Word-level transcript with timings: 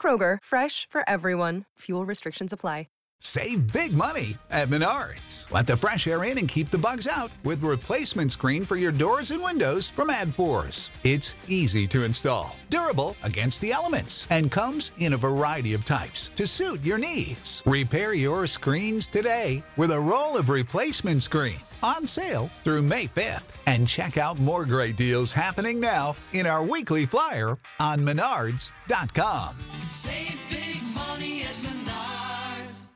Kroger, 0.00 0.38
fresh 0.42 0.86
for 0.88 1.02
everyone. 1.06 1.64
Fuel 1.80 2.06
restrictions 2.06 2.52
apply. 2.52 2.86
Save 3.20 3.72
big 3.72 3.92
money 3.92 4.38
at 4.50 4.68
Menards. 4.68 5.50
Let 5.50 5.66
the 5.66 5.76
fresh 5.76 6.06
air 6.06 6.24
in 6.24 6.38
and 6.38 6.48
keep 6.48 6.68
the 6.68 6.78
bugs 6.78 7.08
out 7.08 7.30
with 7.44 7.62
replacement 7.62 8.30
screen 8.30 8.64
for 8.64 8.76
your 8.76 8.92
doors 8.92 9.32
and 9.32 9.42
windows 9.42 9.90
from 9.90 10.08
AdForce. 10.08 10.90
It's 11.02 11.34
easy 11.48 11.86
to 11.88 12.04
install, 12.04 12.56
durable 12.70 13.16
against 13.24 13.60
the 13.60 13.72
elements, 13.72 14.26
and 14.30 14.52
comes 14.52 14.92
in 14.98 15.14
a 15.14 15.16
variety 15.18 15.74
of 15.74 15.84
types 15.84 16.30
to 16.36 16.46
suit 16.46 16.84
your 16.84 16.98
needs. 16.98 17.62
Repair 17.66 18.14
your 18.14 18.46
screens 18.46 19.08
today 19.08 19.64
with 19.76 19.90
a 19.90 20.00
roll 20.00 20.36
of 20.36 20.48
replacement 20.48 21.22
screen 21.22 21.58
on 21.82 22.06
sale 22.06 22.50
through 22.62 22.82
May 22.82 23.06
5th. 23.06 23.44
And 23.66 23.86
check 23.86 24.16
out 24.16 24.38
more 24.38 24.64
great 24.64 24.96
deals 24.96 25.32
happening 25.32 25.80
now 25.80 26.16
in 26.32 26.46
our 26.46 26.64
weekly 26.64 27.04
flyer 27.04 27.58
on 27.80 27.98
menards.com. 28.00 29.56
Save 29.88 30.40
big 30.48 30.82
money 30.94 31.42
at 31.42 31.54
Menards. 31.62 32.86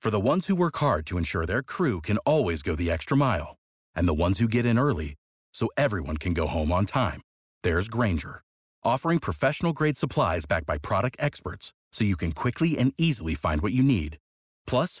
For 0.00 0.10
the 0.10 0.20
ones 0.20 0.46
who 0.46 0.54
work 0.54 0.76
hard 0.76 1.06
to 1.06 1.18
ensure 1.18 1.46
their 1.46 1.62
crew 1.62 2.00
can 2.00 2.18
always 2.18 2.62
go 2.62 2.74
the 2.76 2.90
extra 2.90 3.16
mile, 3.16 3.56
and 3.94 4.06
the 4.06 4.14
ones 4.14 4.38
who 4.38 4.46
get 4.46 4.66
in 4.66 4.78
early 4.78 5.14
so 5.52 5.68
everyone 5.76 6.18
can 6.18 6.34
go 6.34 6.46
home 6.46 6.70
on 6.70 6.84
time, 6.84 7.22
there's 7.62 7.88
Granger, 7.88 8.42
offering 8.82 9.18
professional 9.18 9.72
grade 9.72 9.96
supplies 9.96 10.44
backed 10.46 10.66
by 10.66 10.78
product 10.78 11.16
experts 11.18 11.72
so 11.90 12.04
you 12.04 12.16
can 12.16 12.32
quickly 12.32 12.76
and 12.76 12.92
easily 12.98 13.34
find 13.34 13.62
what 13.62 13.72
you 13.72 13.82
need. 13.82 14.18
Plus, 14.66 15.00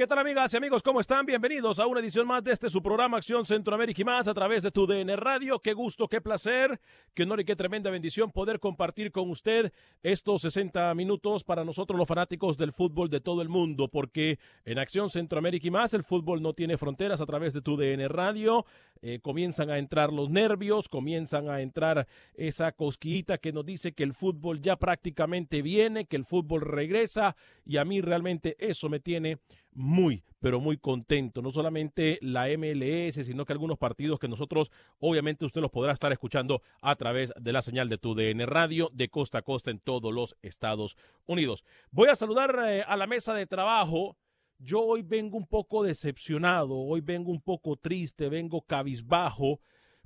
¿Qué 0.00 0.06
tal 0.06 0.18
amigas 0.18 0.54
y 0.54 0.56
amigos? 0.56 0.82
¿Cómo 0.82 0.98
están? 0.98 1.26
Bienvenidos 1.26 1.78
a 1.78 1.86
una 1.86 2.00
edición 2.00 2.26
más 2.26 2.42
de 2.42 2.52
este 2.52 2.70
su 2.70 2.82
programa 2.82 3.18
Acción 3.18 3.44
Centroamérica 3.44 4.00
y 4.00 4.04
más 4.06 4.28
a 4.28 4.32
través 4.32 4.62
de 4.62 4.70
tu 4.70 4.86
DN 4.86 5.14
Radio. 5.14 5.58
Qué 5.58 5.74
gusto, 5.74 6.08
qué 6.08 6.22
placer, 6.22 6.80
qué 7.12 7.24
honor 7.24 7.40
y 7.40 7.44
qué 7.44 7.54
tremenda 7.54 7.90
bendición 7.90 8.32
poder 8.32 8.60
compartir 8.60 9.12
con 9.12 9.28
usted 9.28 9.74
estos 10.02 10.40
60 10.40 10.94
minutos 10.94 11.44
para 11.44 11.66
nosotros 11.66 11.98
los 11.98 12.08
fanáticos 12.08 12.56
del 12.56 12.72
fútbol 12.72 13.10
de 13.10 13.20
todo 13.20 13.42
el 13.42 13.50
mundo, 13.50 13.88
porque 13.88 14.38
en 14.64 14.78
Acción 14.78 15.10
Centroamérica 15.10 15.68
y 15.68 15.70
más 15.70 15.92
el 15.92 16.02
fútbol 16.02 16.40
no 16.40 16.54
tiene 16.54 16.78
fronteras 16.78 17.20
a 17.20 17.26
través 17.26 17.52
de 17.52 17.60
tu 17.60 17.76
DN 17.76 18.08
Radio. 18.08 18.64
Eh, 19.02 19.18
comienzan 19.20 19.68
a 19.68 19.76
entrar 19.76 20.14
los 20.14 20.30
nervios, 20.30 20.88
comienzan 20.88 21.50
a 21.50 21.60
entrar 21.60 22.06
esa 22.32 22.72
cosquillita 22.72 23.36
que 23.36 23.52
nos 23.52 23.66
dice 23.66 23.92
que 23.92 24.04
el 24.04 24.14
fútbol 24.14 24.62
ya 24.62 24.76
prácticamente 24.76 25.60
viene, 25.60 26.06
que 26.06 26.16
el 26.16 26.24
fútbol 26.24 26.62
regresa 26.62 27.36
y 27.66 27.76
a 27.76 27.84
mí 27.84 28.00
realmente 28.00 28.56
eso 28.58 28.88
me 28.88 29.00
tiene 29.00 29.38
muy, 29.72 30.24
pero 30.38 30.60
muy 30.60 30.76
contento. 30.76 31.42
No 31.42 31.52
solamente 31.52 32.18
la 32.22 32.46
MLS, 32.56 33.26
sino 33.26 33.44
que 33.44 33.52
algunos 33.52 33.78
partidos 33.78 34.18
que 34.18 34.28
nosotros, 34.28 34.70
obviamente, 34.98 35.44
usted 35.44 35.60
los 35.60 35.70
podrá 35.70 35.92
estar 35.92 36.12
escuchando 36.12 36.62
a 36.80 36.96
través 36.96 37.32
de 37.38 37.52
la 37.52 37.62
señal 37.62 37.88
de 37.88 37.98
tu 37.98 38.14
DN 38.14 38.46
Radio 38.46 38.90
de 38.92 39.08
costa 39.08 39.38
a 39.38 39.42
costa 39.42 39.70
en 39.70 39.78
todos 39.78 40.12
los 40.12 40.36
Estados 40.42 40.96
Unidos. 41.26 41.64
Voy 41.90 42.08
a 42.08 42.16
saludar 42.16 42.58
eh, 42.66 42.82
a 42.86 42.96
la 42.96 43.06
mesa 43.06 43.34
de 43.34 43.46
trabajo. 43.46 44.16
Yo 44.58 44.80
hoy 44.80 45.02
vengo 45.02 45.38
un 45.38 45.46
poco 45.46 45.82
decepcionado, 45.82 46.76
hoy 46.76 47.00
vengo 47.00 47.30
un 47.30 47.40
poco 47.40 47.76
triste, 47.76 48.28
vengo 48.28 48.60
cabizbajo, 48.60 49.60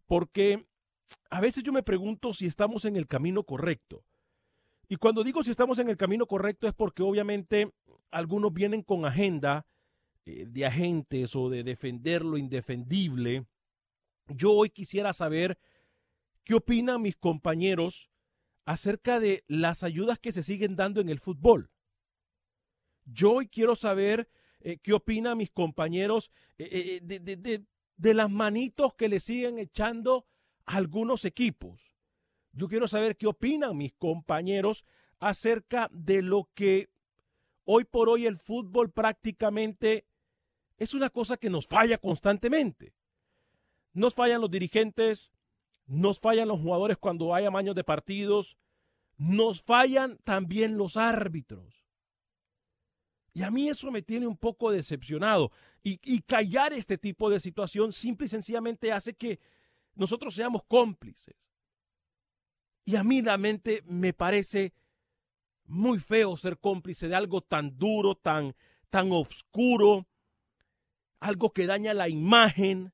porque 0.06 0.66
a 1.28 1.40
veces 1.40 1.64
yo 1.64 1.72
me 1.72 1.82
pregunto 1.82 2.32
si 2.32 2.46
estamos 2.46 2.84
en 2.84 2.94
el 2.96 3.08
camino 3.08 3.42
correcto. 3.42 4.04
Y 4.88 4.96
cuando 4.96 5.24
digo 5.24 5.42
si 5.42 5.50
estamos 5.50 5.78
en 5.78 5.88
el 5.88 5.96
camino 5.96 6.26
correcto 6.26 6.66
es 6.66 6.74
porque 6.74 7.02
obviamente 7.02 7.72
algunos 8.10 8.52
vienen 8.52 8.82
con 8.82 9.04
agenda 9.04 9.66
eh, 10.24 10.46
de 10.46 10.66
agentes 10.66 11.34
o 11.36 11.48
de 11.48 11.64
defender 11.64 12.24
lo 12.24 12.38
indefendible. 12.38 13.46
Yo 14.28 14.52
hoy 14.52 14.70
quisiera 14.70 15.12
saber 15.12 15.58
qué 16.44 16.54
opinan 16.54 17.02
mis 17.02 17.16
compañeros 17.16 18.10
acerca 18.64 19.20
de 19.20 19.44
las 19.46 19.82
ayudas 19.82 20.18
que 20.18 20.32
se 20.32 20.42
siguen 20.42 20.76
dando 20.76 21.00
en 21.00 21.08
el 21.08 21.18
fútbol. 21.18 21.70
Yo 23.04 23.32
hoy 23.32 23.48
quiero 23.48 23.76
saber 23.76 24.30
eh, 24.60 24.78
qué 24.78 24.94
opinan 24.94 25.36
mis 25.36 25.50
compañeros 25.50 26.30
eh, 26.56 27.00
de, 27.02 27.18
de, 27.96 28.14
las 28.14 28.30
manitos 28.30 28.94
que 28.94 29.08
le 29.08 29.20
siguen 29.20 29.58
echando 29.58 30.26
a 30.64 30.76
algunos 30.76 31.26
equipos. 31.26 31.93
Yo 32.54 32.68
quiero 32.68 32.86
saber 32.86 33.16
qué 33.16 33.26
opinan 33.26 33.76
mis 33.76 33.92
compañeros 33.94 34.84
acerca 35.18 35.88
de 35.92 36.22
lo 36.22 36.48
que 36.54 36.88
hoy 37.64 37.84
por 37.84 38.08
hoy 38.08 38.26
el 38.26 38.36
fútbol 38.36 38.92
prácticamente 38.92 40.06
es 40.76 40.94
una 40.94 41.10
cosa 41.10 41.36
que 41.36 41.50
nos 41.50 41.66
falla 41.66 41.98
constantemente. 41.98 42.94
Nos 43.92 44.14
fallan 44.14 44.40
los 44.40 44.50
dirigentes, 44.50 45.32
nos 45.86 46.20
fallan 46.20 46.48
los 46.48 46.60
jugadores 46.60 46.96
cuando 46.96 47.34
hay 47.34 47.44
amaños 47.44 47.74
de 47.74 47.84
partidos, 47.84 48.56
nos 49.16 49.62
fallan 49.62 50.18
también 50.24 50.76
los 50.76 50.96
árbitros. 50.96 51.84
Y 53.32 53.42
a 53.42 53.50
mí 53.50 53.68
eso 53.68 53.90
me 53.90 54.02
tiene 54.02 54.28
un 54.28 54.36
poco 54.36 54.70
decepcionado. 54.70 55.50
Y, 55.82 55.98
y, 56.04 56.20
callar 56.22 56.72
este 56.72 56.98
tipo 56.98 57.28
de 57.28 57.40
situación 57.40 57.92
simple 57.92 58.26
y 58.26 58.28
sencillamente 58.28 58.92
hace 58.92 59.14
que 59.14 59.40
nosotros 59.96 60.34
seamos 60.34 60.62
cómplices. 60.68 61.34
Y 62.84 62.96
a 62.96 63.04
mí 63.04 63.22
la 63.22 63.38
mente 63.38 63.82
me 63.86 64.12
parece 64.12 64.74
muy 65.66 65.98
feo 65.98 66.36
ser 66.36 66.58
cómplice 66.58 67.08
de 67.08 67.14
algo 67.14 67.40
tan 67.40 67.78
duro, 67.78 68.14
tan, 68.14 68.54
tan 68.90 69.10
oscuro, 69.12 70.06
algo 71.20 71.52
que 71.52 71.66
daña 71.66 71.94
la 71.94 72.08
imagen, 72.08 72.92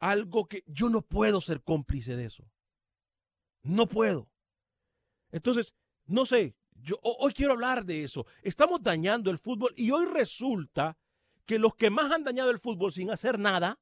algo 0.00 0.46
que 0.46 0.64
yo 0.66 0.88
no 0.88 1.02
puedo 1.02 1.40
ser 1.40 1.62
cómplice 1.62 2.16
de 2.16 2.24
eso. 2.24 2.50
No 3.62 3.86
puedo. 3.86 4.28
Entonces, 5.30 5.74
no 6.06 6.26
sé, 6.26 6.56
yo 6.74 6.98
hoy 7.02 7.32
quiero 7.32 7.52
hablar 7.52 7.84
de 7.84 8.04
eso. 8.04 8.26
Estamos 8.42 8.82
dañando 8.82 9.30
el 9.30 9.38
fútbol 9.38 9.72
y 9.76 9.90
hoy 9.90 10.06
resulta 10.06 10.98
que 11.46 11.58
los 11.58 11.74
que 11.74 11.90
más 11.90 12.12
han 12.12 12.24
dañado 12.24 12.50
el 12.50 12.58
fútbol 12.58 12.92
sin 12.92 13.10
hacer 13.10 13.38
nada, 13.38 13.78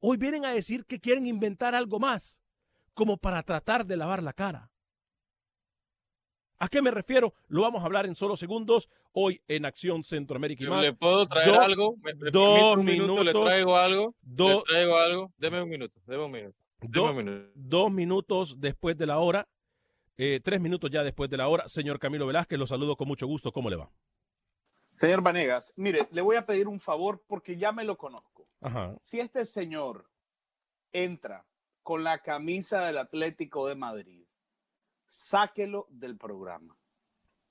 hoy 0.00 0.16
vienen 0.16 0.44
a 0.44 0.52
decir 0.52 0.84
que 0.84 1.00
quieren 1.00 1.26
inventar 1.26 1.74
algo 1.74 2.00
más, 2.00 2.41
como 2.94 3.16
para 3.16 3.42
tratar 3.42 3.86
de 3.86 3.96
lavar 3.96 4.22
la 4.22 4.32
cara. 4.32 4.70
¿A 6.58 6.68
qué 6.68 6.80
me 6.80 6.92
refiero? 6.92 7.34
Lo 7.48 7.62
vamos 7.62 7.82
a 7.82 7.86
hablar 7.86 8.06
en 8.06 8.14
solo 8.14 8.36
segundos 8.36 8.88
hoy 9.12 9.42
en 9.48 9.64
Acción 9.64 10.04
Centroamérica 10.04 10.62
y 10.62 10.68
más. 10.68 10.82
¿Le 10.82 10.92
puedo 10.92 11.26
traer 11.26 11.48
Do, 11.48 11.60
algo? 11.60 11.96
¿Me, 11.96 12.14
me 12.14 12.30
dos 12.30 12.76
un 12.76 12.84
minuto, 12.84 13.12
minutos. 13.14 13.24
¿Le 13.24 13.32
traigo 13.32 13.76
algo? 13.76 14.14
Do, 14.22 14.58
¿Le 14.58 14.62
traigo 14.62 14.96
algo? 14.96 15.32
Deme 15.38 15.60
un 15.60 15.68
minuto, 15.68 16.00
deme 16.06 16.24
un 16.24 16.30
minuto. 16.30 16.56
Deme 16.80 16.92
do, 16.92 17.10
un 17.10 17.16
minuto. 17.16 17.50
dos 17.54 17.90
minutos 17.90 18.60
después 18.60 18.96
de 18.96 19.06
la 19.06 19.18
hora, 19.18 19.48
eh, 20.16 20.40
tres 20.42 20.60
minutos 20.60 20.88
ya 20.88 21.02
después 21.02 21.28
de 21.28 21.36
la 21.36 21.48
hora. 21.48 21.68
Señor 21.68 21.98
Camilo 21.98 22.26
Velázquez, 22.28 22.58
lo 22.58 22.66
saludo 22.68 22.94
con 22.96 23.08
mucho 23.08 23.26
gusto. 23.26 23.50
¿Cómo 23.50 23.68
le 23.68 23.76
va? 23.76 23.90
Señor 24.90 25.22
Vanegas, 25.22 25.72
mire, 25.76 26.06
le 26.12 26.20
voy 26.20 26.36
a 26.36 26.46
pedir 26.46 26.68
un 26.68 26.78
favor 26.78 27.24
porque 27.26 27.56
ya 27.56 27.72
me 27.72 27.82
lo 27.82 27.96
conozco. 27.96 28.46
Ajá. 28.60 28.94
Si 29.00 29.18
este 29.18 29.44
señor 29.44 30.08
entra 30.92 31.44
con 31.82 32.04
la 32.04 32.18
camisa 32.22 32.84
del 32.86 32.98
Atlético 32.98 33.66
de 33.68 33.74
Madrid, 33.74 34.24
sáquelo 35.06 35.86
del 35.90 36.16
programa. 36.16 36.76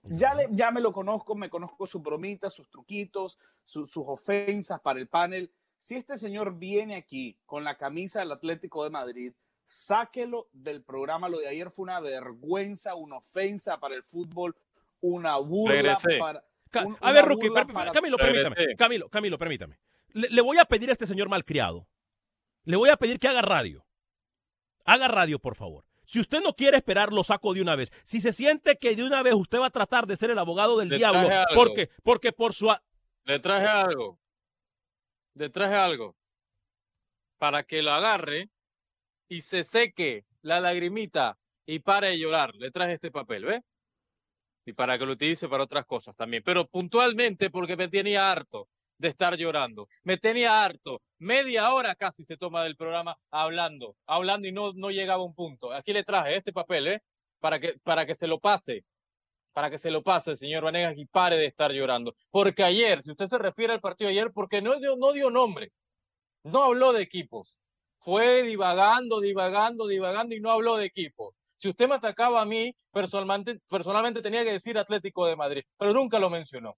Ya, 0.04 0.34
le, 0.34 0.48
ya 0.52 0.72
me 0.72 0.82
lo 0.82 0.92
conozco, 0.92 1.36
me 1.36 1.50
conozco 1.50 1.86
sus 1.86 2.02
bromitas, 2.02 2.54
sus 2.54 2.68
truquitos, 2.70 3.38
su- 3.66 3.86
sus 3.86 4.04
ofensas 4.08 4.82
para 4.82 5.00
el 5.00 5.08
panel. 5.08 5.52
Si 5.78 5.96
este 5.96 6.18
señor 6.18 6.58
viene 6.58 6.96
aquí 6.96 7.38
con 7.46 7.64
la 7.64 7.78
camisa 7.78 8.20
del 8.22 8.32
Atlético 8.32 8.84
de 8.84 8.90
Madrid, 8.90 9.34
sáquelo 9.66 10.48
del 10.54 10.84
programa. 10.84 11.30
Lo 11.30 11.38
de 11.40 11.48
ayer 11.48 11.70
fue 11.70 11.84
una 11.84 12.00
vergüenza, 12.00 12.96
una 12.96 13.18
ofensa 13.18 13.80
para 13.80 13.96
el 13.96 14.04
fútbol, 14.04 14.56
una 15.02 15.38
burla 15.38 15.76
Regresé. 15.76 16.18
para. 16.18 16.42
Un- 16.84 16.98
a 17.00 17.12
ver, 17.12 17.26
Rookie, 17.26 17.50
para- 17.52 17.92
Camilo, 17.92 18.18
Regresé. 18.18 18.50
permítame. 18.50 18.76
Camilo, 18.76 19.10
Camilo, 19.10 19.38
permítame. 19.38 19.78
Le, 20.14 20.30
le 20.30 20.42
voy 20.42 20.58
a 20.58 20.66
pedir 20.66 20.90
a 20.90 20.94
este 20.94 21.06
señor 21.06 21.30
malcriado. 21.30 21.88
Le 22.64 22.76
voy 22.76 22.90
a 22.90 22.98
pedir 22.98 23.20
que 23.20 23.28
haga 23.28 23.42
radio. 23.42 23.86
Haga 24.86 25.08
radio, 25.08 25.40
por 25.40 25.56
favor. 25.56 25.86
Si 26.04 26.20
usted 26.20 26.42
no 26.42 26.54
quiere 26.54 26.78
esperar, 26.78 27.14
lo 27.14 27.24
saco 27.24 27.54
de 27.54 27.62
una 27.62 27.76
vez. 27.76 27.92
Si 28.04 28.20
se 28.20 28.34
siente 28.34 28.78
que 28.78 28.96
de 28.96 29.04
una 29.04 29.24
vez 29.24 29.34
usted 29.34 29.60
va 29.60 29.68
a 29.68 29.72
tratar 29.72 30.08
de 30.08 30.18
ser 30.18 30.32
el 30.32 30.40
abogado 30.40 30.78
del 30.78 30.90
Le 30.90 30.98
diablo, 30.98 31.30
porque, 31.56 31.90
porque 32.04 32.34
por 32.34 32.54
su... 32.54 32.70
Le 33.24 33.40
traje 33.40 33.68
algo. 33.68 34.20
Le 35.36 35.50
traje 35.50 35.76
algo. 35.76 36.18
Para 37.38 37.64
que 37.64 37.82
lo 37.82 37.94
agarre 37.94 38.50
y 39.30 39.42
se 39.42 39.64
seque 39.64 40.26
la 40.42 40.60
lagrimita 40.60 41.38
y 41.66 41.80
pare 41.80 42.10
de 42.10 42.20
llorar. 42.20 42.56
Le 42.56 42.72
traje 42.72 42.94
este 42.94 43.12
papel, 43.12 43.46
¿ve? 43.46 43.64
Y 44.66 44.74
para 44.74 45.00
que 45.00 45.06
lo 45.06 45.14
utilice 45.14 45.48
para 45.48 45.64
otras 45.64 45.86
cosas 45.86 46.16
también. 46.16 46.44
Pero 46.44 46.68
puntualmente 46.68 47.50
porque 47.50 47.78
me 47.78 47.88
tenía 47.88 48.30
harto 48.32 48.68
de 49.02 49.10
estar 49.10 49.36
llorando. 49.36 49.88
Me 50.04 50.18
tenía 50.18 50.64
harto. 50.64 51.02
Media 51.20 51.74
hora 51.74 51.96
casi 51.96 52.24
se 52.24 52.38
toma 52.38 52.64
del 52.64 52.76
programa 52.78 53.18
hablando, 53.32 53.96
hablando 54.06 54.48
y 54.48 54.52
no, 54.52 54.74
no 54.74 54.92
llegaba 54.92 55.24
a 55.24 55.26
un 55.26 55.36
punto. 55.36 55.74
Aquí 55.74 55.92
le 55.94 56.04
traje 56.04 56.38
este 56.38 56.54
papel, 56.54 56.88
¿eh? 56.88 57.02
Para 57.40 57.60
que, 57.60 57.76
para 57.84 58.06
que 58.06 58.16
se 58.16 58.28
lo 58.28 58.40
pase 58.40 58.86
para 59.54 59.70
que 59.70 59.78
se 59.78 59.92
lo 59.92 60.02
pase, 60.02 60.38
señor 60.38 60.64
Vanegas, 60.64 60.98
y 60.98 61.06
pare 61.06 61.36
de 61.36 61.46
estar 61.46 61.74
llorando. 61.74 62.16
Porque 62.30 62.64
ayer, 62.64 63.02
si 63.02 63.12
usted 63.12 63.28
se 63.28 63.38
refiere 63.38 63.74
al 63.74 63.82
partido 63.82 64.10
ayer, 64.10 64.32
porque 64.34 64.62
no 64.62 64.80
dio, 64.80 64.96
no 64.96 65.12
dio 65.12 65.30
nombres, 65.30 65.82
no 66.44 66.64
habló 66.64 66.94
de 66.94 67.02
equipos, 67.02 67.60
fue 68.00 68.44
divagando, 68.44 69.20
divagando, 69.20 69.88
divagando 69.88 70.36
y 70.36 70.40
no 70.40 70.52
habló 70.52 70.78
de 70.78 70.86
equipos. 70.86 71.36
Si 71.58 71.68
usted 71.68 71.90
me 71.90 71.96
atacaba 71.96 72.42
a 72.42 72.46
mí, 72.46 72.74
personalmente, 72.92 73.60
personalmente 73.70 74.22
tenía 74.22 74.46
que 74.46 74.54
decir 74.54 74.78
Atlético 74.78 75.26
de 75.26 75.36
Madrid, 75.36 75.64
pero 75.78 75.94
nunca 75.94 76.18
lo 76.18 76.30
mencionó. 76.30 76.78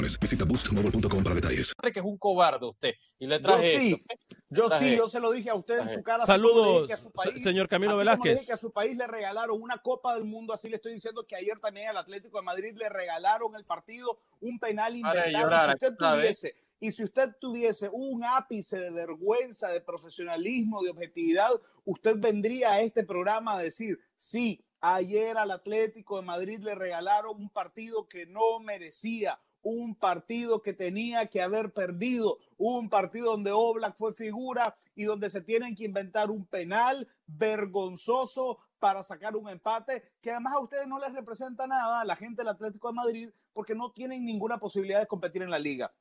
Visita 0.01 0.45
boostmobile.com 0.45 1.23
para 1.23 1.35
detalles. 1.35 1.73
que 1.93 1.99
es 1.99 2.05
un 2.05 2.17
cobarde 2.17 2.65
usted. 2.67 2.93
Y 3.19 3.27
le 3.27 3.35
Yo 3.37 3.41
traje 3.41 3.79
sí, 3.79 3.91
esto. 4.09 4.15
yo 4.49 4.63
sí, 4.63 4.69
Traje. 4.69 4.97
yo 4.97 5.07
se 5.09 5.19
lo 5.19 5.31
dije 5.31 5.49
a 5.51 5.55
usted 5.55 5.75
en 5.75 5.81
Traje. 5.81 5.95
su 5.95 6.03
cara. 6.03 6.25
Saludos, 6.25 6.89
a 6.91 6.97
su 6.97 7.11
país- 7.11 7.43
señor 7.43 7.67
Camilo 7.67 7.91
así 7.91 7.99
Velázquez. 7.99 8.33
dije 8.33 8.45
que 8.47 8.53
a 8.53 8.57
su 8.57 8.71
país 8.71 8.97
le 8.97 9.05
regalaron 9.07 9.61
una 9.61 9.77
Copa 9.81 10.15
del 10.15 10.23
Mundo, 10.25 10.53
así 10.53 10.69
le 10.69 10.77
estoy 10.77 10.93
diciendo 10.93 11.25
que 11.27 11.35
ayer 11.35 11.59
también 11.59 11.89
al 11.89 11.97
Atlético 11.97 12.37
de 12.39 12.43
Madrid 12.43 12.75
le 12.77 12.89
regalaron 12.89 13.55
el 13.55 13.65
partido, 13.65 14.19
un 14.39 14.57
penal 14.59 14.95
inventado. 14.95 15.29
llorar, 15.31 15.69
si 15.79 15.85
usted 15.85 15.95
tuviese, 15.97 16.55
y 16.79 16.91
si 16.91 17.03
usted 17.03 17.29
tuviese 17.39 17.89
un 17.91 18.23
ápice 18.23 18.79
de 18.79 18.89
vergüenza, 18.89 19.67
de 19.67 19.81
profesionalismo, 19.81 20.81
de 20.81 20.89
objetividad, 20.89 21.51
usted 21.85 22.15
vendría 22.17 22.71
a 22.73 22.81
este 22.81 23.03
programa 23.03 23.55
a 23.57 23.61
decir, 23.61 23.99
sí, 24.17 24.63
ayer 24.79 25.37
al 25.37 25.51
Atlético 25.51 26.15
de 26.17 26.23
Madrid 26.25 26.59
le 26.63 26.73
regalaron 26.73 27.37
un 27.37 27.49
partido 27.51 28.07
que 28.07 28.25
no 28.25 28.59
merecía, 28.61 29.39
un 29.63 29.95
partido 29.95 30.61
que 30.61 30.73
tenía 30.73 31.27
que 31.27 31.41
haber 31.41 31.71
perdido, 31.71 32.39
un 32.57 32.89
partido 32.89 33.31
donde 33.31 33.51
Oblak 33.51 33.95
fue 33.95 34.13
figura 34.13 34.75
y 34.95 35.03
donde 35.03 35.29
se 35.29 35.41
tienen 35.41 35.75
que 35.75 35.85
inventar 35.85 36.31
un 36.31 36.45
penal 36.45 37.07
vergonzoso 37.27 38.59
para 38.79 39.03
sacar 39.03 39.35
un 39.35 39.47
empate 39.47 40.03
que 40.21 40.31
además 40.31 40.53
a 40.53 40.59
ustedes 40.59 40.87
no 40.87 40.99
les 40.99 41.13
representa 41.13 41.67
nada 41.67 42.01
a 42.01 42.05
la 42.05 42.15
gente 42.15 42.41
del 42.41 42.49
Atlético 42.49 42.87
de 42.87 42.95
Madrid 42.95 43.29
porque 43.53 43.75
no 43.75 43.91
tienen 43.91 44.25
ninguna 44.25 44.57
posibilidad 44.57 44.99
de 44.99 45.07
competir 45.07 45.43
en 45.43 45.51
la 45.51 45.59
liga. 45.59 45.91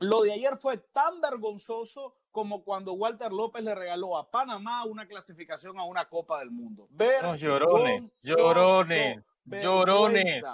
Lo 0.00 0.22
de 0.22 0.32
ayer 0.32 0.56
fue 0.56 0.78
tan 0.78 1.20
vergonzoso 1.20 2.14
como 2.30 2.62
cuando 2.62 2.92
Walter 2.92 3.32
López 3.32 3.64
le 3.64 3.74
regaló 3.74 4.16
a 4.16 4.30
Panamá 4.30 4.84
una 4.84 5.08
clasificación 5.08 5.78
a 5.78 5.84
una 5.84 6.08
Copa 6.08 6.38
del 6.38 6.50
Mundo. 6.50 6.86
No, 7.22 7.34
llorones, 7.34 8.22
llorones, 8.22 9.42
llorones. 9.46 10.44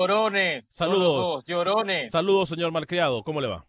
Llorones. 0.00 0.66
Saludos. 0.66 1.16
dos, 1.16 1.44
Llorones. 1.44 2.10
Saludos, 2.10 2.48
señor 2.48 2.72
malcriado. 2.72 3.22
¿Cómo 3.22 3.40
le 3.40 3.48
va? 3.48 3.66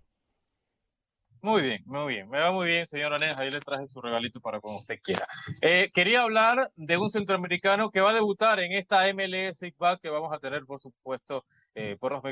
Muy 1.42 1.64
bien, 1.64 1.84
muy 1.88 2.14
bien. 2.14 2.30
Me 2.30 2.40
va 2.40 2.52
muy 2.52 2.68
bien, 2.68 2.86
señor 2.86 3.14
Aneja. 3.14 3.42
Ahí 3.42 3.50
le 3.50 3.60
traje 3.60 3.88
su 3.88 4.00
regalito 4.00 4.40
para 4.40 4.60
cuando 4.60 4.80
usted 4.80 5.00
quiera. 5.04 5.26
Eh, 5.62 5.90
quería 5.94 6.22
hablar 6.22 6.72
de 6.76 6.98
un 6.98 7.10
centroamericano 7.10 7.90
que 7.90 8.00
va 8.00 8.12
a 8.12 8.14
debutar 8.14 8.60
en 8.60 8.74
esta 8.74 9.12
MLS 9.12 9.64
IFBA 9.64 9.98
que 9.98 10.10
vamos 10.10 10.32
a 10.32 10.40
tener, 10.40 10.66
por 10.66 10.80
supuesto, 10.80 11.44
eh, 11.76 11.98
por 12.00 12.12
los 12.12 12.24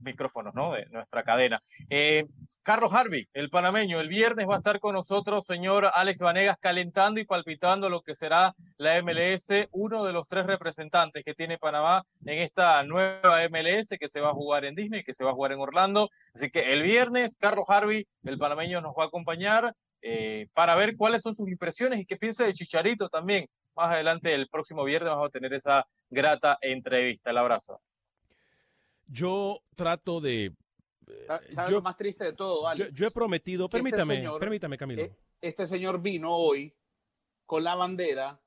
micrófonos 0.00 0.54
¿no? 0.54 0.72
de 0.72 0.86
nuestra 0.90 1.22
cadena. 1.22 1.62
Eh, 1.88 2.26
Carlos 2.62 2.92
Harvey, 2.92 3.28
el 3.32 3.48
panameño, 3.48 4.00
el 4.00 4.08
viernes 4.08 4.46
va 4.48 4.54
a 4.54 4.58
estar 4.58 4.80
con 4.80 4.94
nosotros, 4.94 5.46
señor 5.46 5.90
Alex 5.94 6.20
Vanegas, 6.20 6.56
calentando 6.60 7.20
y 7.20 7.24
palpitando 7.24 7.88
lo 7.88 8.02
que 8.02 8.14
será 8.14 8.54
la 8.76 9.00
MLS, 9.02 9.68
uno 9.70 10.04
de 10.04 10.12
los 10.12 10.28
tres 10.28 10.46
representantes 10.46 11.24
que 11.24 11.34
tiene 11.34 11.58
Panamá 11.58 12.04
en 12.24 12.38
esta 12.40 12.82
nueva 12.82 13.40
MLS 13.48 13.96
que 13.98 14.08
se 14.08 14.20
va 14.20 14.28
a 14.30 14.34
jugar 14.34 14.64
en 14.64 14.74
Disney, 14.74 15.02
que 15.02 15.14
se 15.14 15.24
va 15.24 15.30
a 15.30 15.34
jugar 15.34 15.52
en 15.52 15.60
Orlando. 15.60 16.10
Así 16.34 16.50
que 16.50 16.72
el 16.72 16.82
viernes, 16.82 17.36
Carlos 17.36 17.64
Harvey, 17.68 18.06
el 18.24 18.38
panameño, 18.38 18.80
nos 18.80 18.94
va 18.98 19.04
a 19.04 19.06
acompañar 19.06 19.74
eh, 20.02 20.48
para 20.52 20.74
ver 20.74 20.96
cuáles 20.96 21.22
son 21.22 21.34
sus 21.34 21.48
impresiones 21.48 22.00
y 22.00 22.06
qué 22.06 22.16
piensa 22.16 22.44
de 22.44 22.52
Chicharito 22.52 23.08
también. 23.08 23.46
Más 23.74 23.92
adelante, 23.92 24.34
el 24.34 24.48
próximo 24.48 24.84
viernes, 24.84 25.10
vamos 25.10 25.28
a 25.28 25.30
tener 25.30 25.54
esa 25.54 25.86
grata 26.10 26.58
entrevista. 26.60 27.30
El 27.30 27.38
abrazo. 27.38 27.80
Yo 29.06 29.62
trato 29.74 30.20
de... 30.20 30.54
¿Sabes 31.50 31.70
yo- 31.70 31.76
lo 31.76 31.82
más 31.82 31.96
triste 31.96 32.24
de 32.24 32.32
todo, 32.32 32.66
Alex? 32.66 32.90
yo 32.94 33.06
he 33.06 33.10
prometido, 33.10 33.66
este 33.66 33.76
permítame, 33.78 34.16
señor- 34.16 34.38
permítame, 34.40 34.78
Camilo. 34.78 35.02
Eh, 35.02 35.14
este 35.40 35.66
señor 35.66 36.00
vino 36.00 36.34
hoy 36.34 36.74
con 37.44 37.64
la 37.64 37.74
bandera, 37.74 38.40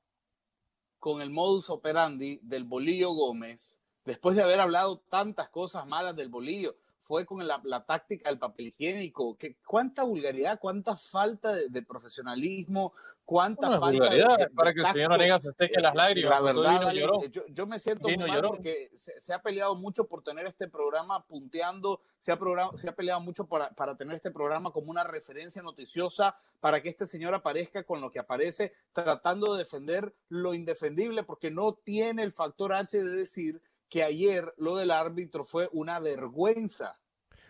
con 0.98 1.20
el 1.22 1.30
modus 1.30 1.70
operandi 1.70 2.40
del 2.42 2.64
Bolillo 2.64 3.10
Gómez, 3.12 3.78
después 4.04 4.34
de 4.36 4.42
haber 4.42 4.58
hablado 4.60 4.98
tantas 4.98 5.48
cosas 5.50 5.86
malas 5.86 6.16
del 6.16 6.28
Bolillo. 6.28 6.76
Fue 7.06 7.24
con 7.24 7.46
la, 7.46 7.60
la 7.62 7.84
táctica 7.84 8.28
del 8.30 8.38
papel 8.38 8.66
higiénico. 8.66 9.36
¿Qué, 9.38 9.54
¿Cuánta 9.64 10.02
vulgaridad, 10.02 10.58
cuánta 10.58 10.96
falta 10.96 11.54
de, 11.54 11.68
de 11.68 11.82
profesionalismo, 11.82 12.92
cuánta 13.24 13.68
Una 13.68 13.78
falta 13.78 14.08
de- 14.10 14.16
de- 14.16 14.50
para 14.50 14.74
que 14.74 14.80
el 14.80 14.86
señor? 14.88 15.12
Anegas 15.12 15.42
se 15.42 15.52
seque 15.52 15.80
las 15.80 15.94
Eh, 15.94 15.96
lágrimas. 15.96 16.30
La 16.42 16.52
verdad, 16.52 16.88
Alex, 16.88 17.30
yo, 17.30 17.46
yo 17.48 17.66
me 17.66 17.78
siento 17.78 18.08
muy 18.08 18.16
mal 18.16 18.42
porque 18.48 18.90
se, 18.94 19.20
se 19.20 19.32
ha 19.32 19.40
peleado 19.40 19.76
mucho 19.76 20.08
por 20.08 20.24
tener 20.24 20.46
este 20.48 20.66
programa 20.66 21.24
punteando, 21.24 22.00
se 22.18 22.32
ha, 22.32 22.38
programa- 22.38 22.76
se 22.76 22.88
ha 22.88 22.94
peleado 22.96 23.20
mucho 23.20 23.46
para, 23.46 23.70
para 23.70 23.96
tener 23.96 24.16
este 24.16 24.32
programa 24.32 24.72
como 24.72 24.90
una 24.90 25.04
referencia 25.04 25.62
noticiosa 25.62 26.36
para 26.58 26.82
que 26.82 26.88
este 26.88 27.06
señor 27.06 27.34
aparezca 27.34 27.84
con 27.84 28.00
lo 28.00 28.10
que 28.10 28.18
aparece, 28.18 28.72
tratando 28.92 29.52
de 29.52 29.58
defender 29.58 30.12
lo 30.28 30.54
indefendible, 30.54 31.22
porque 31.22 31.52
no 31.52 31.74
tiene 31.74 32.24
el 32.24 32.32
factor 32.32 32.72
H 32.72 33.00
de 33.00 33.10
decir 33.16 33.60
que 33.88 34.02
ayer 34.02 34.52
lo 34.56 34.76
del 34.76 34.90
árbitro 34.90 35.44
fue 35.44 35.68
una 35.72 36.00
vergüenza. 36.00 36.98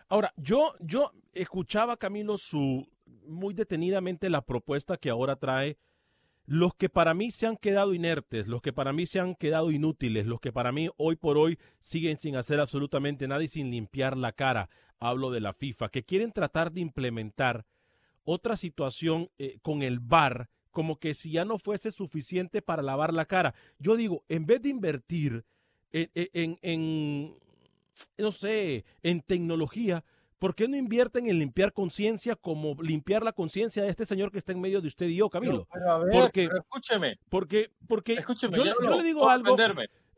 Ahora, 0.09 0.33
yo, 0.37 0.73
yo 0.79 1.11
escuchaba, 1.33 1.97
Camilo, 1.97 2.37
su 2.37 2.87
muy 3.25 3.53
detenidamente 3.53 4.29
la 4.29 4.41
propuesta 4.41 4.97
que 4.97 5.09
ahora 5.09 5.35
trae. 5.35 5.77
Los 6.45 6.75
que 6.75 6.87
para 6.87 7.13
mí 7.13 7.29
se 7.29 7.45
han 7.45 7.57
quedado 7.57 7.93
inertes, 7.93 8.47
los 8.47 8.61
que 8.61 8.71
para 8.71 8.93
mí 8.93 9.05
se 9.05 9.19
han 9.19 9.35
quedado 9.35 9.69
inútiles, 9.69 10.25
los 10.25 10.39
que 10.39 10.53
para 10.53 10.71
mí 10.71 10.89
hoy 10.95 11.17
por 11.17 11.37
hoy 11.37 11.59
siguen 11.79 12.17
sin 12.19 12.37
hacer 12.37 12.61
absolutamente 12.61 13.27
nada 13.27 13.43
y 13.43 13.49
sin 13.49 13.69
limpiar 13.69 14.15
la 14.15 14.31
cara, 14.31 14.69
hablo 14.97 15.29
de 15.29 15.41
la 15.41 15.51
FIFA, 15.51 15.89
que 15.89 16.05
quieren 16.05 16.31
tratar 16.31 16.71
de 16.71 16.79
implementar 16.79 17.65
otra 18.23 18.55
situación 18.55 19.29
eh, 19.37 19.59
con 19.61 19.81
el 19.81 19.99
VAR, 19.99 20.49
como 20.71 20.99
que 20.99 21.13
si 21.13 21.31
ya 21.31 21.43
no 21.43 21.59
fuese 21.59 21.91
suficiente 21.91 22.61
para 22.61 22.81
lavar 22.81 23.13
la 23.13 23.25
cara. 23.25 23.53
Yo 23.77 23.97
digo, 23.97 24.23
en 24.29 24.45
vez 24.45 24.61
de 24.61 24.69
invertir 24.69 25.43
en, 25.91 26.09
en- 26.13 26.59
en, 26.61 27.37
no 28.17 28.31
sé, 28.31 28.85
en 29.03 29.21
tecnología, 29.21 30.03
¿por 30.39 30.53
qué 30.55 30.67
no 30.67 30.75
invierten 30.77 31.27
en 31.29 31.39
limpiar 31.39 31.73
conciencia 31.73 32.35
como 32.35 32.75
limpiar 32.81 33.23
la 33.23 33.33
conciencia 33.33 33.83
de 33.83 33.89
este 33.89 34.05
señor 34.05 34.31
que 34.31 34.37
está 34.37 34.51
en 34.51 34.61
medio 34.61 34.81
de 34.81 34.87
usted 34.87 35.07
y 35.07 35.15
yo, 35.15 35.29
Camilo? 35.29 35.67
Pero, 35.73 35.91
a 35.91 35.97
ver, 35.99 36.09
Porque- 36.11 36.47
pero 36.47 36.59
escúcheme, 36.61 37.17
Porque, 37.29 37.71
porque 37.87 38.13
escúcheme. 38.13 38.57
yo, 38.57 38.63
le 38.63 39.03
digo 39.03 39.29
algo. 39.29 39.55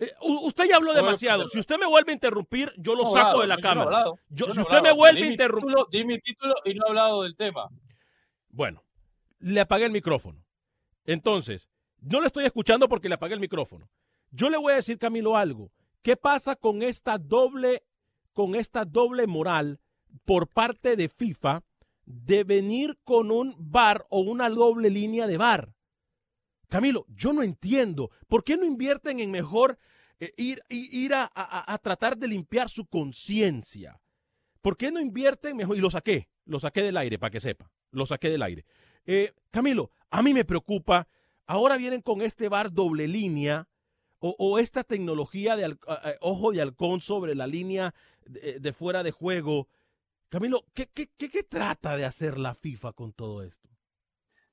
Eh, 0.01 0.11
usted 0.21 0.63
ya 0.69 0.77
habló 0.77 0.93
demasiado. 0.93 1.47
Si 1.49 1.59
usted 1.59 1.77
me 1.77 1.85
vuelve 1.85 2.11
a 2.11 2.15
interrumpir, 2.15 2.71
yo 2.77 2.95
lo 2.95 3.03
No 3.03 3.09
saco 3.09 3.17
hablado, 3.19 3.41
de 3.41 3.47
la 3.47 3.55
yo 3.55 3.57
no 3.57 3.59
he 3.59 3.69
cámara. 3.69 3.85
hablado, 3.97 4.19
Yo- 4.29 4.47
no 4.47 4.53
si 4.53 4.61
usted 4.61 4.81
me 4.81 4.93
vuelve 4.93 5.23
a 5.23 5.31
interrumpir. 5.31 5.75
Di 5.91 6.05
mi 6.05 6.17
título 6.19 6.53
y 6.63 6.73
no 6.73 6.85
he 6.85 6.89
hablado 6.89 7.23
del 7.23 7.35
tema. 7.35 7.67
Bueno, 8.49 8.81
le 9.39 9.59
apagué 9.59 9.85
el 9.85 9.91
micrófono. 9.91 10.43
Entonces, 11.05 11.69
no 12.01 12.21
le 12.21 12.27
estoy 12.27 12.45
escuchando 12.45 12.87
porque 12.87 13.09
le 13.09 13.15
apagué 13.15 13.33
el 13.33 13.39
micrófono. 13.41 13.89
Yo 14.31 14.49
le 14.49 14.57
voy 14.57 14.73
a 14.73 14.77
decir, 14.77 14.97
Camilo, 14.97 15.35
algo. 15.37 15.71
¿Qué 16.01 16.15
pasa 16.15 16.55
con 16.55 16.81
esta 16.81 17.17
doble, 17.17 17.83
con 18.33 18.55
esta 18.55 18.85
doble 18.85 19.27
moral 19.27 19.79
por 20.25 20.47
parte 20.47 20.95
de 20.95 21.09
FIFA 21.09 21.63
de 22.05 22.43
venir 22.43 22.97
con 23.03 23.31
un 23.31 23.55
bar 23.57 24.05
o 24.09 24.21
una 24.21 24.49
doble 24.49 24.89
línea 24.89 25.27
de 25.27 25.37
bar? 25.37 25.73
Camilo, 26.69 27.05
yo 27.09 27.33
no 27.33 27.41
entiendo. 27.43 28.11
¿Por 28.27 28.43
qué 28.43 28.55
no 28.55 28.65
invierten 28.65 29.19
en 29.19 29.31
mejor 29.31 29.77
eh, 30.19 30.31
ir, 30.37 30.61
ir 30.69 31.13
a, 31.13 31.23
a- 31.33 31.73
a 31.73 31.77
tratar 31.79 32.17
de 32.17 32.27
limpiar 32.27 32.69
su 32.69 32.85
conciencia? 32.85 33.99
¿Por 34.61 34.77
qué 34.77 34.91
no 34.91 34.99
invierten 34.99 35.57
mejor? 35.57 35.77
Y 35.77 35.81
lo 35.81 35.89
saqué, 35.89 36.29
lo 36.45 36.59
saqué 36.59 36.81
del 36.83 36.97
aire 36.97 37.17
para 37.17 37.31
que 37.31 37.39
sepa, 37.39 37.71
lo 37.91 38.05
saqué 38.05 38.29
del 38.29 38.43
aire. 38.43 38.65
Eh, 39.05 39.33
Camilo, 39.51 39.91
a 40.11 40.21
mí 40.21 40.33
me 40.33 40.45
preocupa, 40.45 41.07
ahora 41.47 41.77
vienen 41.77 42.01
con 42.01 42.21
este 42.21 42.49
bar 42.49 42.71
doble 42.71 43.07
línea 43.07 43.67
o, 44.19 44.35
o 44.37 44.59
esta 44.59 44.83
tecnología 44.83 45.55
de 45.55 45.77
ojo 46.21 46.51
de 46.51 46.61
halcón 46.61 47.01
sobre 47.01 47.35
la 47.35 47.47
línea 47.47 47.93
de, 48.25 48.59
de 48.59 48.73
fuera 48.73 49.03
de 49.03 49.11
juego. 49.11 49.67
Camilo, 50.29 50.65
¿qué, 50.73 50.87
qué, 50.93 51.09
qué, 51.17 51.29
qué 51.29 51.43
trata 51.43 51.97
de 51.97 52.05
hacer 52.05 52.37
la 52.37 52.53
FIFA 52.53 52.93
con 52.93 53.13
todo 53.13 53.41
esto? 53.43 53.69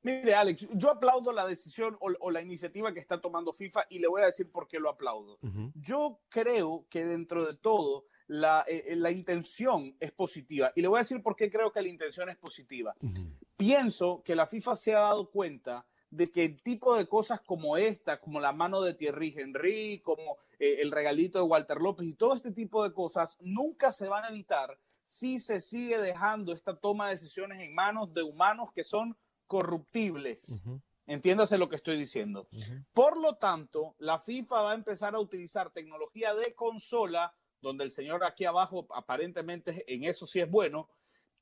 Mire, 0.03 0.35
Alex, 0.35 0.69
yo 0.75 0.91
aplaudo 0.91 1.33
la 1.33 1.47
decisión 1.47 1.97
o, 2.01 2.13
o 2.21 2.31
la 2.31 2.41
iniciativa 2.41 2.95
que 2.95 3.01
está 3.01 3.21
tomando 3.21 3.53
FIFA 3.53 3.87
y 3.91 3.99
le 3.99 4.07
voy 4.07 4.23
a 4.23 4.27
decir 4.27 4.51
por 4.53 4.69
qué 4.69 4.79
lo 4.79 4.89
aplaudo. 4.89 5.39
Yo 5.75 6.21
creo 6.29 6.87
que 6.89 7.05
dentro 7.05 7.45
de 7.45 7.55
todo 7.55 8.07
la, 8.29 8.65
eh, 8.69 8.95
la 8.95 9.11
intención 9.11 9.97
es 9.99 10.13
positiva 10.13 10.73
y 10.77 10.83
le 10.83 10.89
voy 10.89 10.99
a 10.99 11.03
decir 11.03 11.23
por 11.23 11.35
qué 11.35 11.51
creo 11.51 11.73
que 11.73 11.83
la 11.83 11.89
intención 11.89 12.29
es 12.29 12.37
positiva. 12.37 12.95
Pienso 13.57 14.23
que 14.25 14.37
la 14.37 14.47
FIFA 14.47 14.77
se 14.77 14.95
ha 14.95 15.01
dado 15.01 15.29
cuenta 15.29 15.85
de 16.11 16.31
que 16.31 16.45
el 16.45 16.63
tipo 16.63 16.97
de 16.97 17.07
cosas 17.07 17.41
como 17.41 17.77
esta, 17.77 18.21
como 18.21 18.41
la 18.41 18.53
mano 18.53 18.81
de 18.81 18.95
Thierry 18.95 19.35
Henry, 19.37 20.01
como 20.01 20.39
eh, 20.59 20.79
el 20.81 20.91
regalito 20.91 21.39
de 21.39 21.45
Walter 21.45 21.81
López 21.81 22.07
y 22.07 22.15
todo 22.15 22.35
este 22.35 22.53
tipo 22.53 22.83
de 22.85 22.93
cosas 22.93 23.37
nunca 23.41 23.93
se 23.93 24.09
van 24.09 24.25
a 24.25 24.29
evitar 24.29 24.79
si 25.03 25.39
se 25.39 25.61
sigue 25.61 25.99
dejando 25.99 26.53
esta 26.53 26.77
toma 26.77 27.07
de 27.07 27.13
decisiones 27.13 27.61
en 27.61 27.75
manos 27.75 28.13
de 28.13 28.23
humanos 28.23 28.73
que 28.73 28.83
son 28.83 29.17
corruptibles. 29.47 30.65
Entiéndase 31.07 31.59
lo 31.59 31.69
que 31.69 31.77
estoy 31.77 31.97
diciendo. 31.97 32.49
Por 32.93 33.17
lo 33.17 33.37
tanto, 33.37 33.95
la 33.99 34.19
FIFA 34.19 34.63
va 34.63 34.73
a 34.73 34.75
empezar 34.75 35.15
a 35.15 35.21
utilizar 35.21 35.71
tecnología 35.71 36.35
de 36.35 36.55
consola, 36.55 37.33
donde 37.61 37.85
el 37.85 37.93
señor 37.93 38.25
aquí 38.25 38.45
abajo 38.45 38.89
aparentemente 38.93 39.85
en 39.87 40.03
eso 40.03 40.27
sí 40.27 40.41
es 40.41 40.51
bueno, 40.51 40.89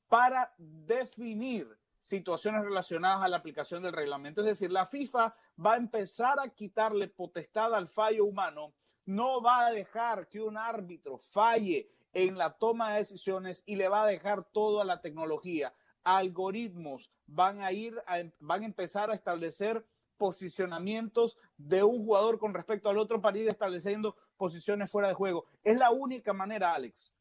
para 0.07 0.53
definir 0.57 1.67
situaciones 2.05 2.63
relacionadas 2.63 3.23
a 3.23 3.27
la 3.27 3.37
aplicación 3.37 3.81
del 3.81 3.93
reglamento. 3.93 4.41
Es 4.41 4.47
decir, 4.47 4.71
la 4.71 4.85
FIFA 4.85 5.35
va 5.63 5.73
a 5.73 5.77
empezar 5.77 6.39
a 6.39 6.49
quitarle 6.49 7.07
potestad 7.07 7.73
al 7.73 7.87
fallo 7.87 8.25
humano, 8.25 8.73
no 9.05 9.41
va 9.41 9.65
a 9.65 9.71
dejar 9.71 10.29
que 10.29 10.39
un 10.39 10.55
árbitro 10.55 11.17
falle 11.17 11.89
en 12.13 12.37
la 12.37 12.51
toma 12.57 12.91
de 12.91 12.99
decisiones 12.99 13.63
y 13.65 13.75
le 13.75 13.87
va 13.87 14.03
a 14.03 14.07
dejar 14.07 14.43
todo 14.43 14.81
a 14.81 14.85
la 14.85 15.01
tecnología. 15.01 15.73
Algoritmos 16.03 17.11
van 17.25 17.61
a 17.61 17.71
ir, 17.71 17.99
a, 18.05 18.19
van 18.39 18.61
a 18.61 18.65
empezar 18.65 19.09
a 19.09 19.15
establecer 19.15 19.83
posicionamientos 20.17 21.37
de 21.57 21.81
un 21.83 22.05
jugador 22.05 22.37
con 22.37 22.53
respecto 22.53 22.87
al 22.87 22.99
otro 22.99 23.19
para 23.19 23.37
ir 23.39 23.49
estableciendo 23.49 24.15
posiciones 24.37 24.91
fuera 24.91 25.07
de 25.07 25.15
juego. 25.15 25.45
Es 25.63 25.77
la 25.77 25.89
única 25.89 26.33
manera, 26.33 26.73
Alex. 26.73 27.11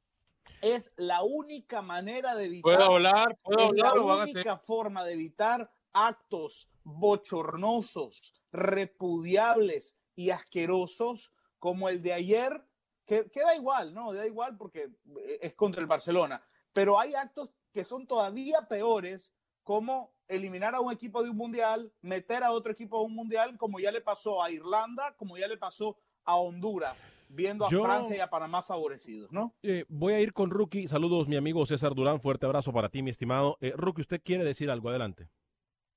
Es 0.61 0.93
la 0.97 1.23
única 1.23 1.83
manera 1.83 2.35
de 2.35 2.47
evitar. 2.47 2.77
¿Puedo 2.77 2.85
hablar? 2.95 3.39
¿Puedo 3.43 3.59
es 3.59 3.69
hablar 3.69 3.97
la 3.97 4.25
única 4.25 4.57
forma 4.57 5.05
de 5.05 5.13
evitar 5.13 5.71
actos 5.93 6.69
bochornosos, 6.85 8.35
repudiables 8.53 9.97
y 10.15 10.31
asquerosos 10.31 11.33
como 11.59 11.89
el 11.89 12.03
de 12.03 12.13
ayer, 12.13 12.63
que, 13.07 13.31
que 13.31 13.41
da 13.41 13.55
igual, 13.55 13.95
¿no? 13.95 14.13
Da 14.13 14.27
igual 14.27 14.57
porque 14.57 14.91
eh, 15.19 15.39
es 15.41 15.55
contra 15.55 15.81
el 15.81 15.87
Barcelona. 15.87 16.43
Pero 16.73 16.99
hay 16.99 17.15
actos 17.15 17.55
que 17.73 17.85
son 17.85 18.07
todavía 18.07 18.69
peores, 18.69 19.33
como 19.63 20.15
eliminar 20.29 20.75
a 20.75 20.81
un 20.81 20.93
equipo 20.93 21.23
de 21.23 21.31
un 21.31 21.37
mundial, 21.37 21.93
meter 22.01 22.45
a 22.45 22.53
otro 22.53 22.73
equipo 22.73 22.99
a 22.99 23.03
un 23.03 23.15
mundial, 23.15 23.57
como 23.57 23.81
ya 23.81 23.91
le 23.91 24.01
pasó 24.01 24.43
a 24.43 24.51
Irlanda, 24.51 25.15
como 25.17 25.37
ya 25.37 25.49
le 25.49 25.57
pasó 25.57 25.99
a 26.25 26.37
Honduras, 26.37 27.09
viendo 27.29 27.67
a 27.67 27.71
Yo- 27.71 27.83
Francia 27.83 28.17
y 28.17 28.21
a 28.21 28.29
Panamá 28.29 28.63
favorecidos, 28.63 29.31
¿no? 29.33 29.55
Eh, 29.63 29.85
voy 29.89 30.15
a 30.15 30.21
ir 30.21 30.33
con 30.33 30.51
Rookie. 30.51 30.89
Saludos, 30.89 31.29
mi 31.29 31.37
amigo 31.37 31.67
César 31.67 31.95
Durán. 31.95 32.21
Fuerte 32.21 32.47
abrazo 32.47 32.73
para 32.73 32.89
ti, 32.89 33.03
mi 33.03 33.11
estimado. 33.11 33.59
Eh, 33.61 33.73
Rookie, 33.77 34.03
¿usted 34.03 34.21
quiere 34.23 34.45
decir 34.45 34.71
algo? 34.71 34.89
Adelante. 34.89 35.29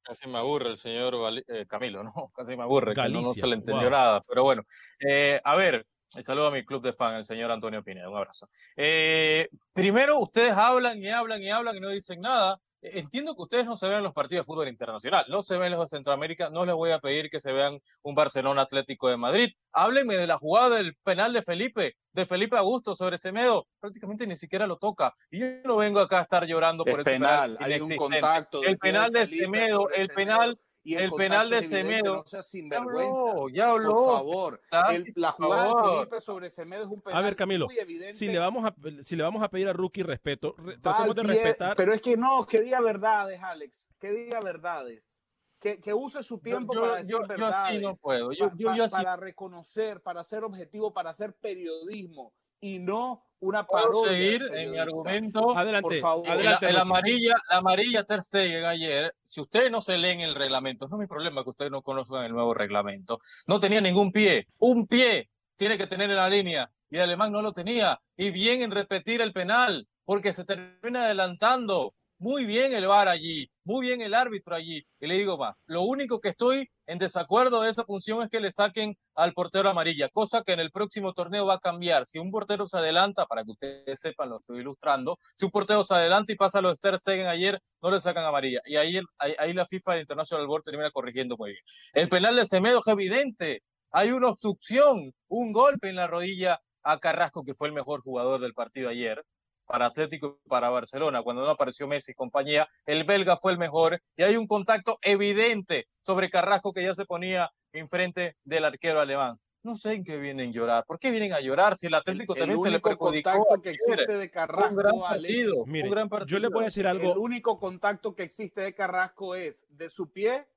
Casi 0.04 0.28
me 0.30 0.38
aburre 0.38 0.70
el 0.70 0.78
señor 0.78 1.16
eh, 1.48 1.66
Camilo, 1.68 2.02
¿no? 2.04 2.12
Casi 2.36 2.56
me 2.56 2.64
aburre, 2.64 2.94
que 2.94 3.02
no, 3.02 3.08
no 3.10 3.14
Galicia, 3.22 3.42
se 3.42 3.48
le 3.48 3.56
entendió 3.56 3.90
wow. 3.90 3.92
nada. 3.92 4.24
Pero 4.28 4.44
bueno, 4.44 4.64
eh, 5.00 5.42
a 5.44 5.56
ver, 5.56 5.86
y 6.16 6.24
saludo 6.24 6.48
a 6.48 6.52
mi 6.52 6.64
club 6.64 6.82
de 6.82 6.94
fan, 6.94 7.16
el 7.16 7.26
señor 7.26 7.52
Antonio 7.52 7.84
Pineda, 7.84 8.10
un 8.10 8.16
abrazo. 8.16 8.50
Eh, 8.76 9.50
primero, 9.74 10.20
ustedes 10.20 10.54
hablan 10.54 11.04
y 11.04 11.10
hablan 11.10 11.42
y 11.42 11.50
hablan 11.50 11.76
y 11.76 11.80
no 11.80 11.90
dicen 11.90 12.22
nada. 12.22 12.60
Eh, 12.82 13.00
Entiendo 13.00 13.36
que 13.36 13.42
ustedes 13.42 13.66
no 13.66 13.76
se 13.76 13.90
ven 13.90 14.04
los 14.04 14.14
partidos 14.14 14.46
de 14.46 14.54
fútbol 14.54 14.70
internacional, 14.70 15.26
no 15.28 15.42
se 15.42 15.58
ven 15.58 15.72
los 15.72 15.82
de 15.82 15.88
Centroamérica, 15.88 16.50
no 16.50 16.66
les 16.66 16.76
voy 16.76 16.92
a 16.92 17.00
pedir 17.00 17.30
que 17.30 17.40
se 17.40 17.52
vean 17.52 17.80
un 18.04 18.16
Barcelona 18.16 18.62
Atlético 18.62 19.10
de 19.10 19.18
Madrid. 19.18 19.50
Háblenme 19.74 20.16
de 20.16 20.28
la 20.28 20.38
jugada 20.38 20.78
del 20.78 20.96
penal 21.04 21.34
de 21.34 21.42
Felipe, 21.42 21.96
de 22.14 22.26
Felipe 22.26 22.58
Augusto 22.58 22.96
sobre 22.96 23.18
Semedo, 23.18 23.68
prácticamente 23.80 24.26
ni 24.28 24.36
siquiera 24.38 24.66
lo 24.66 24.78
toca. 24.78 25.14
Y 25.30 25.40
yo 25.40 25.48
no 25.66 25.78
vengo 25.78 26.00
acá 26.00 26.20
a 26.20 26.24
estar 26.24 26.46
llorando 26.46 26.86
por 26.86 27.02
Es 27.02 27.08
ese 27.08 27.12
penal, 27.12 27.58
penal 27.58 27.72
hay 27.72 27.82
un 27.82 27.96
contacto 27.98 28.64
El 28.64 28.78
penal 28.78 29.12
de 29.12 29.26
Felipe 29.26 29.44
Semedo, 29.44 29.90
el 29.90 30.08
penal 30.10 30.60
y 30.88 30.96
el 30.96 31.12
penal 31.12 31.50
contacto 31.50 31.56
de 31.56 31.62
Semedo. 31.64 32.16
No 32.16 32.24
sea 32.26 32.40
Ya 32.40 32.44
sinvergüenza. 32.44 33.10
habló, 33.32 33.50
ya 33.50 33.70
habló. 33.72 33.94
Por 33.96 34.14
favor, 34.14 34.62
el- 34.92 35.14
la 35.16 35.32
jugada 35.32 35.64
de 35.64 35.70
favor. 35.70 35.96
Felipe 36.00 36.22
sobre 36.22 36.50
Semedo 36.50 36.84
es 36.84 36.90
un 36.90 37.02
penal 37.02 37.20
A 37.20 37.26
ver, 37.26 37.36
Camilo, 37.36 37.66
muy 37.66 37.78
evidente. 37.80 38.14
si 38.14 38.28
le 38.28 38.40
vamos 38.40 38.66
a, 38.66 38.74
si 39.04 39.16
le 39.16 39.24
vamos 39.24 39.44
a 39.44 39.50
pedir 39.50 39.68
a 39.68 39.74
Rookie 39.74 40.04
respeto, 40.04 40.56
re- 40.58 40.78
tratemos 40.78 41.16
de 41.16 41.24
respetar. 41.24 41.76
Pero 41.76 41.94
es 41.94 42.02
que 42.02 42.16
no, 42.18 42.46
que 42.46 42.62
diga 42.62 42.80
verdades, 42.82 43.42
Alex. 43.44 43.86
Que 44.00 44.12
diga 44.12 44.40
verdades. 44.40 45.22
Que, 45.60 45.80
que 45.82 45.92
use 45.94 46.22
su 46.24 46.38
tiempo 46.40 46.74
yo- 46.74 46.82
para 46.82 46.98
decir 46.98 47.12
yo- 47.14 47.22
yo 47.22 47.28
verdades. 47.28 47.56
así 47.56 47.80
no 47.80 47.96
puedo. 47.96 48.32
Yo, 48.32 48.50
pa- 48.50 48.56
yo, 48.58 48.70
pa- 48.70 48.76
yo 48.78 48.84
así 48.84 48.96
para 48.96 49.16
reconocer, 49.16 50.02
para 50.02 50.24
ser 50.24 50.44
objetivo, 50.44 50.94
para 50.94 51.10
hacer 51.10 51.34
periodismo 51.34 52.32
y 52.60 52.80
no 52.80 53.24
una 53.40 53.66
parodia. 53.66 54.12
seguir 54.12 54.42
en 54.54 54.72
mi 54.72 54.78
argumento. 54.78 55.56
Adelante, 55.56 55.82
por 55.82 55.98
favor. 56.00 56.28
El, 56.30 56.78
amarilla, 56.78 57.36
la 57.50 57.58
amarilla 57.58 58.04
Ter 58.04 58.22
Stegen 58.22 58.66
ayer, 58.66 59.14
si 59.24 59.42
ustedes 59.42 59.72
no 59.72 59.82
se 59.82 59.98
leen 59.98 60.22
el 60.22 60.36
reglamento, 60.36 60.88
no 60.88 60.98
es 60.98 61.02
mi 61.02 61.08
problema 61.08 61.44
que 61.44 61.50
ustedes 61.50 61.72
no 61.72 61.82
conozcan 61.82 62.24
el 62.26 62.34
nuevo 62.34 62.54
reglamento. 62.54 63.18
No 63.48 63.60
tenía 63.60 63.82
ningún 63.82 64.12
pie, 64.12 64.48
un 64.58 64.88
pie 64.88 65.30
tiene 65.56 65.78
que 65.78 65.88
tener 65.88 66.10
en 66.10 66.18
la 66.18 66.30
línea 66.30 66.70
y 66.90 66.96
el 66.96 67.04
alemán 67.04 67.32
no 67.32 67.42
lo 67.42 67.54
tenía. 67.54 68.00
Y 68.16 68.32
bien 68.32 68.62
en 68.62 68.72
repetir 68.72 69.22
el 69.22 69.34
penal, 69.34 69.88
porque 70.06 70.34
se 70.34 70.46
termina 70.46 71.06
adelantando. 71.06 71.94
Muy 72.20 72.46
bien 72.46 72.74
el 72.74 72.88
VAR 72.88 73.10
allí, 73.10 73.48
muy 73.64 73.86
bien 73.86 74.02
el 74.02 74.16
árbitro 74.16 74.56
allí. 74.56 74.84
Y 75.00 75.06
le 75.06 75.20
digo 75.20 75.38
más, 75.38 75.62
lo 75.68 75.84
único 75.84 76.20
que 76.20 76.30
estoy 76.30 76.68
en 76.88 76.98
desacuerdo 76.98 77.62
de 77.62 77.70
esa 77.70 77.84
función 77.84 78.24
es 78.24 78.30
que 78.30 78.40
le 78.40 78.52
saquen 78.52 78.98
al 79.14 79.34
portero 79.34 79.70
amarilla, 79.70 80.10
cosa 80.10 80.42
que 80.42 80.54
en 80.54 80.60
el 80.60 80.72
próximo 80.72 81.14
torneo 81.14 81.46
va 81.46 81.56
a 81.56 81.60
cambiar. 81.60 82.08
Si 82.08 82.18
un 82.18 82.32
portero 82.32 82.66
se 82.66 82.78
adelanta, 82.78 83.28
para 83.28 83.44
que 83.44 83.52
ustedes 83.52 84.00
sepan, 84.00 84.30
lo 84.30 84.40
estoy 84.40 84.62
ilustrando, 84.62 85.20
si 85.36 85.46
un 85.46 85.52
portero 85.52 85.84
se 85.84 85.94
adelanta 85.94 86.34
y 86.34 86.36
pasa 86.36 86.60
lo 86.60 86.70
de 86.70 86.76
Ter 86.82 86.98
Stegen 86.98 87.28
ayer, 87.28 87.62
no 87.84 87.92
le 87.92 88.00
sacan 88.00 88.26
amarilla. 88.26 88.62
Y 88.66 88.78
ahí, 88.78 89.00
ahí, 89.20 89.54
la 89.54 89.66
FIFA 89.66 89.96
el 89.96 90.02
International 90.02 90.48
Board 90.48 90.64
termina 90.64 90.90
corrigiendo 90.90 91.38
muy 91.38 91.52
bien. 91.52 91.64
El 91.94 92.10
penal 92.10 92.36
de 92.36 92.48
Semedo 92.48 92.80
es 92.80 92.88
evidente. 92.88 93.62
Hay 93.92 94.10
una 94.10 94.30
obstrucción, 94.30 95.14
un 95.28 95.52
golpe 95.52 95.90
en 95.90 95.96
la 95.98 96.08
rodilla 96.08 96.60
a 96.82 96.98
Carrasco, 96.98 97.44
que 97.44 97.54
fue 97.54 97.68
el 97.68 97.76
mejor 97.76 98.02
jugador 98.02 98.40
del 98.40 98.56
partido 98.56 98.90
ayer 98.90 99.24
para 99.68 99.86
Atlético 99.88 100.40
y 100.44 100.50
para 100.50 100.70
Barcelona, 100.70 101.22
cuando 101.22 101.44
no 101.44 101.50
apareció 101.52 101.88
Messi 101.88 102.14
y 102.14 102.16
compañía, 102.16 102.68
el 102.86 103.04
belga 103.04 103.38
fue 103.38 103.52
el 103.52 103.58
mejor 103.60 104.00
y 104.16 104.24
hay 104.24 104.38
un 104.38 104.48
contacto 104.48 104.98
evidente 105.02 105.86
sobre 106.00 106.30
Carrasco 106.30 106.74
que 106.74 106.84
ya 106.84 106.94
se 106.96 107.06
ponía 107.06 107.52
enfrente 107.74 108.36
del 108.44 108.66
arquero 108.66 109.00
alemán. 109.02 109.36
No 109.64 109.76
sé 109.76 109.94
en 109.94 110.04
qué 110.06 110.18
vienen 110.18 110.50
a 110.50 110.54
llorar. 110.54 110.84
¿Por 110.88 110.98
qué 110.98 111.12
vienen 111.12 111.34
a 111.34 111.42
llorar 111.42 111.76
si 111.76 111.88
el 111.88 111.94
Atlético 111.96 112.34
El 112.36 112.40
también 112.40 112.62
se 112.62 112.70
le 112.70 112.76
único 112.78 112.90
perjudicó? 112.90 113.32
contacto 113.32 113.62
que 113.62 113.70
existe 113.72 114.14
de 114.18 114.32
Carrasco, 114.32 114.70
un 114.70 114.76
gran 114.78 114.94
Alex, 115.06 115.34
partido, 115.34 115.66
Mire, 115.66 115.84
un 115.90 115.92
gran 115.92 116.10
partido. 116.10 116.28
yo 116.28 116.40
le 116.40 116.48
voy 116.48 116.62
a 116.62 116.66
decir 116.66 116.88
algo. 116.88 117.12
El 117.12 117.18
único 117.18 117.60
contacto 117.60 118.16
que 118.16 118.24
existe 118.24 118.62
de 118.62 118.74
Carrasco 118.74 119.36
es 119.36 119.66
de 119.70 119.90
su 119.90 120.10
pie 120.12 120.48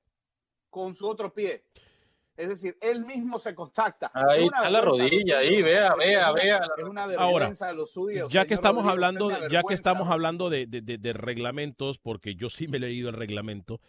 con 0.68 0.94
su 0.94 1.06
otro 1.08 1.34
pie. 1.34 1.64
Es 2.40 2.49
decir, 2.49 2.76
él 2.80 3.04
mismo 3.04 3.38
se 3.38 3.54
contacta. 3.54 4.11
Ahí 4.14 4.47
está 4.47 4.70
la 4.70 4.80
rodilla, 4.80 5.38
ahí, 5.38 5.61
vea, 5.62 5.94
vea, 5.94 6.32
vea. 6.32 6.61
Es 6.78 6.85
una 6.85 7.04
Ahora, 7.18 7.50
de 7.50 8.28
ya 8.30 8.47
que 8.47 8.54
estamos 8.54 8.87
hablando 8.87 9.30
ya 9.49 9.62
que 9.62 9.75
estamos 9.75 10.09
hablando 10.09 10.49
de, 10.50 10.66
de- 10.66 10.80
de- 10.80 10.99
de 10.99 11.12
reglamentos, 11.12 11.99
porque 11.99 12.35
yo 12.35 12.49
sí 12.50 12.66
me 12.68 12.78
he 12.78 12.80
leído 12.80 13.11
el 13.11 13.16
reglamento 13.16 13.80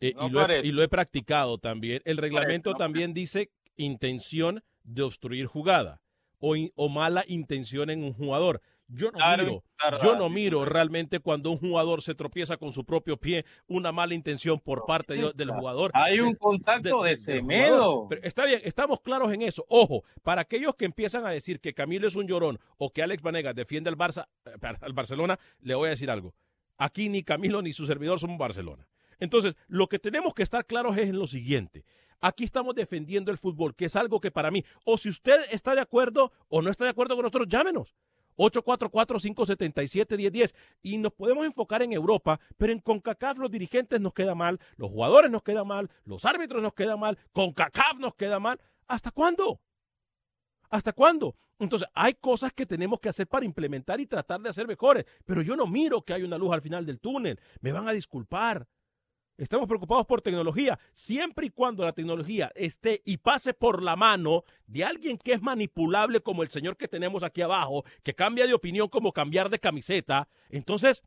eh, 0.00 0.12
No 0.16 0.26
y, 0.26 0.30
lo 0.30 0.38
he, 0.40 0.42
parece. 0.42 0.66
y 0.66 0.72
lo 0.72 0.82
he 0.82 0.88
practicado 0.88 1.58
también. 1.58 2.02
El 2.04 2.18
reglamento 2.18 2.72
no 2.72 2.76
también 2.76 3.14
dice 3.14 3.50
intención 3.76 4.62
de 4.82 5.02
obstruir 5.02 5.46
jugada 5.46 6.00
o, 6.40 6.56
in- 6.56 6.72
o 6.74 6.88
mala 6.88 7.24
intención 7.26 7.90
en 7.90 8.04
un 8.04 8.12
jugador. 8.12 8.60
Yo 8.88 9.06
no 9.06 9.12
Claro, 9.18 9.44
miro, 9.44 9.62
yo 10.02 10.16
no 10.16 10.28
sí, 10.28 10.34
miro 10.34 10.64
realmente 10.66 11.18
cuando 11.18 11.50
un 11.50 11.58
jugador 11.58 12.02
se 12.02 12.14
tropieza 12.14 12.56
con 12.58 12.72
su 12.72 12.84
propio 12.84 13.16
pie, 13.16 13.44
una 13.66 13.92
mala 13.92 14.12
intención 14.14 14.60
por 14.60 14.84
parte 14.84 15.14
de- 15.14 15.32
del 15.34 15.50
jugador. 15.50 15.90
Hay 15.94 16.20
un 16.20 16.32
de- 16.32 16.38
contacto 16.38 17.02
de, 17.02 17.08
del 17.10 17.16
Semedo. 17.16 17.76
jugador. 17.76 18.06
Pero 18.10 18.22
está 18.22 18.44
bien, 18.44 18.60
estamos 18.62 19.00
claros 19.00 19.32
en 19.32 19.42
eso. 19.42 19.64
Ojo, 19.68 20.04
para 20.22 20.42
aquellos 20.42 20.74
que 20.76 20.84
empiezan 20.84 21.24
a 21.24 21.30
decir 21.30 21.60
que 21.60 21.72
Camilo 21.72 22.06
es 22.06 22.14
un 22.14 22.26
llorón 22.28 22.58
o 22.76 22.90
que 22.92 23.02
Alex 23.02 23.22
Vanegas 23.22 23.54
defiende 23.54 23.88
al 23.88 23.96
Barça, 23.96 24.28
eh, 24.44 24.50
al 24.80 24.92
Barcelona, 24.92 25.38
le 25.60 25.74
voy 25.74 25.86
a 25.86 25.90
decir 25.90 26.10
algo. 26.10 26.34
Aquí 26.76 27.08
ni 27.08 27.22
Camilo 27.22 27.62
ni 27.62 27.72
su 27.72 27.86
servidor 27.86 28.18
somos 28.20 28.36
Barcelona. 28.36 28.86
Entonces, 29.18 29.54
lo 29.68 29.86
que 29.88 29.98
tenemos 29.98 30.34
que 30.34 30.42
estar 30.42 30.66
claros 30.66 30.96
es 30.98 31.08
en 31.08 31.18
lo 31.18 31.26
siguiente. 31.26 31.84
Aquí 32.20 32.44
estamos 32.44 32.74
defendiendo 32.74 33.30
el 33.30 33.38
fútbol, 33.38 33.74
que 33.74 33.84
es 33.86 33.96
algo 33.96 34.20
que 34.20 34.30
para 34.30 34.50
mí, 34.50 34.64
o 34.84 34.98
si 34.98 35.08
usted 35.08 35.40
está 35.50 35.74
de 35.74 35.80
acuerdo 35.80 36.32
o 36.48 36.62
no 36.62 36.70
está 36.70 36.84
de 36.84 36.90
acuerdo 36.90 37.14
con 37.16 37.22
nosotros, 37.22 37.46
llámenos. 37.48 37.94
844-577-1010 38.36 40.54
y 40.82 40.98
nos 40.98 41.12
podemos 41.12 41.46
enfocar 41.46 41.82
en 41.82 41.92
Europa, 41.92 42.40
pero 42.56 42.72
en 42.72 42.80
CONCACAF 42.80 43.38
los 43.38 43.50
dirigentes 43.50 44.00
nos 44.00 44.14
queda 44.14 44.34
mal, 44.34 44.60
los 44.76 44.90
jugadores 44.90 45.30
nos 45.30 45.42
queda 45.42 45.64
mal, 45.64 45.90
los 46.04 46.24
árbitros 46.24 46.62
nos 46.62 46.74
queda 46.74 46.96
mal, 46.96 47.18
CONCACAF 47.32 47.98
nos 47.98 48.14
queda 48.14 48.40
mal. 48.40 48.60
¿Hasta 48.86 49.10
cuándo? 49.10 49.60
¿Hasta 50.70 50.92
cuándo? 50.92 51.36
Entonces, 51.58 51.88
hay 51.94 52.14
cosas 52.14 52.52
que 52.52 52.66
tenemos 52.66 52.98
que 52.98 53.08
hacer 53.08 53.26
para 53.26 53.46
implementar 53.46 54.00
y 54.00 54.06
tratar 54.06 54.40
de 54.40 54.50
hacer 54.50 54.66
mejores, 54.66 55.04
pero 55.24 55.40
yo 55.40 55.56
no 55.56 55.66
miro 55.66 56.02
que 56.02 56.12
hay 56.12 56.22
una 56.22 56.36
luz 56.36 56.52
al 56.52 56.62
final 56.62 56.84
del 56.84 57.00
túnel. 57.00 57.40
Me 57.60 57.72
van 57.72 57.88
a 57.88 57.92
disculpar. 57.92 58.66
Estamos 59.36 59.66
preocupados 59.66 60.06
por 60.06 60.22
tecnología, 60.22 60.78
siempre 60.92 61.46
y 61.46 61.50
cuando 61.50 61.84
la 61.84 61.92
tecnología 61.92 62.52
esté 62.54 63.02
y 63.04 63.16
pase 63.16 63.52
por 63.52 63.82
la 63.82 63.96
mano 63.96 64.44
de 64.68 64.84
alguien 64.84 65.18
que 65.18 65.32
es 65.32 65.42
manipulable 65.42 66.20
como 66.20 66.44
el 66.44 66.50
señor 66.50 66.76
que 66.76 66.86
tenemos 66.86 67.24
aquí 67.24 67.42
abajo, 67.42 67.84
que 68.04 68.14
cambia 68.14 68.46
de 68.46 68.54
opinión 68.54 68.88
como 68.88 69.12
cambiar 69.12 69.50
de 69.50 69.58
camiseta. 69.58 70.28
Entonces, 70.50 71.02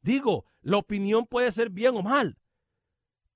digo, 0.00 0.44
la 0.62 0.76
opinión 0.76 1.26
puede 1.26 1.50
ser 1.50 1.70
bien 1.70 1.96
o 1.96 2.02
mal, 2.02 2.38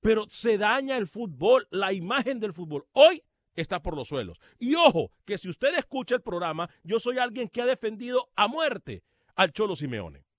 pero 0.01 0.27
se 0.31 0.59
daña 0.59 0.97
el 0.97 1.09
fútbol, 1.09 1.67
la 1.73 1.93
imagen 1.93 2.39
del 2.39 2.53
fútbol. 2.53 2.87
Hoy 2.93 3.25
está 3.57 3.83
por 3.83 3.97
los 3.97 4.07
suelos. 4.07 4.39
Y 4.61 4.77
ojo, 4.77 5.11
que 5.25 5.39
si 5.39 5.49
usted 5.49 5.77
escucha 5.77 6.15
el 6.15 6.23
programa, 6.23 6.71
yo 6.85 7.01
soy 7.01 7.19
alguien 7.19 7.49
que 7.49 7.63
ha 7.63 7.67
defendido 7.67 8.31
a 8.37 8.47
muerte 8.47 9.03
al 9.35 9.53
Cholo 9.53 9.75
Simeone 9.75 10.30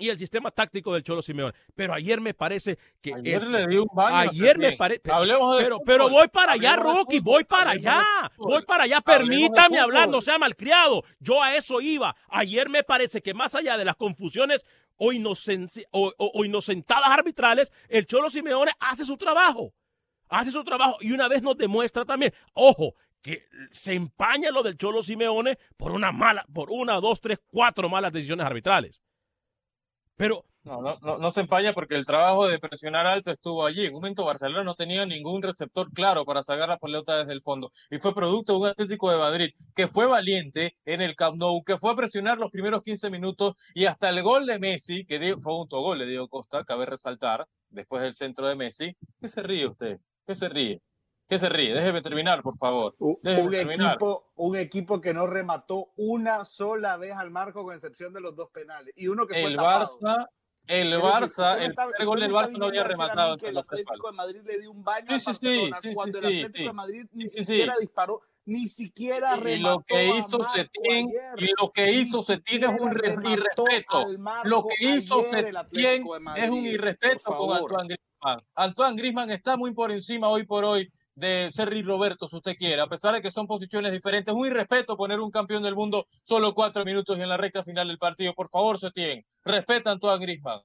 y 0.00 0.08
el 0.08 0.18
sistema 0.18 0.50
táctico 0.50 0.92
del 0.94 1.02
Cholo 1.04 1.22
Simeone. 1.22 1.54
Pero 1.74 1.94
ayer 1.94 2.20
me 2.20 2.34
parece 2.34 2.78
que 3.00 3.14
Ayer 3.14 3.42
el- 3.42 3.52
le 3.52 3.66
di 3.68 3.76
un 3.76 3.88
baño. 3.94 4.30
Ayer 4.30 4.58
me 4.58 4.76
parece. 4.76 5.02
Pero, 5.62 5.78
pero 5.86 6.08
voy 6.10 6.28
para 6.28 6.52
allá, 6.52 6.76
Rocky, 6.76 7.20
voy 7.20 7.44
para 7.44 7.70
allá. 7.72 8.02
Voy 8.36 8.62
para 8.64 8.84
allá. 8.84 9.00
Permítame 9.02 9.78
hablar, 9.78 10.08
no 10.08 10.20
sea 10.20 10.38
malcriado. 10.38 11.04
Yo 11.20 11.42
a 11.42 11.54
eso 11.56 11.80
iba. 11.80 12.16
Ayer 12.28 12.68
me 12.68 12.82
parece 12.82 13.20
que 13.22 13.34
más 13.34 13.54
allá 13.54 13.76
de 13.76 13.84
las 13.84 13.96
confusiones 13.96 14.64
o, 14.96 15.12
o- 15.92 16.14
o 16.34 16.44
inocentadas 16.44 17.08
arbitrales, 17.10 17.72
el 17.88 18.06
Cholo 18.06 18.28
Simeone 18.30 18.72
hace 18.80 19.04
su 19.04 19.16
trabajo. 19.16 19.72
Hace 20.28 20.50
su 20.52 20.62
trabajo 20.62 20.96
y 21.00 21.12
una 21.12 21.26
vez 21.28 21.42
nos 21.42 21.56
demuestra 21.56 22.04
también, 22.04 22.32
ojo, 22.54 22.94
que 23.22 23.44
se 23.72 23.92
empaña 23.94 24.50
lo 24.50 24.62
del 24.62 24.76
Cholo 24.78 25.02
Simeone 25.02 25.58
por 25.76 25.92
una 25.92 26.12
mala, 26.12 26.44
por 26.54 26.70
una, 26.70 27.00
dos, 27.00 27.20
tres, 27.20 27.38
cuatro 27.50 27.88
malas 27.88 28.12
decisiones 28.12 28.46
arbitrales. 28.46 29.00
Pero 30.20 30.44
No, 30.62 30.82
no, 30.82 31.16
no, 31.18 31.30
se 31.30 31.40
empaña 31.40 31.72
porque 31.72 31.94
el 31.96 32.04
trabajo 32.04 32.46
de 32.46 32.58
presionar 32.58 33.06
alto 33.06 33.30
estuvo 33.30 33.64
allí. 33.64 33.86
En 33.86 33.94
un 33.94 34.00
momento 34.02 34.26
Barcelona 34.26 34.62
no 34.62 34.74
tenía 34.74 35.06
ningún 35.06 35.40
receptor 35.42 35.90
claro 35.92 36.26
para 36.26 36.42
sacar 36.42 36.68
la 36.68 36.76
pelota 36.78 37.16
desde 37.16 37.32
el 37.32 37.40
fondo. 37.40 37.72
Y 37.90 37.98
fue 37.98 38.14
producto 38.14 38.52
de 38.52 38.58
un 38.60 38.66
Atlético 38.68 39.10
de 39.10 39.16
Madrid 39.16 39.50
que 39.74 39.88
fue 39.88 40.04
valiente 40.06 40.76
en 40.84 41.00
el 41.00 41.16
Camp 41.16 41.36
Nou, 41.38 41.64
que 41.64 41.78
fue 41.78 41.92
a 41.92 41.96
presionar 41.96 42.36
los 42.38 42.50
primeros 42.50 42.82
15 42.82 43.08
minutos 43.10 43.54
y 43.74 43.86
hasta 43.86 44.10
el 44.10 44.22
gol 44.22 44.44
de 44.46 44.58
Messi, 44.58 45.06
que 45.06 45.18
dio- 45.18 45.40
fue 45.40 45.54
un 45.54 45.60
autogol 45.60 45.98
de 45.98 46.06
Diego 46.06 46.28
Costa, 46.28 46.62
cabe 46.64 46.84
resaltar, 46.86 47.46
después 47.70 48.02
del 48.02 48.14
centro 48.14 48.46
de 48.46 48.56
Messi. 48.56 48.94
¿Qué 49.20 49.28
se 49.28 49.42
ríe 49.42 49.66
usted? 49.66 49.98
¿Qué 50.26 50.34
se 50.34 50.48
ríe? 50.50 50.78
¿Qué 51.30 51.38
se 51.38 51.48
ríe? 51.48 51.72
Déjeme 51.72 52.02
terminar, 52.02 52.42
por 52.42 52.58
favor. 52.58 52.96
Un, 52.98 53.14
Déjeme 53.22 53.44
un 53.46 53.50
terminar. 53.52 53.90
equipo, 53.92 54.32
un 54.34 54.56
equipo 54.56 55.00
que 55.00 55.14
no 55.14 55.28
remató 55.28 55.92
una 55.96 56.44
sola 56.44 56.96
vez 56.96 57.12
al 57.12 57.30
marco 57.30 57.62
con 57.62 57.72
excepción 57.72 58.12
de 58.12 58.20
los 58.20 58.34
dos 58.34 58.50
penales. 58.50 58.92
Y 58.96 59.06
uno 59.06 59.28
que 59.28 59.40
fue 59.40 59.50
El 59.50 59.54
tapado. 59.54 59.86
Barça, 59.86 60.28
el 60.66 60.92
Barça, 61.00 61.56
el 61.62 61.72
primer 61.72 62.04
gol 62.04 62.18
del 62.18 62.32
Barça 62.32 62.58
no 62.58 62.66
había 62.66 62.82
rematado 62.82 63.36
que 63.36 63.46
el 63.46 63.58
Atlético 63.58 64.10
de 64.10 64.16
Madrid 64.16 64.40
le 64.44 64.58
dio 64.58 64.72
un 64.72 64.82
baño 64.82 65.06
Sí, 65.20 65.20
sí, 65.20 65.34
sí, 65.34 65.38
sí, 65.40 65.70
sí, 65.82 65.94
cuando 65.94 66.18
sí, 66.18 66.24
el 66.24 66.26
Atlético 66.26 66.58
sí. 66.58 66.64
de 66.64 66.72
Madrid 66.72 67.06
ni 67.12 67.28
siquiera 67.28 67.74
disparó, 67.78 68.22
ni 68.44 68.68
siquiera 68.68 69.36
Y 69.36 69.40
remató 69.40 69.70
lo 69.78 69.84
que 69.86 70.16
hizo 70.16 70.40
ayer. 70.52 70.70
y 71.36 71.50
lo 71.60 71.70
que 71.70 71.92
hizo 71.92 72.22
Setién 72.22 72.64
es 72.64 72.70
un 72.80 72.90
irrespeto. 72.90 74.06
Lo 74.42 74.64
que 74.66 74.84
hizo 74.84 75.22
de 75.30 75.62
es 76.34 76.50
un 76.50 76.66
irrespeto 76.66 77.36
con. 77.36 77.52
Antoine 77.56 77.86
Griezmann. 77.86 78.40
Antoine 78.56 78.96
Griezmann 78.96 79.30
está 79.30 79.56
muy 79.56 79.72
por 79.72 79.92
encima 79.92 80.28
hoy 80.28 80.44
por 80.44 80.64
hoy 80.64 80.90
de 81.20 81.50
Sergi 81.50 81.82
Roberto, 81.82 82.26
si 82.26 82.36
usted 82.36 82.56
quiere, 82.56 82.80
a 82.80 82.88
pesar 82.88 83.14
de 83.14 83.22
que 83.22 83.30
son 83.30 83.46
posiciones 83.46 83.92
diferentes. 83.92 84.34
Es 84.34 84.40
un 84.40 84.46
irrespeto 84.46 84.96
poner 84.96 85.20
un 85.20 85.30
campeón 85.30 85.62
del 85.62 85.76
mundo 85.76 86.06
solo 86.22 86.54
cuatro 86.54 86.84
minutos 86.84 87.18
y 87.18 87.22
en 87.22 87.28
la 87.28 87.36
recta 87.36 87.62
final 87.62 87.88
del 87.88 87.98
partido. 87.98 88.34
Por 88.34 88.48
favor, 88.48 88.78
Setién, 88.78 89.24
respeta 89.44 89.90
a 89.90 89.92
Antoine 89.92 90.24
Griezmann. 90.24 90.62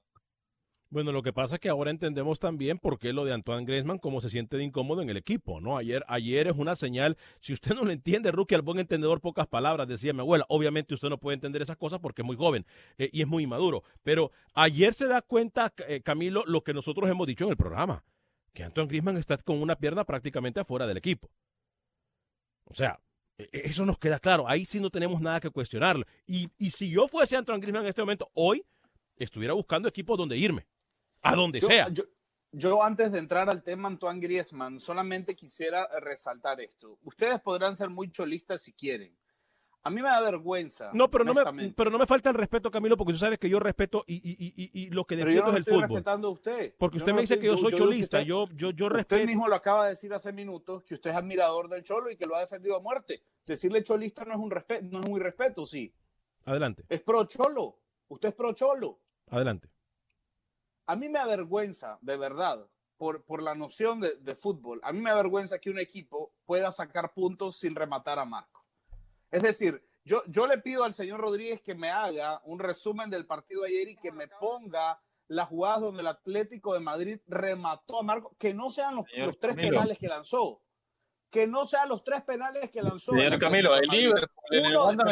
Bueno, 0.88 1.10
lo 1.10 1.22
que 1.22 1.32
pasa 1.32 1.56
es 1.56 1.60
que 1.60 1.68
ahora 1.68 1.90
entendemos 1.90 2.38
también 2.38 2.78
por 2.78 2.98
qué 2.98 3.12
lo 3.12 3.24
de 3.24 3.32
Antoine 3.32 3.66
Griezmann, 3.66 3.98
cómo 3.98 4.20
se 4.20 4.30
siente 4.30 4.56
de 4.56 4.62
incómodo 4.62 5.02
en 5.02 5.10
el 5.10 5.16
equipo, 5.16 5.60
¿no? 5.60 5.76
Ayer, 5.76 6.04
ayer 6.06 6.46
es 6.46 6.54
una 6.56 6.76
señal, 6.76 7.18
si 7.40 7.52
usted 7.52 7.74
no 7.74 7.84
lo 7.84 7.90
entiende, 7.90 8.30
Rookie, 8.30 8.54
al 8.54 8.62
buen 8.62 8.78
entendedor, 8.78 9.20
pocas 9.20 9.48
palabras, 9.48 9.88
decía 9.88 10.12
mi 10.12 10.20
abuela. 10.20 10.46
Obviamente 10.48 10.94
usted 10.94 11.08
no 11.08 11.18
puede 11.18 11.34
entender 11.34 11.60
esas 11.60 11.76
cosas 11.76 11.98
porque 11.98 12.22
es 12.22 12.26
muy 12.26 12.36
joven 12.36 12.64
eh, 12.98 13.10
y 13.12 13.20
es 13.20 13.26
muy 13.26 13.42
inmaduro. 13.42 13.82
Pero 14.04 14.30
ayer 14.54 14.94
se 14.94 15.06
da 15.06 15.22
cuenta, 15.22 15.74
eh, 15.88 16.02
Camilo, 16.02 16.44
lo 16.46 16.62
que 16.62 16.72
nosotros 16.72 17.10
hemos 17.10 17.26
dicho 17.26 17.44
en 17.44 17.50
el 17.50 17.56
programa, 17.56 18.04
que 18.56 18.64
Antoine 18.64 18.88
Griezmann 18.88 19.18
está 19.18 19.36
con 19.36 19.60
una 19.60 19.76
pierna 19.76 20.02
prácticamente 20.04 20.58
afuera 20.60 20.86
del 20.86 20.96
equipo. 20.96 21.30
O 22.64 22.72
sea, 22.74 22.98
e- 23.36 23.50
e- 23.52 23.62
eso 23.68 23.84
nos 23.84 23.98
queda 23.98 24.18
claro. 24.18 24.48
Ahí 24.48 24.64
sí 24.64 24.80
no 24.80 24.88
tenemos 24.88 25.20
nada 25.20 25.40
que 25.40 25.50
cuestionarlo. 25.50 26.06
Y, 26.26 26.48
y 26.56 26.70
si 26.70 26.88
yo 26.90 27.06
fuese 27.06 27.36
Antoine 27.36 27.60
Griezmann 27.60 27.82
en 27.82 27.90
este 27.90 28.00
momento, 28.00 28.30
hoy 28.32 28.64
estuviera 29.16 29.52
buscando 29.52 29.88
equipos 29.90 30.16
donde 30.16 30.38
irme. 30.38 30.66
A 31.20 31.34
donde 31.36 31.60
Yo, 31.60 31.66
sea. 31.66 31.88
yo- 31.90 32.04
yo 32.50 32.82
antes 32.82 33.12
de 33.12 33.18
entrar 33.18 33.50
al 33.50 33.62
tema 33.62 33.88
Antoine 33.88 34.20
Griezmann, 34.20 34.80
solamente 34.80 35.36
quisiera 35.36 35.86
resaltar 36.00 36.58
esto. 36.62 36.98
Ustedes 37.02 37.38
podrán 37.42 37.74
ser 37.76 37.90
muy 37.90 38.10
cholistas 38.10 38.62
si 38.62 38.72
quieren. 38.72 39.14
A 39.86 39.90
mí 39.90 40.02
me 40.02 40.08
da 40.08 40.20
vergüenza. 40.20 40.90
No, 40.92 41.08
pero 41.08 41.22
no, 41.22 41.32
me, 41.32 41.70
pero 41.70 41.90
no 41.92 41.98
me 41.98 42.06
falta 42.06 42.30
el 42.30 42.34
respeto, 42.34 42.72
Camilo, 42.72 42.96
porque 42.96 43.12
tú 43.12 43.18
sabes 43.20 43.38
que 43.38 43.48
yo 43.48 43.60
respeto 43.60 44.02
y, 44.08 44.14
y- 44.16 44.52
y- 44.56 44.70
y- 44.82 44.90
lo 44.90 45.04
que 45.04 45.14
Pero 45.14 45.30
yo 45.30 45.36
defiendo 45.36 45.44
no 45.44 45.50
es 45.52 45.56
el 45.56 45.60
estoy 45.60 45.74
fútbol. 45.74 45.88
respetando 45.90 46.28
a 46.28 46.30
usted. 46.32 46.74
Porque 46.76 46.98
Yo 46.98 47.02
usted 47.04 47.12
no 47.12 47.16
me 47.16 47.20
dice 47.22 47.34
estoy- 47.34 47.40
que 47.42 47.46
yo 47.54 47.56
soy 47.56 47.72
cholista. 47.72 48.16
usted- 48.18 48.28
Yo, 48.28 48.46
yo, 48.56 48.70
yo 48.72 48.86
Usted 48.86 48.96
respeto. 48.96 49.26
mismo 49.26 49.46
lo 49.46 49.54
acaba 49.54 49.84
de 49.84 49.90
decir 49.90 50.12
hace 50.12 50.32
minutos 50.32 50.82
que 50.82 50.94
usted 50.94 51.10
es 51.10 51.16
admirador 51.16 51.68
del 51.68 51.84
Cholo 51.84 52.10
y 52.10 52.16
que 52.16 52.26
lo 52.26 52.34
ha 52.34 52.40
defendido 52.40 52.74
a 52.74 52.80
muerte. 52.80 53.22
Decirle 53.46 53.84
cholista 53.84 54.24
no 54.24 54.32
es 54.32 54.38
un 54.40 54.50
respeto, 54.50 54.84
no 54.90 54.98
es 54.98 55.06
un 55.06 55.16
irrespeto, 55.16 55.64
sí. 55.64 55.94
Adelante, 56.44 56.84
Es 56.88 57.00
pro 57.02 57.24
Cholo. 57.26 57.78
Usted 58.08 58.30
es 58.30 58.34
pro 58.34 58.52
Cholo. 58.54 58.98
adelante. 59.30 59.68
A 60.86 60.96
mí 60.96 61.08
me 61.08 61.18
avergüenza, 61.20 61.98
de 62.00 62.16
verdad, 62.16 62.66
por, 62.96 63.22
por 63.24 63.42
la 63.42 63.54
noción 63.54 64.00
de, 64.00 64.16
de 64.16 64.34
fútbol. 64.34 64.80
A 64.82 64.92
mí 64.92 65.00
me 65.00 65.10
avergüenza 65.10 65.58
que 65.58 65.70
un 65.70 65.78
equipo 65.78 66.32
pueda 66.44 66.72
sacar 66.72 67.12
puntos 67.12 67.56
sin 67.58 67.74
rematar 67.74 68.18
a 68.18 68.24
Marco. 68.24 68.55
Es 69.36 69.42
decir, 69.42 69.84
yo, 70.02 70.22
yo 70.28 70.46
le 70.46 70.56
pido 70.56 70.82
al 70.82 70.94
señor 70.94 71.20
Rodríguez 71.20 71.60
que 71.60 71.74
me 71.74 71.90
haga 71.90 72.40
un 72.44 72.58
resumen 72.58 73.10
del 73.10 73.26
partido 73.26 73.62
de 73.64 73.68
ayer 73.68 73.88
y 73.88 73.96
que 73.96 74.10
me 74.10 74.28
ponga 74.28 74.98
las 75.28 75.48
jugadas 75.48 75.82
donde 75.82 76.00
el 76.00 76.06
Atlético 76.06 76.72
de 76.72 76.80
Madrid 76.80 77.18
remató 77.26 78.00
a 78.00 78.02
Marco, 78.02 78.34
que 78.38 78.54
no 78.54 78.70
sean 78.70 78.96
los, 78.96 79.04
Señor 79.10 79.26
los 79.26 79.38
tres 79.38 79.54
Camilo. 79.54 79.74
penales 79.74 79.98
que 79.98 80.08
lanzó. 80.08 80.62
Que 81.28 81.46
no 81.46 81.66
sean 81.66 81.90
los 81.90 82.02
tres 82.02 82.22
penales 82.22 82.70
que 82.70 82.80
lanzó. 82.80 83.12
el 83.12 83.18
Señor 83.18 83.34
Atlético 83.34 83.50
Camilo, 83.50 83.76
el. 83.76 83.88
Liverpool 83.90 84.44
en 84.52 84.64
el 84.64 84.70
Uno, 84.70 84.84
Wanda 84.86 85.04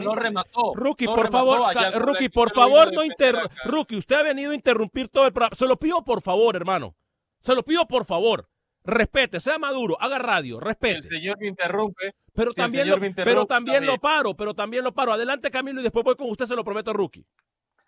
no 0.00 0.14
remató. 0.14 0.74
Rookie, 0.76 1.04
no 1.04 1.14
por 1.14 1.26
remató 1.26 1.52
favor, 1.52 1.76
allá 1.76 1.90
Rookie, 1.98 2.28
por 2.30 2.52
favor, 2.54 2.90
no 2.90 3.04
inter... 3.04 3.36
Rookie, 3.66 3.98
usted 3.98 4.16
ha 4.16 4.22
venido 4.22 4.52
a 4.52 4.54
interrumpir 4.54 5.10
todo 5.10 5.26
el 5.26 5.34
programa. 5.34 5.54
Se 5.54 5.66
lo 5.66 5.78
pido 5.78 6.02
por 6.02 6.22
favor, 6.22 6.56
hermano. 6.56 6.96
Se 7.40 7.54
lo 7.54 7.62
pido 7.62 7.86
por 7.86 8.06
favor. 8.06 8.48
Respete, 8.84 9.40
sea 9.40 9.58
maduro, 9.58 9.96
haga 10.00 10.18
radio, 10.18 10.56
El 10.56 10.62
respete. 10.62 11.08
señor 11.08 11.38
me 11.38 11.48
interrumpe. 11.48 12.14
Pero 12.32 12.52
si 12.52 12.60
el 12.60 12.64
también, 12.64 12.88
lo, 12.88 12.98
pero 13.24 13.46
también 13.46 13.86
lo 13.86 13.98
paro, 13.98 14.34
pero 14.34 14.54
también 14.54 14.82
lo 14.82 14.92
paro. 14.92 15.12
Adelante, 15.12 15.50
Camilo, 15.50 15.80
y 15.80 15.82
después 15.84 16.04
voy 16.04 16.16
con 16.16 16.30
usted, 16.30 16.46
se 16.46 16.56
lo 16.56 16.64
prometo, 16.64 16.92
Rookie. 16.92 17.24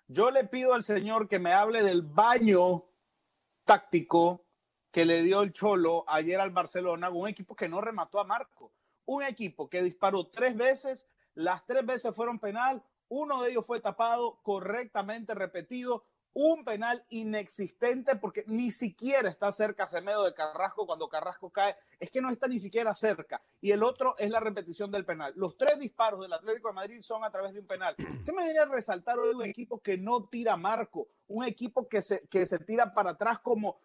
Yo 0.06 0.30
le 0.30 0.44
pido 0.44 0.74
al 0.74 0.82
señor 0.82 1.28
que 1.28 1.38
me 1.38 1.52
hable 1.52 1.82
del 1.82 2.02
baño 2.02 2.84
táctico 3.64 4.44
que 4.90 5.04
le 5.04 5.22
dio 5.22 5.42
el 5.42 5.52
Cholo 5.52 6.04
ayer 6.06 6.38
al 6.38 6.50
Barcelona, 6.50 7.10
un 7.10 7.28
equipo 7.28 7.56
que 7.56 7.68
no 7.68 7.80
remató 7.80 8.20
a 8.20 8.24
Marco, 8.24 8.72
un 9.06 9.24
equipo 9.24 9.68
que 9.68 9.82
disparó 9.82 10.28
tres 10.28 10.56
veces, 10.56 11.08
las 11.34 11.66
tres 11.66 11.84
veces 11.84 12.14
fueron 12.14 12.38
penal, 12.38 12.80
uno 13.08 13.42
de 13.42 13.50
ellos 13.50 13.66
fue 13.66 13.80
tapado 13.80 14.38
correctamente 14.42 15.34
repetido, 15.34 16.04
un 16.34 16.64
penal 16.64 17.04
inexistente 17.10 18.16
porque 18.16 18.44
ni 18.46 18.70
siquiera 18.70 19.28
está 19.28 19.50
cerca 19.52 19.86
Semedo 19.86 20.24
de 20.24 20.34
Carrasco 20.34 20.86
cuando 20.86 21.08
Carrasco 21.08 21.50
cae, 21.50 21.76
es 21.98 22.10
que 22.10 22.20
no 22.20 22.28
está 22.28 22.48
ni 22.48 22.58
siquiera 22.58 22.94
cerca. 22.94 23.40
Y 23.60 23.70
el 23.70 23.82
otro 23.82 24.16
es 24.18 24.30
la 24.30 24.40
repetición 24.40 24.90
del 24.90 25.04
penal. 25.04 25.32
Los 25.36 25.56
tres 25.56 25.78
disparos 25.78 26.20
del 26.20 26.32
Atlético 26.32 26.68
de 26.68 26.74
Madrid 26.74 27.00
son 27.02 27.24
a 27.24 27.30
través 27.30 27.54
de 27.54 27.60
un 27.60 27.66
penal. 27.66 27.94
Usted 27.98 28.32
me 28.32 28.44
viene 28.44 28.58
a 28.58 28.66
resaltar 28.66 29.18
hoy 29.18 29.34
un 29.34 29.44
equipo 29.44 29.80
que 29.80 29.96
no 29.96 30.24
tira 30.24 30.56
marco, 30.56 31.08
un 31.28 31.44
equipo 31.44 31.88
que 31.88 32.02
se, 32.02 32.26
que 32.28 32.44
se 32.46 32.58
tira 32.58 32.92
para 32.92 33.10
atrás 33.10 33.38
como, 33.38 33.78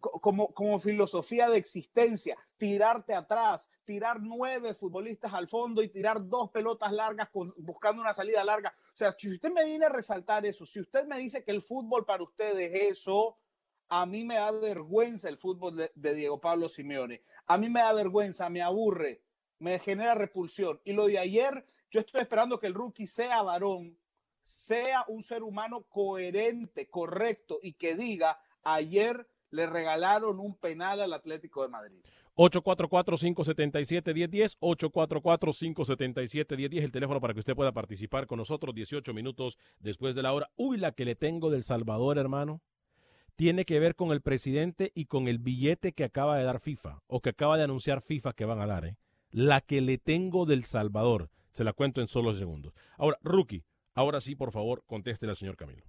como, 0.00 0.52
como 0.52 0.80
filosofía 0.80 1.48
de 1.48 1.58
existencia, 1.58 2.36
tirarte 2.56 3.14
atrás, 3.14 3.70
tirar 3.84 4.20
nueve 4.20 4.74
futbolistas 4.74 5.32
al 5.32 5.48
fondo 5.48 5.82
y 5.82 5.88
tirar 5.88 6.26
dos 6.28 6.50
pelotas 6.50 6.92
largas 6.92 7.28
con, 7.30 7.54
buscando 7.58 8.02
una 8.02 8.12
salida 8.12 8.44
larga. 8.44 8.74
O 8.78 8.96
sea, 8.96 9.14
si 9.18 9.30
usted 9.30 9.50
me 9.50 9.64
viene 9.64 9.86
a 9.86 9.90
resaltar 9.90 10.44
eso, 10.46 10.66
si 10.66 10.80
usted 10.80 11.04
me 11.06 11.18
dice 11.18 11.44
que 11.44 11.50
el 11.50 11.62
fútbol 11.62 12.04
para 12.04 12.22
usted 12.22 12.58
es 12.58 12.92
eso, 12.92 13.38
a 13.88 14.04
mí 14.04 14.24
me 14.24 14.34
da 14.34 14.50
vergüenza 14.50 15.28
el 15.28 15.38
fútbol 15.38 15.76
de, 15.76 15.90
de 15.94 16.14
Diego 16.14 16.40
Pablo 16.40 16.68
Simeone. 16.68 17.22
A 17.46 17.56
mí 17.56 17.70
me 17.70 17.80
da 17.80 17.92
vergüenza, 17.92 18.50
me 18.50 18.62
aburre, 18.62 19.22
me 19.58 19.78
genera 19.78 20.14
repulsión. 20.14 20.80
Y 20.84 20.92
lo 20.92 21.06
de 21.06 21.18
ayer, 21.18 21.66
yo 21.90 22.00
estoy 22.00 22.20
esperando 22.20 22.58
que 22.58 22.66
el 22.66 22.74
rookie 22.74 23.06
sea 23.06 23.42
varón, 23.42 23.98
sea 24.40 25.04
un 25.08 25.22
ser 25.22 25.42
humano 25.42 25.84
coherente, 25.88 26.88
correcto 26.88 27.58
y 27.62 27.74
que 27.74 27.94
diga, 27.94 28.40
ayer 28.62 29.28
le 29.50 29.66
regalaron 29.66 30.40
un 30.40 30.54
penal 30.54 31.00
al 31.00 31.12
Atlético 31.12 31.62
de 31.62 31.68
Madrid. 31.68 31.98
844-577-1010, 32.36 34.56
844-577-1010, 34.60 36.82
el 36.82 36.92
teléfono 36.92 37.20
para 37.20 37.34
que 37.34 37.40
usted 37.40 37.56
pueda 37.56 37.72
participar 37.72 38.28
con 38.28 38.38
nosotros 38.38 38.72
18 38.74 39.12
minutos 39.12 39.58
después 39.80 40.14
de 40.14 40.22
la 40.22 40.32
hora. 40.32 40.48
Uy, 40.56 40.76
la 40.76 40.92
que 40.92 41.04
le 41.04 41.16
tengo 41.16 41.50
del 41.50 41.64
Salvador, 41.64 42.16
hermano, 42.16 42.62
tiene 43.34 43.64
que 43.64 43.80
ver 43.80 43.96
con 43.96 44.12
el 44.12 44.20
presidente 44.20 44.92
y 44.94 45.06
con 45.06 45.26
el 45.26 45.38
billete 45.38 45.92
que 45.92 46.04
acaba 46.04 46.38
de 46.38 46.44
dar 46.44 46.60
FIFA, 46.60 47.02
o 47.06 47.20
que 47.20 47.30
acaba 47.30 47.56
de 47.56 47.64
anunciar 47.64 48.02
FIFA 48.02 48.32
que 48.32 48.44
van 48.44 48.60
a 48.60 48.66
dar. 48.66 48.84
¿eh? 48.84 48.96
La 49.30 49.60
que 49.60 49.80
le 49.80 49.98
tengo 49.98 50.46
del 50.46 50.64
Salvador, 50.64 51.30
se 51.52 51.64
la 51.64 51.72
cuento 51.72 52.00
en 52.00 52.06
solo 52.06 52.36
segundos. 52.36 52.72
Ahora, 52.96 53.18
Rookie, 53.22 53.64
ahora 53.94 54.20
sí, 54.20 54.36
por 54.36 54.52
favor, 54.52 54.84
contéstele 54.86 55.30
al 55.30 55.36
señor 55.36 55.56
Camilo. 55.56 55.82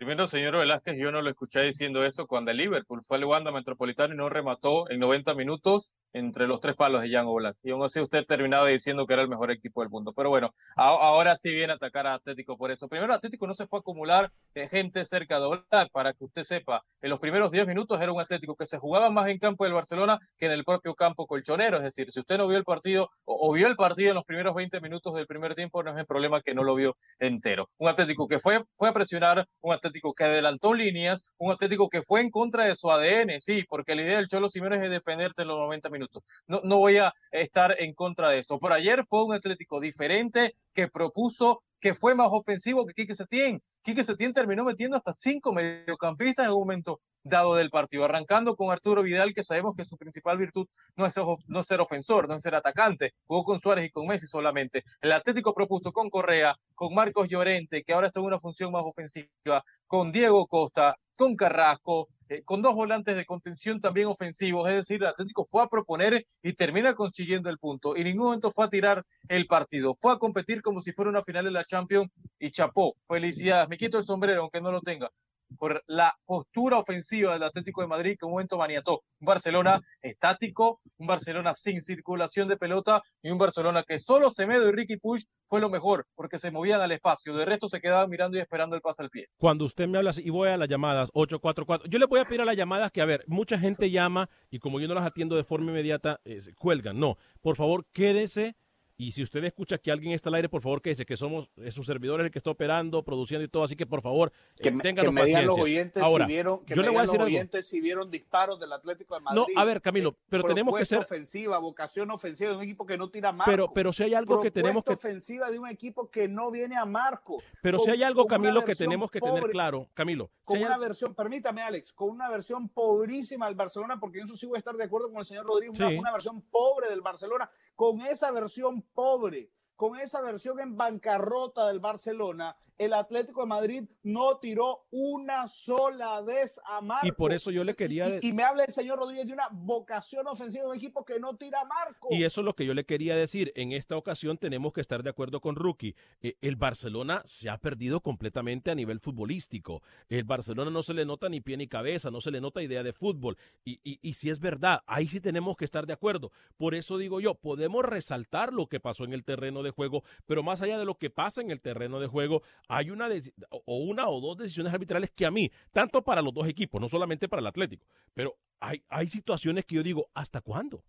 Primero, 0.00 0.26
señor 0.26 0.56
Velázquez, 0.56 0.96
yo 0.96 1.12
no 1.12 1.20
lo 1.20 1.28
escuché 1.28 1.60
diciendo 1.60 2.06
eso 2.06 2.26
cuando 2.26 2.50
el 2.52 2.56
Liverpool 2.56 3.02
fue 3.02 3.18
al 3.18 3.26
Wanda 3.26 3.52
Metropolitano 3.52 4.14
y 4.14 4.16
no 4.16 4.30
remató 4.30 4.88
en 4.90 4.98
90 4.98 5.34
minutos 5.34 5.90
entre 6.12 6.46
los 6.46 6.60
tres 6.60 6.76
palos 6.76 7.02
de 7.02 7.10
Jan 7.10 7.26
Oblak. 7.26 7.56
Y 7.62 7.70
aún 7.70 7.82
así 7.84 8.00
usted 8.00 8.24
terminaba 8.26 8.66
diciendo 8.68 9.06
que 9.06 9.12
era 9.14 9.22
el 9.22 9.28
mejor 9.28 9.50
equipo 9.50 9.80
del 9.82 9.90
mundo. 9.90 10.12
Pero 10.14 10.28
bueno, 10.30 10.52
a- 10.76 10.88
ahora 10.88 11.36
sí 11.36 11.50
viene 11.52 11.72
a 11.72 11.76
atacar 11.76 12.06
a 12.06 12.14
Atlético 12.14 12.56
por 12.56 12.70
eso. 12.70 12.88
Primero, 12.88 13.12
Atlético 13.14 13.46
no 13.46 13.54
se 13.54 13.66
fue 13.66 13.78
a 13.78 13.80
acumular 13.80 14.30
eh, 14.54 14.68
gente 14.68 15.04
cerca 15.04 15.38
de 15.38 15.46
Oblak, 15.46 15.90
para 15.92 16.12
que 16.12 16.24
usted 16.24 16.42
sepa. 16.42 16.82
En 17.00 17.10
los 17.10 17.20
primeros 17.20 17.50
10 17.52 17.66
minutos 17.66 18.00
era 18.00 18.12
un 18.12 18.20
Atlético 18.20 18.56
que 18.56 18.66
se 18.66 18.78
jugaba 18.78 19.10
más 19.10 19.28
en 19.28 19.38
campo 19.38 19.64
del 19.64 19.72
Barcelona 19.72 20.18
que 20.38 20.46
en 20.46 20.52
el 20.52 20.64
propio 20.64 20.94
campo 20.94 21.26
colchonero. 21.26 21.76
Es 21.78 21.82
decir, 21.84 22.10
si 22.10 22.20
usted 22.20 22.38
no 22.38 22.48
vio 22.48 22.58
el 22.58 22.64
partido 22.64 23.10
o, 23.24 23.48
o 23.48 23.52
vio 23.52 23.66
el 23.68 23.76
partido 23.76 24.10
en 24.10 24.16
los 24.16 24.24
primeros 24.24 24.54
20 24.54 24.80
minutos 24.80 25.14
del 25.14 25.26
primer 25.26 25.54
tiempo, 25.54 25.82
no 25.82 25.92
es 25.92 25.98
el 25.98 26.06
problema 26.06 26.40
que 26.42 26.54
no 26.54 26.64
lo 26.64 26.74
vio 26.74 26.96
entero. 27.18 27.70
Un 27.78 27.88
Atlético 27.88 28.26
que 28.28 28.38
fue, 28.38 28.64
fue 28.74 28.88
a 28.88 28.92
presionar, 28.92 29.46
un 29.60 29.72
Atlético 29.72 30.14
que 30.14 30.24
adelantó 30.24 30.74
líneas, 30.74 31.34
un 31.38 31.52
Atlético 31.52 31.88
que 31.88 32.02
fue 32.02 32.20
en 32.20 32.30
contra 32.30 32.64
de 32.64 32.74
su 32.74 32.90
ADN, 32.90 33.38
sí, 33.40 33.64
porque 33.68 33.94
la 33.94 34.02
idea 34.02 34.16
del 34.16 34.28
Cholo 34.28 34.48
Simeone 34.48 34.76
es 34.84 34.90
defenderse 34.90 35.42
en 35.42 35.48
los 35.48 35.58
90 35.58 35.88
minutos. 35.90 35.99
No, 36.46 36.60
no 36.64 36.78
voy 36.78 36.98
a 36.98 37.12
estar 37.30 37.74
en 37.78 37.94
contra 37.94 38.30
de 38.30 38.38
eso. 38.40 38.58
Por 38.58 38.72
ayer 38.72 39.04
fue 39.08 39.24
un 39.24 39.34
Atlético 39.34 39.80
diferente 39.80 40.54
que 40.74 40.88
propuso 40.88 41.62
que 41.80 41.94
fue 41.94 42.14
más 42.14 42.28
ofensivo 42.30 42.86
que 42.86 42.94
Quique 42.94 43.14
Setién. 43.14 43.62
Quique 43.82 44.04
Setién 44.04 44.32
terminó 44.32 44.64
metiendo 44.64 44.96
hasta 44.96 45.12
cinco 45.12 45.52
mediocampistas 45.52 46.46
en 46.46 46.52
un 46.52 46.60
momento 46.60 47.00
dado 47.22 47.54
del 47.54 47.70
partido, 47.70 48.04
arrancando 48.04 48.54
con 48.54 48.70
Arturo 48.70 49.02
Vidal, 49.02 49.34
que 49.34 49.42
sabemos 49.42 49.74
que 49.74 49.84
su 49.84 49.96
principal 49.96 50.38
virtud 50.38 50.66
no 50.96 51.06
es, 51.06 51.14
no 51.46 51.60
es 51.60 51.66
ser 51.66 51.80
ofensor, 51.80 52.28
no 52.28 52.34
es 52.34 52.42
ser 52.42 52.54
atacante, 52.54 53.14
jugó 53.26 53.44
con 53.44 53.60
Suárez 53.60 53.86
y 53.86 53.90
con 53.90 54.06
Messi 54.06 54.26
solamente. 54.26 54.84
El 55.00 55.12
Atlético 55.12 55.54
propuso 55.54 55.92
con 55.92 56.10
Correa, 56.10 56.54
con 56.74 56.94
Marcos 56.94 57.28
Llorente, 57.28 57.82
que 57.82 57.92
ahora 57.92 58.08
está 58.08 58.20
en 58.20 58.26
una 58.26 58.40
función 58.40 58.72
más 58.72 58.84
ofensiva, 58.84 59.64
con 59.86 60.12
Diego 60.12 60.46
Costa, 60.46 60.96
con 61.16 61.34
Carrasco, 61.36 62.08
eh, 62.30 62.42
con 62.44 62.62
dos 62.62 62.76
volantes 62.76 63.16
de 63.16 63.26
contención 63.26 63.80
también 63.80 64.06
ofensivos, 64.06 64.68
es 64.70 64.76
decir, 64.76 65.02
el 65.02 65.08
Atlético 65.08 65.44
fue 65.44 65.64
a 65.64 65.66
proponer 65.66 66.24
y 66.42 66.52
termina 66.52 66.94
consiguiendo 66.94 67.50
el 67.50 67.58
punto. 67.58 67.96
Y 67.96 68.02
en 68.02 68.06
ningún 68.06 68.26
momento 68.26 68.52
fue 68.52 68.66
a 68.66 68.68
tirar 68.68 69.04
el 69.28 69.48
partido, 69.48 69.96
fue 70.00 70.12
a 70.12 70.18
competir 70.18 70.62
como 70.62 70.80
si 70.80 70.92
fuera 70.92 71.10
una 71.10 71.24
final 71.24 71.44
de 71.44 71.50
la 71.50 71.64
Champions 71.64 72.08
y 72.38 72.52
chapó. 72.52 72.94
Felicidades, 73.02 73.68
me 73.68 73.76
quito 73.76 73.98
el 73.98 74.04
sombrero 74.04 74.42
aunque 74.42 74.60
no 74.60 74.70
lo 74.70 74.80
tenga 74.80 75.10
por 75.58 75.82
la 75.86 76.14
postura 76.24 76.78
ofensiva 76.78 77.32
del 77.32 77.42
Atlético 77.42 77.82
de 77.82 77.88
Madrid 77.88 78.16
que 78.18 78.26
un 78.26 78.32
momento 78.32 78.56
maniató. 78.56 79.02
Un 79.20 79.26
Barcelona 79.26 79.80
estático, 80.02 80.80
un 80.98 81.06
Barcelona 81.06 81.54
sin 81.54 81.80
circulación 81.80 82.48
de 82.48 82.56
pelota 82.56 83.02
y 83.22 83.30
un 83.30 83.38
Barcelona 83.38 83.84
que 83.86 83.98
solo 83.98 84.30
Semedo 84.30 84.68
y 84.68 84.72
Ricky 84.72 84.96
Puig 84.96 85.24
fue 85.46 85.60
lo 85.60 85.68
mejor 85.68 86.06
porque 86.14 86.38
se 86.38 86.50
movían 86.50 86.80
al 86.80 86.92
espacio. 86.92 87.34
De 87.34 87.44
resto 87.44 87.68
se 87.68 87.80
quedaban 87.80 88.08
mirando 88.08 88.36
y 88.36 88.40
esperando 88.40 88.76
el 88.76 88.82
pase 88.82 89.02
al 89.02 89.10
pie. 89.10 89.26
Cuando 89.36 89.64
usted 89.64 89.88
me 89.88 89.98
habla 89.98 90.12
y 90.16 90.30
voy 90.30 90.48
a 90.48 90.56
las 90.56 90.68
llamadas 90.68 91.10
844, 91.12 91.88
yo 91.88 91.98
le 91.98 92.06
voy 92.06 92.20
a 92.20 92.24
pedir 92.24 92.40
a 92.40 92.44
las 92.44 92.56
llamadas 92.56 92.90
que, 92.92 93.00
a 93.00 93.06
ver, 93.06 93.24
mucha 93.26 93.58
gente 93.58 93.90
llama 93.90 94.28
y 94.50 94.58
como 94.58 94.80
yo 94.80 94.88
no 94.88 94.94
las 94.94 95.06
atiendo 95.06 95.36
de 95.36 95.44
forma 95.44 95.70
inmediata, 95.70 96.20
eh, 96.24 96.38
cuelgan. 96.58 96.98
No, 96.98 97.16
por 97.40 97.56
favor, 97.56 97.86
quédese. 97.92 98.56
Y 99.00 99.12
si 99.12 99.22
usted 99.22 99.42
escucha 99.44 99.78
que 99.78 99.90
alguien 99.90 100.12
está 100.12 100.28
al 100.28 100.34
aire, 100.34 100.50
por 100.50 100.60
favor, 100.60 100.82
quédese, 100.82 101.06
que 101.06 101.16
somos 101.16 101.48
eh, 101.56 101.70
sus 101.70 101.86
servidores 101.86 102.26
el 102.26 102.30
que 102.30 102.38
está 102.38 102.50
operando, 102.50 103.02
produciendo 103.02 103.42
y 103.42 103.48
todo. 103.48 103.64
Así 103.64 103.74
que, 103.74 103.86
por 103.86 104.02
favor, 104.02 104.30
eh, 104.58 104.62
Que 104.62 104.70
me, 104.70 104.76
que 104.76 104.88
ténganos 104.90 105.14
me 105.14 105.24
digan 105.24 105.46
los 105.46 105.58
oyentes 105.58 106.02
Ahora, 106.02 106.26
si 106.26 106.32
vieron, 106.32 106.62
que 106.66 106.74
yo 106.74 106.82
me 106.82 106.82
le 106.82 106.88
voy 106.90 106.98
a 106.98 107.00
los 107.00 107.08
decir 107.10 107.20
algo. 107.22 107.34
oyentes 107.34 107.66
si 107.66 107.80
vieron 107.80 108.10
disparos 108.10 108.60
del 108.60 108.70
Atlético 108.74 109.14
de 109.14 109.22
Madrid. 109.22 109.40
No, 109.54 109.58
a 109.58 109.64
ver, 109.64 109.80
Camilo, 109.80 110.10
Eh, 110.10 110.16
pero 110.28 110.42
tenemos 110.44 110.76
que 110.76 110.84
ser... 110.84 110.98
ofensiva, 110.98 111.56
vocación 111.56 112.10
ofensiva 112.10 112.50
de 112.50 112.58
un 112.58 112.62
equipo 112.62 112.84
que 112.84 112.98
no 112.98 113.08
tira 113.08 113.32
marco. 113.32 113.50
Pero, 113.50 113.72
pero 113.72 113.90
si 113.90 114.02
hay 114.02 114.12
algo 114.12 114.42
que 114.42 114.50
tenemos 114.50 114.84
que... 114.84 114.92
Ofensiva 114.92 115.50
de 115.50 115.58
un 115.58 115.68
equipo 115.68 116.04
que 116.04 116.28
no 116.28 116.50
viene 116.50 116.76
a 116.76 116.84
marco. 116.84 117.42
Pero 117.62 117.78
si 117.78 117.90
hay 117.90 118.02
algo, 118.02 118.26
Camilo, 118.26 118.62
que 118.66 118.74
tenemos 118.74 119.10
que 119.10 119.22
tener 119.22 119.44
claro, 119.44 119.88
Camilo. 119.94 120.30
Con 120.44 120.62
una 120.62 120.76
versión, 120.76 121.14
permítame, 121.14 121.62
Alex, 121.62 121.94
con 121.94 122.10
una 122.10 122.28
versión 122.28 122.68
pobrísima 122.68 123.46
del 123.46 123.54
Barcelona, 123.54 123.98
porque 123.98 124.18
en 124.18 124.24
eso 124.24 124.36
sí 124.36 124.44
voy 124.44 124.56
a 124.56 124.58
estar 124.58 124.76
de 124.76 124.84
acuerdo 124.84 125.08
con 125.08 125.20
el 125.20 125.24
señor 125.24 125.46
Rodríguez, 125.46 125.78
una, 125.80 125.88
una 125.88 126.12
versión 126.12 126.42
pobre 126.42 126.90
del 126.90 127.00
Barcelona. 127.00 127.50
Con 127.74 128.02
esa 128.02 128.30
versión 128.30 128.84
pobre, 128.92 129.50
con 129.76 129.98
esa 129.98 130.20
versión 130.20 130.60
en 130.60 130.76
bancarrota 130.76 131.66
del 131.66 131.80
Barcelona, 131.80 132.56
el 132.80 132.94
Atlético 132.94 133.42
de 133.42 133.46
Madrid 133.46 133.84
no 134.02 134.38
tiró 134.38 134.86
una 134.90 135.48
sola 135.48 136.22
vez 136.22 136.58
a 136.64 136.80
marco. 136.80 137.06
Y 137.06 137.12
por 137.12 137.34
eso 137.34 137.50
yo 137.50 137.62
le 137.62 137.76
quería 137.76 138.08
Y, 138.08 138.28
y 138.28 138.32
me 138.32 138.42
habla 138.42 138.64
el 138.64 138.72
señor 138.72 138.98
Rodríguez 138.98 139.26
de 139.26 139.34
una 139.34 139.48
vocación 139.52 140.26
ofensiva 140.26 140.64
de 140.64 140.70
un 140.70 140.76
equipo 140.76 141.04
que 141.04 141.20
no 141.20 141.36
tira 141.36 141.60
a 141.60 141.64
marco. 141.66 142.08
Y 142.10 142.24
eso 142.24 142.40
es 142.40 142.44
lo 142.46 142.54
que 142.54 142.64
yo 142.64 142.72
le 142.72 142.86
quería 142.86 143.14
decir. 143.14 143.52
En 143.54 143.72
esta 143.72 143.98
ocasión 143.98 144.38
tenemos 144.38 144.72
que 144.72 144.80
estar 144.80 145.02
de 145.02 145.10
acuerdo 145.10 145.42
con 145.42 145.56
Rookie. 145.56 145.94
Eh, 146.22 146.36
el 146.40 146.56
Barcelona 146.56 147.20
se 147.26 147.50
ha 147.50 147.58
perdido 147.58 148.00
completamente 148.00 148.70
a 148.70 148.74
nivel 148.74 148.98
futbolístico. 148.98 149.82
El 150.08 150.24
Barcelona 150.24 150.70
no 150.70 150.82
se 150.82 150.94
le 150.94 151.04
nota 151.04 151.28
ni 151.28 151.42
pie 151.42 151.58
ni 151.58 151.66
cabeza, 151.66 152.10
no 152.10 152.22
se 152.22 152.30
le 152.30 152.40
nota 152.40 152.62
idea 152.62 152.82
de 152.82 152.94
fútbol. 152.94 153.36
Y, 153.62 153.78
y, 153.84 153.98
y 154.00 154.14
si 154.14 154.30
es 154.30 154.40
verdad, 154.40 154.80
ahí 154.86 155.06
sí 155.06 155.20
tenemos 155.20 155.58
que 155.58 155.66
estar 155.66 155.86
de 155.86 155.92
acuerdo. 155.92 156.32
Por 156.56 156.74
eso 156.74 156.96
digo 156.96 157.20
yo, 157.20 157.34
podemos 157.34 157.84
resaltar 157.84 158.54
lo 158.54 158.68
que 158.68 158.80
pasó 158.80 159.04
en 159.04 159.12
el 159.12 159.22
terreno 159.22 159.62
de 159.62 159.70
juego, 159.70 160.02
pero 160.24 160.42
más 160.42 160.62
allá 160.62 160.78
de 160.78 160.86
lo 160.86 160.94
que 160.96 161.10
pasa 161.10 161.42
en 161.42 161.50
el 161.50 161.60
terreno 161.60 162.00
de 162.00 162.06
juego, 162.06 162.40
hay 162.72 162.90
una 162.90 163.08
o 163.50 163.78
una 163.78 164.08
o 164.08 164.20
dos 164.20 164.38
decisiones 164.38 164.72
arbitrales 164.72 165.10
que 165.10 165.26
a 165.26 165.30
mí, 165.30 165.50
tanto 165.72 166.02
para 166.02 166.22
los 166.22 166.32
dos 166.32 166.46
equipos, 166.46 166.80
no 166.80 166.88
solamente 166.88 167.28
para 167.28 167.40
el 167.40 167.46
Atlético, 167.46 167.84
pero 168.14 168.36
hay, 168.60 168.82
hay 168.88 169.08
situaciones 169.08 169.64
que 169.64 169.74
yo 169.74 169.82
digo, 169.82 170.08
¿hasta 170.14 170.40
cuándo? 170.40 170.84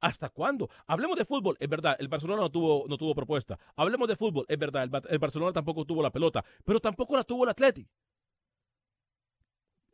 ¿Hasta 0.00 0.30
cuándo? 0.30 0.70
Hablemos 0.86 1.18
de 1.18 1.26
fútbol, 1.26 1.56
es 1.60 1.68
verdad, 1.68 1.94
el 1.98 2.08
Barcelona 2.08 2.40
no 2.40 2.50
tuvo, 2.50 2.86
no 2.88 2.96
tuvo 2.96 3.14
propuesta. 3.14 3.58
Hablemos 3.76 4.08
de 4.08 4.16
fútbol, 4.16 4.46
es 4.48 4.58
verdad, 4.58 4.82
el, 4.84 4.88
Ba- 4.88 5.02
el 5.08 5.18
Barcelona 5.18 5.52
tampoco 5.52 5.84
tuvo 5.84 6.02
la 6.02 6.10
pelota, 6.10 6.42
pero 6.64 6.80
tampoco 6.80 7.14
la 7.16 7.24
tuvo 7.24 7.44
el 7.44 7.50
Atlético. 7.50 7.90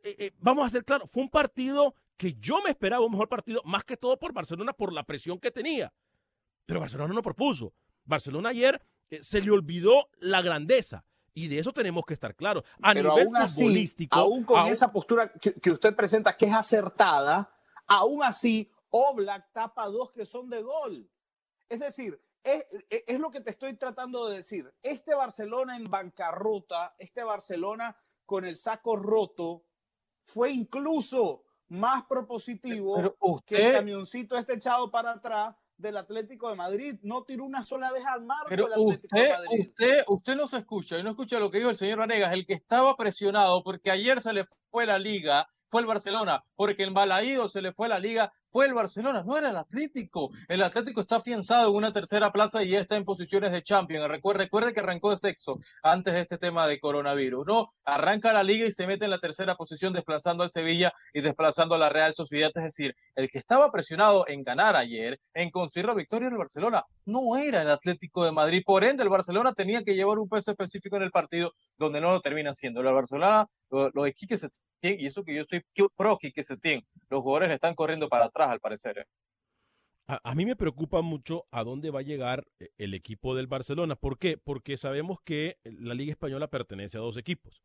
Eh, 0.03 0.15
eh, 0.19 0.31
vamos 0.39 0.65
a 0.65 0.69
ser 0.69 0.85
claros, 0.85 1.09
fue 1.11 1.23
un 1.23 1.29
partido 1.29 1.93
que 2.15 2.33
yo 2.39 2.61
me 2.63 2.69
esperaba 2.69 3.05
un 3.05 3.11
mejor 3.11 3.27
partido, 3.27 3.61
más 3.65 3.83
que 3.83 3.97
todo 3.97 4.17
por 4.17 4.31
Barcelona, 4.31 4.71
por 4.71 4.93
la 4.93 5.03
presión 5.03 5.37
que 5.39 5.51
tenía. 5.51 5.91
Pero 6.65 6.79
Barcelona 6.79 7.13
no 7.13 7.21
propuso. 7.21 7.73
Barcelona 8.05 8.49
ayer 8.49 8.81
se 9.21 9.41
le 9.41 9.51
olvidó 9.51 10.09
la 10.19 10.41
grandeza. 10.41 11.05
Y 11.33 11.47
de 11.47 11.59
eso 11.59 11.71
tenemos 11.71 12.03
que 12.05 12.15
estar 12.15 12.35
claros. 12.35 12.63
A 12.81 12.93
Pero 12.93 13.11
nivel 13.11 13.27
aún 13.27 13.37
así, 13.37 13.61
futbolístico. 13.61 14.15
aún 14.17 14.43
con 14.43 14.57
aún- 14.59 14.69
esa 14.71 14.91
postura 14.91 15.31
que, 15.33 15.53
que 15.53 15.71
usted 15.71 15.95
presenta, 15.95 16.35
que 16.35 16.45
es 16.47 16.53
acertada, 16.53 17.53
aún 17.87 18.23
así, 18.23 18.71
Oblak 18.89 19.51
tapa 19.51 19.85
dos 19.87 20.11
que 20.11 20.25
son 20.25 20.49
de 20.49 20.61
gol. 20.63 21.07
Es 21.69 21.79
decir, 21.79 22.19
es, 22.43 22.65
es- 22.89 23.19
lo 23.19 23.29
que 23.29 23.41
te 23.41 23.51
estoy 23.51 23.75
tratando 23.75 24.27
de 24.27 24.37
decir. 24.37 24.73
Este 24.81 25.13
Barcelona 25.13 25.75
en 25.77 25.83
bancarrota, 25.83 26.95
este 26.97 27.23
Barcelona 27.23 27.95
con 28.25 28.43
el 28.45 28.57
saco 28.57 28.95
roto, 28.95 29.63
fue 30.23 30.51
incluso 30.51 31.43
más 31.69 32.03
propositivo 32.05 32.95
Pero 32.95 33.11
que 33.45 33.55
el 33.57 33.61
usted, 33.61 33.73
camioncito 33.73 34.37
este 34.37 34.53
echado 34.53 34.89
para 34.89 35.11
atrás 35.11 35.55
del 35.77 35.97
Atlético 35.97 36.49
de 36.49 36.55
Madrid. 36.55 36.95
No 37.03 37.23
tiró 37.23 37.45
una 37.45 37.65
sola 37.65 37.91
vez 37.91 38.05
al 38.05 38.23
marco 38.23 38.47
Pero 38.49 38.67
el 38.67 38.73
Atlético 38.73 39.15
de 39.15 39.21
usted, 39.21 39.37
Madrid. 39.37 39.59
usted, 39.59 40.03
usted 40.07 40.35
no 40.35 40.47
se 40.47 40.57
escucha 40.57 40.97
y 40.97 41.03
no 41.03 41.11
escucha 41.11 41.39
lo 41.39 41.51
que 41.51 41.59
dijo 41.59 41.69
el 41.69 41.77
señor 41.77 41.99
Vanegas, 41.99 42.33
el 42.33 42.45
que 42.45 42.53
estaba 42.53 42.95
presionado 42.95 43.63
porque 43.63 43.91
ayer 43.91 44.21
se 44.21 44.33
le 44.33 44.45
fue 44.69 44.85
la 44.85 44.99
liga, 44.99 45.47
fue 45.67 45.81
el 45.81 45.87
Barcelona, 45.87 46.43
porque 46.55 46.83
el 46.83 46.91
Balaído 46.91 47.49
se 47.49 47.61
le 47.61 47.73
fue 47.73 47.87
la 47.87 47.99
liga, 47.99 48.31
fue 48.49 48.65
el 48.65 48.73
Barcelona, 48.73 49.23
no 49.25 49.37
era 49.37 49.49
el 49.49 49.57
Atlético. 49.57 50.29
El 50.47 50.63
Atlético 50.63 51.01
está 51.01 51.17
afianzado 51.17 51.69
en 51.69 51.75
una 51.75 51.91
tercera 51.91 52.31
plaza 52.31 52.63
y 52.63 52.69
ya 52.69 52.79
está 52.79 52.95
en 52.95 53.05
posiciones 53.05 53.51
de 53.51 53.61
Champions. 53.61 54.07
Recuerde, 54.07 54.49
que 54.73 54.79
arrancó 54.79 55.11
de 55.11 55.17
sexo 55.17 55.59
antes 55.83 56.13
de 56.13 56.21
este 56.21 56.37
tema 56.37 56.67
de 56.67 56.79
coronavirus. 56.79 57.45
No, 57.45 57.67
arranca 57.85 58.33
la 58.33 58.43
liga 58.43 58.65
y 58.65 58.71
se 58.71 58.87
mete 58.87 59.05
en 59.05 59.11
la 59.11 59.19
tercera 59.19 59.55
posición 59.55 59.93
desplazando 59.93 60.43
al 60.43 60.51
Sevilla 60.51 60.93
y 61.13 61.21
desplazando 61.21 61.75
a 61.75 61.77
la 61.77 61.89
Real 61.89 62.13
Sociedad. 62.13 62.51
Es 62.55 62.63
decir, 62.63 62.95
el 63.15 63.29
que 63.29 63.37
estaba 63.37 63.71
presionado 63.71 64.25
en 64.27 64.43
ganar 64.43 64.75
ayer, 64.75 65.19
en 65.33 65.49
conseguir 65.51 65.87
la 65.87 65.93
victoria 65.93 66.27
en 66.27 66.33
el 66.33 66.39
Barcelona, 66.39 66.83
no 67.05 67.37
era 67.37 67.61
el 67.61 67.69
Atlético 67.69 68.23
de 68.23 68.31
Madrid. 68.31 68.63
Por 68.65 68.83
ende, 68.83 69.03
el 69.03 69.09
Barcelona 69.09 69.53
tenía 69.53 69.83
que 69.83 69.95
llevar 69.95 70.17
un 70.19 70.29
peso 70.29 70.51
específico 70.51 70.95
en 70.97 71.03
el 71.03 71.11
partido 71.11 71.53
donde 71.77 72.01
no 72.01 72.11
lo 72.11 72.21
termina 72.21 72.51
haciendo. 72.51 72.81
El 72.81 72.93
Barcelona, 72.93 73.47
lo- 73.69 73.89
los 73.93 74.05
de 74.05 74.13
Quique 74.13 74.37
Y 74.81 75.05
eso 75.05 75.23
que 75.23 75.35
yo 75.35 75.43
soy 75.43 75.63
pro 75.95 76.17
Quique 76.17 76.43
Setién, 76.43 76.85
los 77.09 77.23
jugadores 77.23 77.51
están 77.51 77.75
corriendo 77.75 78.09
para 78.09 78.25
atrás 78.25 78.49
al 78.49 78.59
parecer. 78.59 78.99
¿eh? 78.99 79.05
A, 80.07 80.19
a 80.23 80.35
mí 80.35 80.45
me 80.45 80.55
preocupa 80.55 81.01
mucho 81.01 81.45
a 81.51 81.63
dónde 81.63 81.89
va 81.89 81.99
a 81.99 82.03
llegar 82.03 82.47
eh, 82.59 82.69
el 82.77 82.93
equipo 82.93 83.35
del 83.35 83.47
Barcelona. 83.47 83.95
¿Por 83.95 84.17
qué? 84.17 84.37
Porque 84.37 84.77
sabemos 84.77 85.19
que 85.23 85.57
la 85.63 85.93
Liga 85.93 86.11
Española 86.11 86.47
pertenece 86.47 86.97
a 86.97 87.01
dos 87.01 87.17
equipos. 87.17 87.61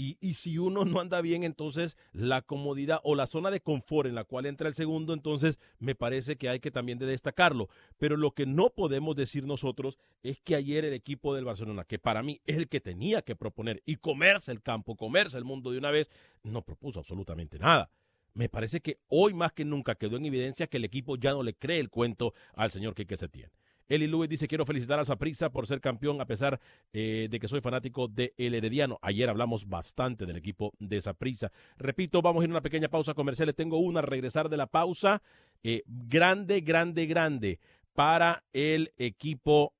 Y, 0.00 0.34
si 0.34 0.58
uno 0.58 0.84
no 0.84 1.00
anda 1.00 1.20
bien, 1.20 1.42
entonces 1.42 1.96
la 2.12 2.40
comodidad 2.40 3.00
o 3.02 3.16
la 3.16 3.26
zona 3.26 3.50
de 3.50 3.60
confort 3.60 4.08
en 4.08 4.14
la 4.14 4.22
cual 4.22 4.46
entra 4.46 4.68
el 4.68 4.74
segundo, 4.74 5.12
entonces 5.12 5.58
me 5.80 5.96
parece 5.96 6.36
que 6.36 6.48
hay 6.48 6.60
que 6.60 6.70
también 6.70 7.00
de 7.00 7.06
destacarlo. 7.06 7.68
Pero 7.96 8.16
lo 8.16 8.30
que 8.30 8.46
no 8.46 8.70
podemos 8.70 9.16
decir 9.16 9.44
nosotros 9.44 9.98
es 10.22 10.40
que 10.40 10.54
ayer 10.54 10.84
el 10.84 10.92
equipo 10.92 11.34
del 11.34 11.46
Barcelona, 11.46 11.82
que 11.82 11.98
para 11.98 12.22
mí 12.22 12.40
es 12.46 12.58
el 12.58 12.68
que 12.68 12.80
tenía 12.80 13.22
que 13.22 13.34
proponer 13.34 13.82
y 13.86 13.96
comerse 13.96 14.52
el 14.52 14.62
campo, 14.62 14.94
comerse 14.94 15.36
el 15.36 15.44
mundo 15.44 15.72
de 15.72 15.78
una 15.78 15.90
vez, 15.90 16.08
no 16.44 16.62
propuso 16.62 17.00
absolutamente 17.00 17.58
nada. 17.58 17.90
Me 18.34 18.48
parece 18.48 18.80
que 18.80 19.00
hoy 19.08 19.34
más 19.34 19.50
que 19.50 19.64
nunca 19.64 19.96
quedó 19.96 20.16
en 20.16 20.26
evidencia 20.26 20.68
que 20.68 20.76
el 20.76 20.84
equipo 20.84 21.16
ya 21.16 21.32
no 21.32 21.42
le 21.42 21.54
cree 21.54 21.80
el 21.80 21.90
cuento 21.90 22.34
al 22.54 22.70
señor 22.70 22.94
Quique 22.94 23.16
Setién. 23.16 23.50
Eli 23.88 24.06
Luis 24.06 24.28
dice, 24.28 24.46
quiero 24.46 24.66
felicitar 24.66 24.98
al 24.98 25.06
Saprissa 25.06 25.50
por 25.50 25.66
ser 25.66 25.80
campeón 25.80 26.20
a 26.20 26.26
pesar 26.26 26.60
eh, 26.92 27.28
de 27.30 27.40
que 27.40 27.48
soy 27.48 27.60
fanático 27.60 28.08
de 28.08 28.34
El 28.36 28.54
Herediano. 28.54 28.98
Ayer 29.00 29.28
hablamos 29.28 29.68
bastante 29.68 30.26
del 30.26 30.36
equipo 30.36 30.72
de 30.78 31.00
Saprissa. 31.00 31.50
Repito, 31.76 32.20
vamos 32.20 32.42
a 32.42 32.44
ir 32.44 32.50
a 32.50 32.54
una 32.54 32.62
pequeña 32.62 32.88
pausa 32.88 33.14
comercial. 33.14 33.46
Le 33.46 33.54
tengo 33.54 33.78
una, 33.78 34.02
regresar 34.02 34.48
de 34.48 34.56
la 34.56 34.66
pausa. 34.66 35.22
eh, 35.62 35.82
grande, 35.86 36.60
grande, 36.60 37.06
grande 37.06 37.58
para 37.94 38.44
el 38.52 38.92
equipo 38.96 39.74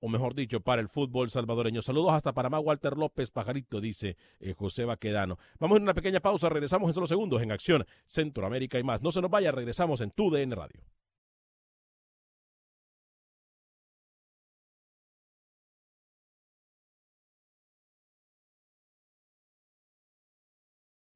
o 0.00 0.08
mejor 0.08 0.34
dicho, 0.34 0.60
para 0.60 0.80
el 0.80 0.88
fútbol 0.88 1.30
salvadoreño. 1.30 1.82
Saludos 1.82 2.12
hasta 2.14 2.32
Panamá, 2.32 2.58
Walter 2.58 2.96
López, 2.96 3.30
pajarito, 3.30 3.80
dice 3.80 4.16
eh, 4.40 4.54
José 4.54 4.84
Baquedano. 4.86 5.38
Vamos 5.58 5.76
a 5.76 5.78
ir 5.78 5.82
a 5.82 5.84
una 5.84 5.94
pequeña 5.94 6.20
pausa, 6.20 6.48
regresamos 6.48 6.88
en 6.88 6.94
solo 6.94 7.06
segundos 7.06 7.42
en 7.42 7.52
Acción 7.52 7.86
Centroamérica 8.06 8.78
y 8.78 8.82
más. 8.82 9.02
No 9.02 9.12
se 9.12 9.20
nos 9.20 9.30
vaya, 9.30 9.52
regresamos 9.52 10.00
en 10.00 10.10
tu 10.10 10.30
DN 10.30 10.54
Radio. 10.54 10.80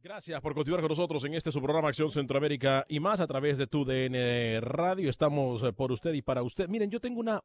Gracias 0.04 0.38
por 0.42 0.52
continuar 0.52 0.82
con 0.82 0.90
nosotros 0.90 1.24
en 1.24 1.32
este 1.32 1.50
su 1.50 1.62
programa 1.62 1.88
Acción 1.88 2.10
Centroamérica 2.10 2.84
y 2.90 3.00
más 3.00 3.20
a 3.20 3.26
través 3.26 3.56
de 3.56 3.66
tu 3.66 3.86
DN 3.86 4.60
Radio. 4.60 5.08
Estamos 5.08 5.62
eh, 5.62 5.72
por 5.72 5.92
usted 5.92 6.12
y 6.12 6.20
para 6.20 6.42
usted. 6.42 6.68
Miren, 6.68 6.90
yo 6.90 7.00
tengo 7.00 7.20
una, 7.20 7.42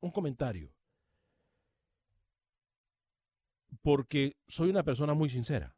un 0.00 0.10
comentario. 0.10 0.74
Porque 3.82 4.34
soy 4.48 4.70
una 4.70 4.82
persona 4.82 5.14
muy 5.14 5.30
sincera. 5.30 5.76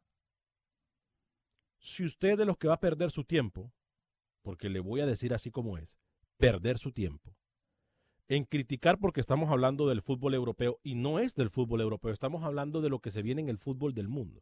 Si 1.77 2.03
usted 2.03 2.39
de 2.39 2.45
los 2.45 2.57
que 2.57 2.69
va 2.69 2.73
a 2.73 2.79
perder 2.79 3.11
su 3.11 3.23
tiempo, 3.23 3.71
porque 4.41 4.67
le 4.67 4.79
voy 4.79 5.01
a 5.01 5.05
decir 5.05 5.31
así 5.31 5.51
como 5.51 5.77
es, 5.77 5.95
perder 6.37 6.79
su 6.79 6.91
tiempo, 6.91 7.35
en 8.27 8.45
criticar 8.45 8.97
porque 8.97 9.21
estamos 9.21 9.51
hablando 9.51 9.87
del 9.87 10.01
fútbol 10.01 10.33
europeo 10.33 10.79
y 10.81 10.95
no 10.95 11.19
es 11.19 11.35
del 11.35 11.51
fútbol 11.51 11.81
europeo, 11.81 12.09
estamos 12.09 12.43
hablando 12.43 12.81
de 12.81 12.89
lo 12.89 12.97
que 12.97 13.11
se 13.11 13.21
viene 13.21 13.41
en 13.41 13.49
el 13.49 13.59
fútbol 13.59 13.93
del 13.93 14.07
mundo. 14.07 14.41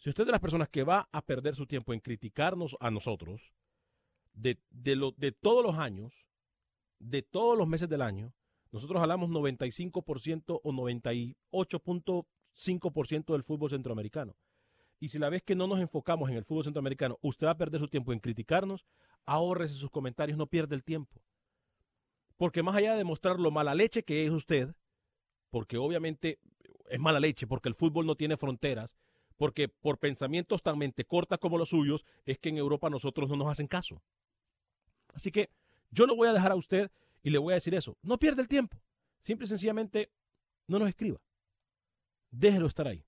Si 0.00 0.08
usted 0.08 0.22
es 0.22 0.26
de 0.26 0.32
las 0.32 0.40
personas 0.40 0.68
que 0.70 0.82
va 0.82 1.08
a 1.12 1.22
perder 1.22 1.54
su 1.54 1.66
tiempo 1.66 1.92
en 1.92 2.00
criticarnos 2.00 2.74
a 2.80 2.90
nosotros, 2.90 3.52
de, 4.32 4.58
de, 4.70 4.96
lo, 4.96 5.12
de 5.12 5.30
todos 5.30 5.62
los 5.62 5.76
años, 5.76 6.26
de 6.98 7.22
todos 7.22 7.56
los 7.56 7.68
meses 7.68 7.88
del 7.88 8.00
año, 8.00 8.32
nosotros 8.72 9.00
hablamos 9.02 9.28
95% 9.28 10.60
o 10.62 10.72
98.5% 10.72 13.32
del 13.32 13.44
fútbol 13.44 13.70
centroamericano. 13.70 14.36
Y 14.98 15.10
si 15.10 15.18
la 15.18 15.28
vez 15.28 15.42
que 15.42 15.54
no 15.54 15.66
nos 15.66 15.80
enfocamos 15.80 16.30
en 16.30 16.36
el 16.36 16.46
fútbol 16.46 16.64
centroamericano, 16.64 17.18
usted 17.20 17.48
va 17.48 17.52
a 17.52 17.58
perder 17.58 17.80
su 17.80 17.88
tiempo 17.88 18.14
en 18.14 18.20
criticarnos, 18.20 18.86
ahórrese 19.26 19.74
sus 19.74 19.90
comentarios, 19.90 20.38
no 20.38 20.46
pierda 20.46 20.74
el 20.74 20.82
tiempo. 20.82 21.20
Porque 22.38 22.62
más 22.62 22.74
allá 22.74 22.92
de 22.92 22.98
demostrar 22.98 23.38
lo 23.38 23.50
mala 23.50 23.74
leche 23.74 24.02
que 24.02 24.24
es 24.24 24.30
usted, 24.30 24.74
porque 25.50 25.76
obviamente 25.76 26.38
es 26.88 26.98
mala 26.98 27.20
leche, 27.20 27.46
porque 27.46 27.68
el 27.68 27.74
fútbol 27.74 28.06
no 28.06 28.16
tiene 28.16 28.38
fronteras, 28.38 28.96
porque 29.40 29.68
por 29.70 29.96
pensamientos 29.96 30.62
tan 30.62 30.76
mente 30.76 31.06
cortas 31.06 31.38
como 31.38 31.56
los 31.56 31.70
suyos, 31.70 32.04
es 32.26 32.38
que 32.38 32.50
en 32.50 32.58
Europa 32.58 32.90
nosotros 32.90 33.30
no 33.30 33.36
nos 33.36 33.48
hacen 33.48 33.66
caso. 33.66 34.02
Así 35.14 35.32
que 35.32 35.48
yo 35.90 36.04
lo 36.04 36.14
voy 36.14 36.28
a 36.28 36.34
dejar 36.34 36.52
a 36.52 36.56
usted 36.56 36.90
y 37.22 37.30
le 37.30 37.38
voy 37.38 37.52
a 37.52 37.54
decir 37.54 37.74
eso. 37.74 37.96
No 38.02 38.18
pierda 38.18 38.42
el 38.42 38.48
tiempo. 38.48 38.76
Simple 39.22 39.46
y 39.46 39.48
sencillamente 39.48 40.10
no 40.66 40.78
nos 40.78 40.90
escriba. 40.90 41.22
Déjelo 42.30 42.66
estar 42.66 42.86
ahí. 42.86 43.02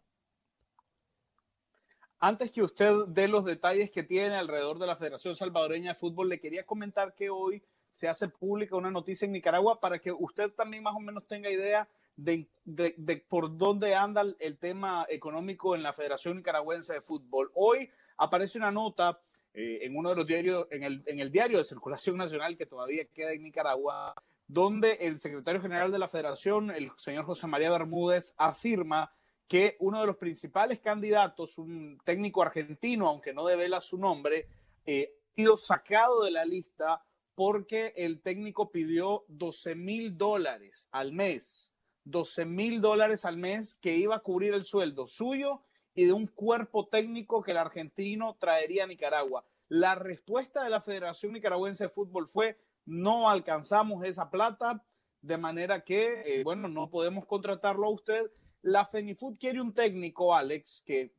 Antes 2.25 2.51
que 2.51 2.63
usted 2.63 2.89
dé 3.09 3.27
los 3.27 3.43
detalles 3.43 3.91
que 3.91 4.01
tiene 4.01 4.37
alrededor 4.37 4.79
de 4.79 4.87
la 4.87 4.95
Federación 4.95 5.35
Salvadoreña 5.35 5.89
de 5.89 5.99
Fútbol, 5.99 6.29
le 6.29 6.39
quería 6.39 6.65
comentar 6.65 7.13
que 7.15 7.29
hoy 7.29 7.61
se 7.91 8.07
hace 8.07 8.29
pública 8.29 8.77
una 8.77 8.89
noticia 8.89 9.25
en 9.25 9.33
Nicaragua 9.33 9.81
para 9.81 9.99
que 9.99 10.09
usted 10.13 10.49
también 10.53 10.83
más 10.83 10.95
o 10.95 11.01
menos 11.01 11.27
tenga 11.27 11.49
idea 11.51 11.85
de, 12.15 12.47
de- 12.63 12.95
de 12.97 13.17
por 13.17 13.57
dónde 13.57 13.93
anda 13.93 14.23
el- 14.39 14.57
tema 14.57 15.05
económico 15.09 15.75
en 15.75 15.83
la 15.83 15.91
Federación 15.91 16.37
Nicaragüense 16.37 16.93
de 16.93 17.01
Fútbol. 17.01 17.51
Hoy 17.55 17.89
aparece 18.15 18.57
una 18.57 18.71
nota 18.71 19.19
eh, 19.53 19.79
en 19.81 19.97
uno 19.97 20.11
de 20.11 20.15
los 20.15 20.25
diarios, 20.25 20.65
en 20.71 20.83
el, 20.83 21.03
en 21.05 21.19
el 21.19 21.29
diario 21.29 21.57
de 21.57 21.65
circulación 21.65 22.15
nacional 22.15 22.55
que 22.55 22.65
todavía 22.65 23.03
queda 23.03 23.33
en 23.33 23.43
Nicaragua, 23.43 24.15
donde 24.47 24.93
el 25.01 25.19
secretario 25.19 25.61
general 25.61 25.91
de 25.91 25.99
la 25.99 26.07
Federación, 26.07 26.71
el 26.71 26.89
señor 26.95 27.25
José 27.25 27.47
María 27.47 27.69
Bermúdez, 27.69 28.33
afirma 28.37 29.11
que 29.47 29.77
uno 29.79 29.99
de 29.99 30.07
los 30.07 30.17
principales 30.17 30.79
candidatos, 30.79 31.57
un 31.57 31.99
técnico 32.03 32.41
argentino, 32.41 33.07
aunque 33.07 33.33
no 33.33 33.45
devela 33.45 33.81
su 33.81 33.97
nombre, 33.97 34.47
eh, 34.85 35.13
ha 35.15 35.35
sido 35.35 35.57
sacado 35.57 36.23
de 36.23 36.31
la 36.31 36.45
lista 36.45 37.03
porque 37.35 37.93
el 37.95 38.21
técnico 38.21 38.71
pidió 38.71 39.25
12 39.27 39.75
mil 39.75 40.17
dólares 40.17 40.87
al 40.91 41.13
mes, 41.13 41.73
12 42.05 42.45
mil 42.45 42.81
dólares 42.81 43.25
al 43.25 43.37
mes 43.37 43.75
que 43.75 43.95
iba 43.95 44.15
a 44.15 44.19
cubrir 44.19 44.53
el 44.53 44.63
sueldo 44.63 45.07
suyo 45.07 45.61
y 45.95 46.05
de 46.05 46.13
un 46.13 46.27
cuerpo 46.27 46.87
técnico 46.87 47.41
que 47.41 47.51
el 47.51 47.57
argentino 47.57 48.35
traería 48.39 48.83
a 48.83 48.87
Nicaragua. 48.87 49.45
La 49.69 49.95
respuesta 49.95 50.63
de 50.63 50.69
la 50.69 50.81
Federación 50.81 51.33
Nicaragüense 51.33 51.85
de 51.85 51.89
Fútbol 51.89 52.27
fue, 52.27 52.59
no 52.85 53.29
alcanzamos 53.29 54.03
esa 54.03 54.29
plata, 54.29 54.83
de 55.21 55.37
manera 55.37 55.83
que, 55.83 56.21
eh, 56.25 56.43
bueno, 56.43 56.67
no 56.67 56.89
podemos 56.89 57.25
contratarlo 57.25 57.87
a 57.87 57.91
usted. 57.91 58.29
La 58.63 58.85
Fenifood 58.85 59.37
quiere 59.37 59.61
un 59.61 59.73
técnico, 59.73 60.33
Alex, 60.33 60.83
que 60.85 61.13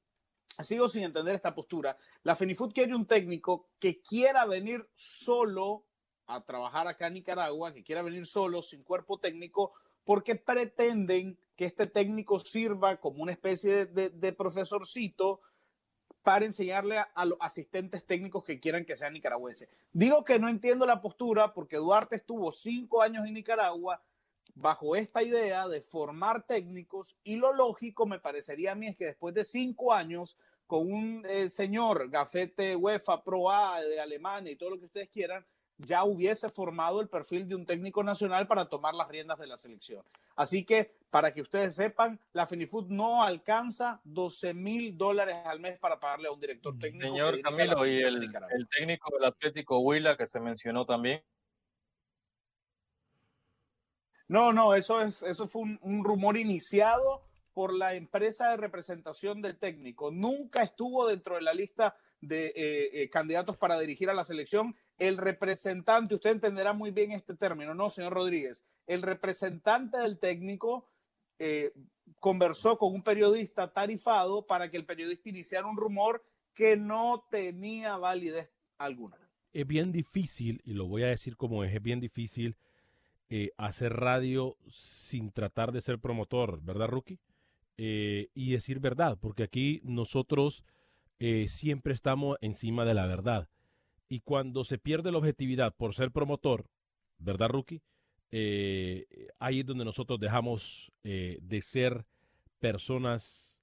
sigo 0.59 0.89
sin 0.89 1.05
entender 1.05 1.35
esta 1.35 1.55
postura. 1.55 1.97
La 2.23 2.37
Fenifood 2.37 2.73
quiere 2.73 2.95
un 2.95 3.07
técnico 3.07 3.69
que 3.79 4.01
quiera 4.01 4.47
venir 4.47 4.89
solo 4.95 5.85
a 6.27 6.43
trabajar 6.43 6.89
acá 6.89 7.09
en 7.09 7.15
Nicaragua, 7.15 7.75
que 7.75 7.85
quiera 7.85 8.03
venir 8.03 8.25
solo, 8.27 8.63
sin 8.63 8.83
cuerpo 8.83 9.19
técnico, 9.19 9.75
porque 10.05 10.37
pretenden 10.37 11.39
que 11.55 11.67
este 11.67 11.87
técnico 11.87 12.41
sirva 12.41 12.97
como 12.97 13.23
una 13.23 13.33
especie 13.33 13.87
de, 13.87 14.33
profesorcito 14.33 15.43
para 16.23 16.47
enseñarle 16.47 16.99
a, 16.99 17.25
los 17.27 17.37
asistentes 17.41 18.07
técnicos 18.07 18.43
que 18.43 18.59
quieran 18.59 18.87
que 18.87 18.97
sean 18.97 19.13
nicaragüenses. 19.13 19.69
Digo 19.93 20.25
que 20.25 20.39
no 20.39 20.49
entiendo 20.49 20.87
la 20.87 21.03
postura 21.03 21.53
porque 21.53 21.77
Duarte 21.77 22.17
estuvo 22.17 22.53
cinco 22.53 23.03
años 23.03 23.27
en 23.27 23.35
Nicaragua 23.35 24.03
bajo 24.55 24.97
esta 24.97 25.23
idea 25.23 25.69
de 25.69 25.81
formar 25.81 26.47
técnicos 26.47 27.17
y 27.25 27.37
lo 27.37 27.53
lógico 27.53 28.07
me 28.07 28.21
parecería 28.21 28.73
a 28.73 28.75
mí 28.75 28.87
es 28.87 28.97
que 28.97 29.07
después 29.07 29.35
de 29.35 29.45
cinco 29.45 29.93
años 29.93 30.39
con 30.67 30.91
un 30.91 31.25
eh, 31.29 31.49
señor 31.49 32.09
gafete 32.09 32.77
UEFA 32.77 33.23
Pro 33.23 33.51
A 33.51 33.81
de 33.81 34.01
Alemania 34.01 34.53
y 34.53 34.57
todo 34.57 34.71
lo 34.71 34.79
que 34.79 34.87
ustedes 34.87 35.09
quieran, 35.11 35.45
ya 35.79 36.05
hubiese 36.05 36.49
formado 36.49 37.01
el 37.01 37.09
perfil 37.09 37.49
de 37.49 37.55
un 37.55 37.67
técnico 37.67 38.03
nacional 38.03 38.47
para 38.47 38.67
tomar 38.67 38.95
las 38.95 39.09
riendas 39.09 39.39
de 39.39 39.47
la 39.47 39.57
selección. 39.57 40.05
Así 40.37 40.65
que, 40.65 40.93
para 41.11 41.33
que 41.33 41.43
ustedes 41.43 41.75
sepan, 41.75 42.21
la 42.33 42.47
Finifood 42.47 42.89
no 42.89 43.23
alcanza 43.23 44.01
12 44.05 44.55
mil 44.55 44.97
dólares 44.97 45.37
al 45.45 45.61
mes 45.61 45.79
para 45.79 45.99
pagarle 45.99 46.29
a 46.29 46.33
un 46.33 46.41
director 46.41 46.79
técnico. 46.79 47.07
Señor 47.07 47.41
Camilo, 47.41 47.87
y 47.87 47.99
el, 47.99 48.25
el, 48.25 48.69
técnico 48.69 49.11
del 49.17 49.29
Atlético 49.29 49.79
Huila 49.81 50.17
que 50.17 50.27
se 50.27 50.41
mencionó 50.41 50.87
también. 50.87 51.23
No, 54.35 54.53
no, 54.53 54.75
eso, 54.75 55.01
es, 55.01 55.23
eso 55.23 55.47
fue 55.47 55.63
un, 55.81 56.03
rumor 56.03 56.37
iniciado 56.37 57.23
por 57.53 57.73
la 57.73 57.95
empresa 57.95 58.51
de 58.51 58.57
representación 58.57 59.41
del 59.41 59.57
técnico. 59.57 60.11
Nunca 60.11 60.65
estuvo 60.65 61.07
dentro 61.07 61.37
de 61.37 61.43
la 61.43 61.55
lista 61.55 61.97
de 62.21 62.47
eh, 62.47 63.03
eh, 63.03 63.11
candidatos 63.11 63.57
para 63.57 63.79
dirigir 63.79 64.11
a 64.11 64.13
la 64.13 64.25
selección. 64.25 64.75
El 64.99 65.19
representante, 65.19 66.17
usted 66.17 66.31
entenderá 66.31 66.73
muy 66.73 66.91
bien 66.91 67.13
este 67.13 67.37
término, 67.37 67.75
¿no, 67.77 67.91
señor 67.91 68.13
Rodríguez? 68.13 68.67
El 68.89 69.03
representante 69.03 69.99
del 69.99 70.19
técnico 70.19 70.91
eh, 71.39 71.73
conversó 72.19 72.77
con 72.77 72.93
un 72.93 73.05
periodista 73.05 73.73
tarifado 73.73 74.49
para 74.49 74.69
que 74.69 74.79
el 74.79 74.85
periodista 74.85 75.29
iniciara 75.29 75.69
un 75.69 75.77
rumor 75.77 76.25
que 76.55 76.77
no 76.77 77.25
tenía 77.31 77.99
validez 77.99 78.51
alguna. 78.79 79.17
Es 79.53 79.65
bien 79.65 79.93
difícil, 79.93 80.61
y 80.65 80.73
lo 80.73 80.89
voy 80.89 81.05
a 81.05 81.09
decir 81.11 81.37
como 81.37 81.63
es, 81.63 81.73
es 81.73 81.81
bien 81.81 82.01
difícil 82.01 82.57
eh, 83.31 83.51
hacer 83.57 83.95
radio 83.95 84.57
sin 84.69 85.31
tratar 85.33 85.73
de 85.73 85.81
ser 85.81 85.99
promotor, 85.99 86.61
¿verdad, 86.63 86.89
Rookie? 86.89 87.19
Eh, 87.77 88.29
y 88.35 88.53
decir 88.53 88.81
verdad, 88.81 89.19
porque 89.21 89.43
aquí 89.43 89.81
nosotros 89.83 90.63
eh, 91.19 91.49
siempre 91.49 91.95
estamos 91.95 92.37
encima 92.43 92.85
de 92.85 92.95
la 92.95 93.07
verdad. 93.07 93.49
Y 94.09 94.21
cuando 94.21 94.63
se 94.65 94.79
pierde 94.79 95.11
la 95.11 95.19
objetividad 95.19 95.75
por 95.75 95.95
ser 95.95 96.11
promotor, 96.13 96.67
¿verdad, 97.19 97.49
Rookie? 97.49 97.83
Ahí 99.39 99.61
es 99.61 99.67
donde 99.67 99.85
nosotros 99.85 100.19
dejamos 100.19 100.93
de 101.03 101.61
ser 101.63 102.05
personas 102.59 103.55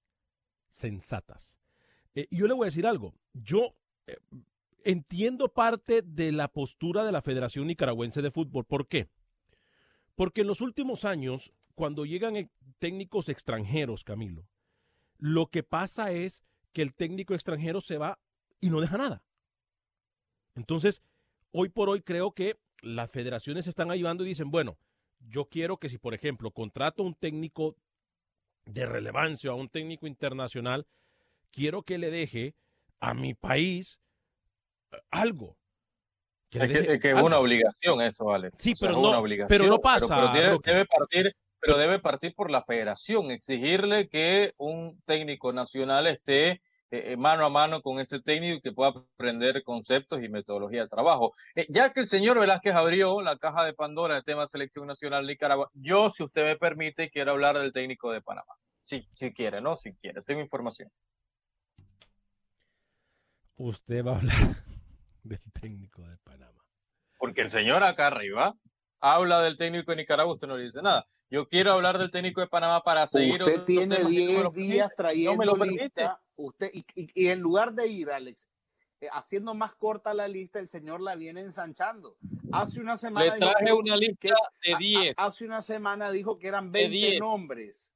sensatas. 0.71 1.57
Yo 2.29 2.47
le 2.47 2.53
voy 2.53 2.65
a 2.65 2.71
decir 2.71 2.87
algo. 2.87 3.13
Yo 3.33 3.75
entiendo 4.83 5.49
parte 5.49 6.01
de 6.01 6.31
la 6.31 6.47
postura 6.47 7.03
de 7.03 7.11
la 7.11 7.21
Federación 7.21 7.67
Nicaragüense 7.67 8.21
de 8.21 8.31
Fútbol. 8.31 8.65
¿Por 8.65 8.87
qué? 8.87 9.09
Porque 10.15 10.41
en 10.41 10.47
los 10.47 10.61
últimos 10.61 11.05
años, 11.05 11.53
cuando 11.75 12.05
llegan 12.05 12.49
técnicos 12.79 13.29
extranjeros, 13.29 14.03
Camilo, 14.03 14.47
lo 15.17 15.47
que 15.47 15.63
pasa 15.63 16.11
es 16.11 16.43
que 16.73 16.81
el 16.81 16.93
técnico 16.93 17.33
extranjero 17.33 17.81
se 17.81 17.97
va 17.97 18.19
y 18.59 18.69
no 18.69 18.81
deja 18.81 18.97
nada. 18.97 19.23
Entonces, 20.55 21.01
hoy 21.51 21.69
por 21.69 21.89
hoy 21.89 22.01
creo 22.01 22.31
que 22.33 22.59
las 22.81 23.11
federaciones 23.11 23.67
están 23.67 23.91
ayudando 23.91 24.23
y 24.23 24.29
dicen, 24.29 24.51
bueno, 24.51 24.77
yo 25.19 25.45
quiero 25.45 25.77
que 25.77 25.89
si, 25.89 25.97
por 25.97 26.13
ejemplo, 26.13 26.51
contrato 26.51 27.03
un 27.03 27.13
técnico 27.13 27.75
de 28.65 28.85
relevancia, 28.85 29.51
a 29.51 29.55
un 29.55 29.69
técnico 29.69 30.07
internacional, 30.07 30.87
quiero 31.51 31.83
que 31.83 31.97
le 31.97 32.09
deje 32.09 32.55
a 32.99 33.13
mi 33.13 33.33
país 33.33 33.99
eh, 34.91 34.97
algo. 35.09 35.57
Que 36.51 36.59
es, 36.59 36.67
que, 36.67 36.93
es 36.93 36.99
que 36.99 37.11
es 37.11 37.21
una 37.21 37.39
obligación 37.39 38.01
eso, 38.01 38.29
Alex. 38.33 38.59
Sí, 38.59 38.73
o 38.73 38.75
sea, 38.75 38.89
pero, 38.89 38.97
es 38.97 39.03
no, 39.03 39.09
una 39.09 39.19
obligación, 39.19 39.57
pero 39.57 39.71
no 39.71 39.79
pasa. 39.79 40.31
Pero, 40.33 40.59
pero 40.59 40.75
debe, 40.75 40.85
partir, 40.85 41.35
pero 41.61 41.77
debe 41.77 41.99
partir 41.99 42.35
por 42.35 42.51
la 42.51 42.61
federación, 42.61 43.31
exigirle 43.31 44.09
que 44.09 44.53
un 44.57 45.01
técnico 45.05 45.53
nacional 45.53 46.07
esté 46.07 46.61
eh, 46.89 47.15
mano 47.15 47.45
a 47.45 47.49
mano 47.49 47.81
con 47.81 48.01
ese 48.01 48.19
técnico 48.19 48.57
y 48.57 48.61
que 48.61 48.73
pueda 48.73 48.89
aprender 48.89 49.63
conceptos 49.63 50.21
y 50.21 50.27
metodología 50.27 50.81
de 50.81 50.89
trabajo. 50.89 51.31
Eh, 51.55 51.67
ya 51.69 51.93
que 51.93 52.01
el 52.01 52.09
señor 52.09 52.37
Velázquez 52.37 52.75
abrió 52.75 53.21
la 53.21 53.37
caja 53.37 53.63
de 53.63 53.73
Pandora 53.73 54.15
del 54.15 54.25
tema 54.25 54.41
de 54.41 54.47
selección 54.49 54.87
nacional 54.87 55.25
de 55.25 55.31
Nicaragua, 55.31 55.69
yo, 55.73 56.09
si 56.09 56.21
usted 56.21 56.43
me 56.43 56.57
permite, 56.57 57.09
quiero 57.09 57.31
hablar 57.31 57.57
del 57.57 57.71
técnico 57.71 58.11
de 58.11 58.21
Panamá. 58.21 58.55
Si, 58.81 59.07
si 59.13 59.31
quiere, 59.31 59.61
¿no? 59.61 59.77
Si 59.77 59.93
quiere, 59.93 60.21
tengo 60.21 60.41
información. 60.41 60.89
Usted 63.55 64.05
va 64.05 64.11
a 64.11 64.17
hablar 64.17 64.70
del 65.23 65.41
técnico 65.59 66.07
de 66.07 66.17
Panamá. 66.17 66.63
Porque 67.19 67.41
el 67.41 67.49
señor 67.49 67.83
acá 67.83 68.07
arriba 68.07 68.55
habla 68.99 69.41
del 69.41 69.57
técnico 69.57 69.91
de 69.91 69.97
Nicaragua, 69.97 70.33
usted 70.33 70.47
no 70.47 70.57
le 70.57 70.65
dice 70.65 70.81
nada. 70.81 71.05
Yo 71.29 71.47
quiero 71.47 71.73
hablar 71.73 71.97
del 71.97 72.11
técnico 72.11 72.41
de 72.41 72.47
Panamá 72.47 72.81
para 72.83 73.07
seguir. 73.07 73.41
Usted 73.41 73.63
tiene 73.63 74.03
10 74.03 74.53
días 74.53 74.91
trayendo 74.95 75.31
no 75.31 75.37
me 75.37 75.45
lo 75.45 75.55
permite. 75.55 75.83
lista. 75.83 76.21
Usted, 76.35 76.71
y, 76.73 76.85
y, 76.95 77.09
y, 77.13 77.27
en 77.29 77.39
lugar 77.39 77.73
de 77.73 77.87
ir, 77.87 78.09
Alex, 78.09 78.47
eh, 78.99 79.07
haciendo 79.11 79.53
más 79.53 79.75
corta 79.75 80.13
la 80.13 80.27
lista, 80.27 80.59
el 80.59 80.67
señor 80.67 81.01
la 81.01 81.15
viene 81.15 81.41
ensanchando. 81.41 82.17
Hace 82.51 82.79
una 82.79 82.97
semana. 82.97 83.33
Le 83.33 83.39
traje 83.39 83.65
dijo 83.65 83.77
una 83.77 83.95
lista 83.97 84.35
que, 84.61 84.71
de 84.71 84.77
10. 84.77 85.17
A, 85.17 85.23
a, 85.23 85.25
hace 85.27 85.45
una 85.45 85.61
semana 85.61 86.11
dijo 86.11 86.37
que 86.37 86.47
eran 86.47 86.71
20 86.71 87.19
nombres. 87.19 87.91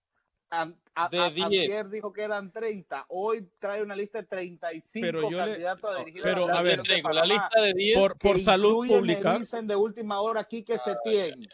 A, 0.51 1.09
de 1.09 1.29
10. 1.31 1.45
Ayer 1.47 1.89
dijo 1.89 2.13
que 2.13 2.21
eran 2.21 2.51
30. 2.51 3.05
Hoy 3.09 3.49
trae 3.59 3.81
una 3.81 3.95
lista 3.95 4.21
de 4.21 4.27
35 4.27 5.05
pero 5.05 5.29
yo 5.29 5.37
candidatos 5.37 5.91
le, 5.91 5.95
a 5.95 5.99
dirigir 5.99 6.23
pero, 6.23 6.47
la, 6.47 6.59
a 6.59 6.61
ver, 6.61 6.81
traigo 6.81 7.09
la 7.09 7.25
lista 7.25 7.61
de 7.61 7.73
10 7.73 7.97
por, 7.97 8.17
por 8.17 8.39
salud 8.39 8.87
pública. 8.87 9.33
Me 9.33 9.39
dicen 9.39 9.67
de 9.67 9.75
última 9.75 10.21
hora 10.21 10.41
aquí 10.41 10.63
que 10.63 10.77
se 10.77 10.95
tiene. 11.03 11.49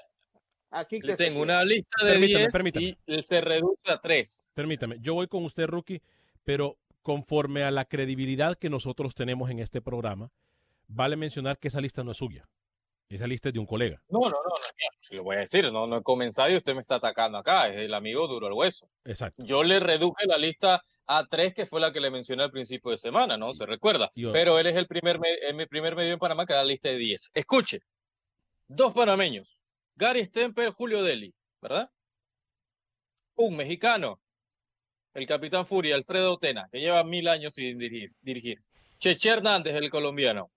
Aquí 0.69 1.01
Le 1.01 1.17
tengo 1.17 1.41
una 1.41 1.63
lista 1.65 2.06
de 2.06 2.12
permítame, 2.12 2.39
10 2.39 2.54
permítame. 2.54 2.97
y 3.06 3.21
se 3.23 3.41
reduce 3.41 3.91
a 3.91 3.97
3. 3.99 4.54
Permítame, 4.56 4.97
yo 5.01 5.13
voy 5.13 5.27
con 5.27 5.43
usted, 5.43 5.65
Rookie, 5.67 6.01
pero 6.45 6.77
conforme 7.01 7.63
a 7.63 7.71
la 7.71 7.86
credibilidad 7.86 8.58
que 8.58 8.69
nosotros 8.69 9.13
tenemos 9.13 9.49
en 9.49 9.60
este 9.60 9.82
programa, 9.82 10.32
vale 10.88 11.17
mencionar 11.17 11.58
que 11.58 11.67
esa 11.67 11.82
lista 11.82 12.04
no 12.04 12.12
es 12.12 12.17
suya. 12.17 12.47
Esa 13.12 13.28
lista 13.28 13.50
es 13.50 13.54
de 13.54 13.60
un 13.60 13.65
colega. 13.65 14.02
No, 14.08 14.19
no, 14.21 14.30
no, 14.30 14.32
no 14.32 15.17
lo 15.17 15.24
voy 15.24 15.36
a 15.36 15.39
decir, 15.39 15.69
no, 15.69 15.86
no 15.86 15.97
he 15.97 16.02
comenzado 16.02 16.50
y 16.50 16.56
usted 16.56 16.74
me 16.74 16.80
está 16.80 16.95
atacando 16.95 17.38
acá, 17.38 17.67
es 17.67 17.82
el 17.82 17.93
amigo 17.93 18.26
duro 18.28 18.47
al 18.47 18.54
hueso. 18.54 18.88
Exacto. 19.04 19.43
Yo 19.43 19.63
le 19.63 19.82
reduje 19.82 20.26
la 20.26 20.38
lista 20.38 20.82
a 21.08 21.26
3, 21.26 21.54
que 21.54 21.65
fue 21.65 21.82
la 21.82 21.91
que 21.91 22.00
le 22.00 22.10
mencioné 22.10 22.43
al 22.43 22.52
principio 22.52 22.91
de 22.91 22.97
semana, 22.97 23.36
¿no? 23.36 23.52
Se 23.54 23.65
recuerda. 23.65 24.10
Pero 24.15 24.58
él 24.58 24.67
es 24.67 24.78
el 24.78 24.88
primer, 24.88 25.19
mi 25.54 25.65
primer 25.65 25.97
medio 25.97 26.13
en 26.13 26.19
Panamá 26.19 26.45
que 26.45 26.54
da 26.54 26.63
lista 26.63 26.88
de 26.88 26.95
10. 26.95 27.32
Escuche, 27.34 27.82
dos 28.69 28.93
panameños, 28.93 29.60
Gary 29.95 30.26
Stemper, 30.26 30.71
Julio 30.71 31.04
Deli, 31.04 31.34
¿verdad? 31.62 31.91
Un 33.36 33.58
mexicano, 33.58 34.21
el 35.13 35.28
capitán 35.28 35.65
Furia, 35.65 35.95
Alfredo 35.95 36.38
Tena, 36.38 36.69
que 36.71 36.80
lleva 36.80 37.04
mil 37.04 37.28
años 37.28 37.54
sin 37.54 37.78
dirigir. 37.78 38.12
dirigir. 38.21 38.60
Cheche 39.00 39.32
Hernández, 39.32 39.76
el 39.76 39.89
colombiano. 39.89 40.50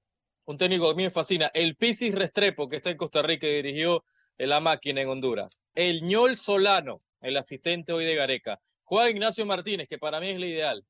Un 0.46 0.58
técnico 0.58 0.86
que 0.86 0.92
a 0.92 0.94
mí 0.94 1.02
me 1.04 1.10
fascina. 1.10 1.50
El 1.54 1.76
Pisis 1.76 2.14
Restrepo, 2.14 2.68
que 2.68 2.76
está 2.76 2.90
en 2.90 2.96
Costa 2.96 3.22
Rica 3.22 3.46
y 3.46 3.62
dirigió 3.62 4.04
la 4.36 4.60
máquina 4.60 5.00
en 5.00 5.08
Honduras. 5.08 5.62
El 5.74 6.02
ñol 6.02 6.36
Solano, 6.36 7.02
el 7.20 7.36
asistente 7.36 7.92
hoy 7.92 8.04
de 8.04 8.14
Gareca. 8.14 8.60
Juan 8.82 9.10
Ignacio 9.10 9.46
Martínez, 9.46 9.88
que 9.88 9.98
para 9.98 10.20
mí 10.20 10.28
es 10.28 10.36
el 10.36 10.44
ideal. 10.44 10.84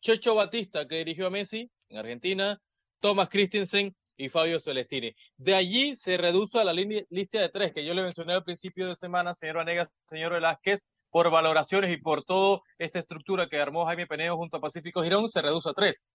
Checho 0.00 0.34
Batista, 0.34 0.86
que 0.86 0.98
dirigió 0.98 1.26
a 1.26 1.30
Messi 1.30 1.70
en 1.88 1.98
Argentina. 1.98 2.60
Thomas 3.00 3.28
Christensen 3.28 3.94
y 4.16 4.28
Fabio 4.28 4.60
Celestini. 4.60 5.12
De 5.36 5.54
allí 5.54 5.96
se 5.96 6.16
reduce 6.16 6.58
a 6.58 6.64
la 6.64 6.72
lista 6.72 7.40
de 7.40 7.48
tres 7.48 7.72
que 7.72 7.84
yo 7.84 7.94
le 7.94 8.02
mencioné 8.02 8.32
al 8.32 8.44
principio 8.44 8.86
de 8.86 8.94
semana, 8.94 9.34
señor 9.34 9.56
Vanegas, 9.56 9.88
señor 10.06 10.32
Velázquez, 10.32 10.86
por 11.10 11.30
valoraciones 11.30 11.92
y 11.92 11.96
por 11.98 12.24
toda 12.24 12.60
esta 12.78 12.98
estructura 13.00 13.48
que 13.48 13.58
armó 13.58 13.84
Jaime 13.86 14.06
Penedo 14.06 14.36
junto 14.36 14.56
a 14.56 14.60
Pacífico 14.60 15.02
Girón, 15.02 15.28
se 15.28 15.42
reduce 15.42 15.68
a 15.68 15.74
tres. 15.74 16.06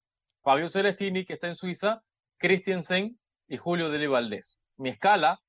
Fabio 0.41 0.67
Celestini, 0.67 1.25
que 1.25 1.33
está 1.33 1.47
en 1.47 1.55
Suiza, 1.55 2.01
Christensen 2.39 3.19
y 3.47 3.57
Julio 3.57 3.89
Deli 3.89 4.07
Valdés. 4.07 4.57
Mi 4.77 4.89
escala, 4.89 5.39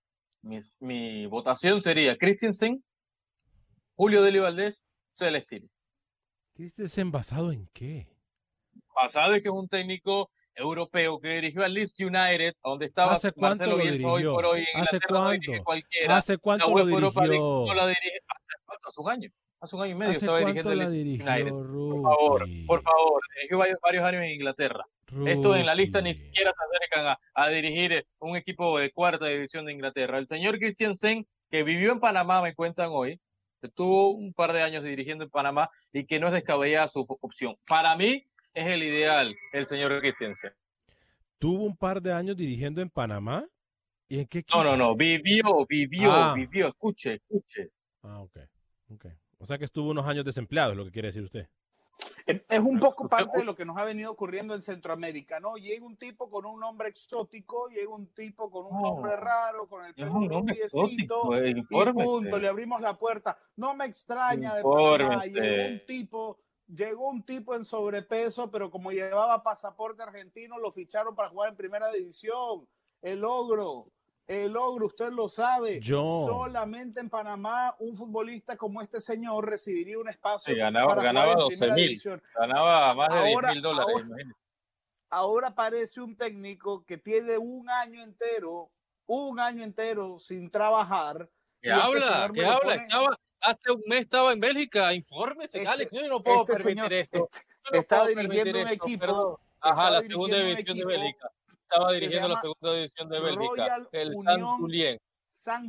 mis- 0.43 0.77
mi 0.81 1.27
votación 1.27 1.81
sería 1.83 2.17
Christensen, 2.17 2.85
Julio 3.95 4.23
Deli 4.23 4.39
Valdés, 4.41 4.85
Celestini. 5.13 5.69
¿Christensen 6.55 7.11
basado 7.11 7.53
en 7.53 7.69
qué? 7.73 8.09
Pasado 8.95 9.35
es 9.35 9.43
que 9.43 9.49
es 9.49 9.55
un 9.55 9.69
técnico 9.69 10.31
europeo 10.55 11.21
que 11.21 11.29
dirigió 11.37 11.65
al 11.65 11.73
Leeds 11.73 11.95
United, 12.01 12.55
donde 12.63 12.87
estaba 12.87 13.15
¿Hace 13.15 13.33
cuánto 13.33 13.65
Marcelo 13.65 13.77
lo 13.77 13.83
Bielsa 13.83 14.09
hoy 14.09 14.25
por 14.25 14.45
hoy. 14.45 14.61
En 14.75 14.81
¿Hace 14.83 14.97
Inglaterra 14.97 15.21
no 15.21 15.31
dirige 15.31 15.47
cuánto? 15.53 15.65
cualquiera. 15.65 16.17
¿Hace 16.17 16.39
cuánto 16.39 16.67
La 16.69 16.85
lo 16.85 16.89
Europa 16.91 17.23
dirigió? 17.23 17.65
no 17.67 17.75
la 17.75 17.87
dirige. 17.87 18.19
¿Hace 18.27 18.55
cuánto? 18.65 18.89
Hace 18.89 19.01
un 19.01 19.11
año. 19.11 19.31
Hace 19.61 19.77
un 19.77 19.83
año 19.83 19.93
y 19.93 19.95
medio 19.95 20.11
¿Hace 20.11 20.19
estaba 20.25 20.41
cuánto 20.41 20.71
dirigiendo 20.71 20.83
el 20.83 21.05
Leeds 21.05 21.21
United. 21.21 21.51
Por 21.51 22.01
favor, 22.03 22.47
por 22.67 22.83
favor. 22.83 23.23
Dirigió 23.37 23.59
varios, 23.59 23.79
varios 23.83 24.05
años 24.05 24.23
en 24.25 24.31
Inglaterra. 24.33 24.85
Esto 25.27 25.57
en 25.57 25.67
la 25.67 25.75
lista 25.75 26.01
ni 26.01 26.15
siquiera 26.15 26.53
se 26.53 26.77
acercan 26.77 27.07
a, 27.09 27.19
a 27.35 27.49
dirigir 27.49 28.07
un 28.21 28.37
equipo 28.37 28.79
de 28.79 28.93
cuarta 28.93 29.27
división 29.27 29.67
de 29.67 29.73
Inglaterra. 29.73 30.19
El 30.19 30.29
señor 30.29 30.59
Christiansen 30.59 31.27
que 31.51 31.63
vivió 31.65 31.93
en 31.93 32.01
Panamá, 32.01 32.41
me 32.43 32.55
cuentan 32.55 32.91
hoy, 32.93 33.21
que 33.61 33.69
tuvo 33.69 34.11
un 34.11 34.33
par 34.33 34.53
de 34.53 34.63
años 34.63 34.85
dirigiendo 34.85 35.25
en 35.25 35.31
Panamá 35.31 35.69
y 35.93 36.05
que 36.07 36.21
no 36.21 36.29
es 36.29 36.33
descabellada 36.33 36.87
su 36.89 37.05
opción. 37.21 37.57
Para 37.69 37.97
mí 37.97 38.25
es 38.55 38.67
el 38.67 38.83
ideal, 38.83 39.35
el 39.53 39.67
señor 39.67 39.99
Christensen. 40.01 40.53
Tuvo 41.39 41.65
un 41.65 41.77
par 41.77 42.01
de 42.01 42.13
años 42.13 42.37
dirigiendo 42.37 42.81
en 42.81 42.89
Panamá. 42.91 43.45
¿Y 44.09 44.19
en 44.21 44.27
qué 44.27 44.39
equipo? 44.39 44.63
No, 44.63 44.71
no, 44.71 44.77
no, 44.77 44.97
vivió, 44.97 45.67
vivió, 45.69 46.13
Ah. 46.13 46.35
vivió, 46.35 46.69
escuche, 46.69 47.15
escuche. 47.15 47.71
Ah, 48.03 48.21
ok. 48.21 48.39
ok. 48.91 49.07
O 49.39 49.47
sea 49.47 49.57
que 49.57 49.65
estuvo 49.65 49.91
unos 49.91 50.07
años 50.07 50.25
desempleado, 50.25 50.73
es 50.73 50.77
lo 50.77 50.85
que 50.85 50.91
quiere 50.91 51.09
decir 51.09 51.23
usted. 51.23 51.49
Es 52.27 52.61
un 52.61 52.79
poco 52.79 53.09
parte 53.09 53.39
de 53.39 53.45
lo 53.45 53.57
que 53.57 53.65
nos 53.65 53.77
ha 53.77 53.85
venido 53.85 54.13
ocurriendo 54.13 54.55
en 54.55 54.63
Centroamérica, 54.63 55.41
¿no? 55.41 55.57
Llega 55.57 55.85
un 55.85 55.97
tipo 55.97 56.31
con 56.31 56.47
un 56.47 56.61
nombre 56.61 56.89
exótico, 56.89 57.69
llega 57.69 57.93
un 57.93 58.09
tipo 58.09 58.51
con 58.51 58.67
un 58.67 58.81
No. 58.81 58.89
nombre 58.95 59.17
raro, 59.17 59.67
con 59.67 59.85
el 59.85 59.95
pelo 59.95 60.13
un 60.13 60.51
eh, 60.51 61.55
y 61.57 61.63
punto, 61.63 62.39
le 62.39 62.49
abrimos 62.49 62.81
la 62.81 62.97
puerta. 62.99 63.37
No 63.57 63.75
me 63.75 63.87
extraña 63.87 64.55
de 64.55 64.63
Panamá, 64.63 65.25
llegó 65.25 65.69
un 65.73 65.87
tipo, 65.87 66.39
llegó 66.67 67.09
un 67.09 67.23
tipo 67.25 67.55
en 67.55 67.65
sobrepeso, 67.65 68.51
pero 68.51 68.71
como 68.71 68.93
llevaba 68.93 69.43
pasaporte 69.43 70.03
argentino, 70.03 70.59
lo 70.59 70.71
ficharon 70.71 71.15
para 71.15 71.31
jugar 71.31 71.51
en 71.51 71.57
primera 71.57 71.91
división. 71.91 72.67
El 73.03 73.25
ogro, 73.25 73.85
el 74.31 74.57
ogro, 74.57 74.87
usted 74.87 75.11
lo 75.11 75.29
sabe. 75.29 75.81
Yo- 75.81 76.25
Solamente 76.29 77.01
en 77.01 77.11
Panamá 77.11 77.75
un 77.81 77.97
futbolista 77.97 78.57
como 78.57 78.81
este 78.81 79.01
señor 79.01 79.45
recibiría 79.49 79.99
un 79.99 80.09
espacio 80.09 80.55
Sí, 80.55 80.59
ganaba- 80.59 80.89
para 80.91 81.03
ganaba 81.03 81.33
en 81.33 81.39
12 81.39 81.57
primera 81.67 81.75
mil. 81.75 82.23
Ganaba 82.37 82.95
más 82.95 83.09
de 83.09 83.23
10 83.25 83.35
Ahora- 83.35 83.53
mil 83.53 83.63
dólares, 83.63 83.97
ahora- 83.97 84.35
ahora 85.11 85.49
aparece 85.49 86.01
un 86.01 86.17
técnico 86.17 86.85
que 86.87 86.97
tiene 86.97 87.39
un 87.39 87.69
año 87.69 88.03
entero, 88.05 88.67
un 89.07 89.41
año 89.41 89.65
entero 89.65 90.21
sin 90.21 90.49
trabajar. 90.49 91.29
¿Qué 91.61 91.69
y 91.69 91.73
este 91.73 91.83
habla? 91.83 92.31
¿Qué 92.33 92.45
habla? 92.47 92.61
pone- 92.61 92.75
Estaba, 92.85 93.19
hace 93.41 93.73
un 93.73 93.83
mes 93.89 94.01
estaba 94.03 94.33
en 94.33 94.39
Bélgica. 94.39 94.95
Infórmese, 94.95 95.59
Este- 95.59 95.69
Alex. 95.69 95.91
Yo 95.93 96.07
no 96.09 96.21
puedo 96.21 96.43
este 96.43 96.53
permitir 96.53 96.71
señor 96.77 96.93
esto. 96.93 97.29
este- 97.33 97.41
no 97.73 97.79
está 97.81 97.97
puedo 97.97 98.09
dirigiendo 98.11 98.37
permitir 98.45 98.55
un 98.55 98.69
esto, 98.73 98.87
equipo, 98.87 99.41
Ajá, 99.61 99.91
la 99.91 100.01
segunda 100.03 100.37
un 100.39 100.43
división 100.47 100.79
de 100.79 100.85
Bélgica. 100.87 101.31
Estaba 101.71 101.93
dirigiendo 101.93 102.29
la 102.29 102.37
segunda 102.41 102.75
división 102.75 103.09
de 103.09 103.21
Bélgica. 103.21 103.77
El 103.93 104.13
San 104.15 104.43
Julien. 104.59 104.99
San. 105.29 105.69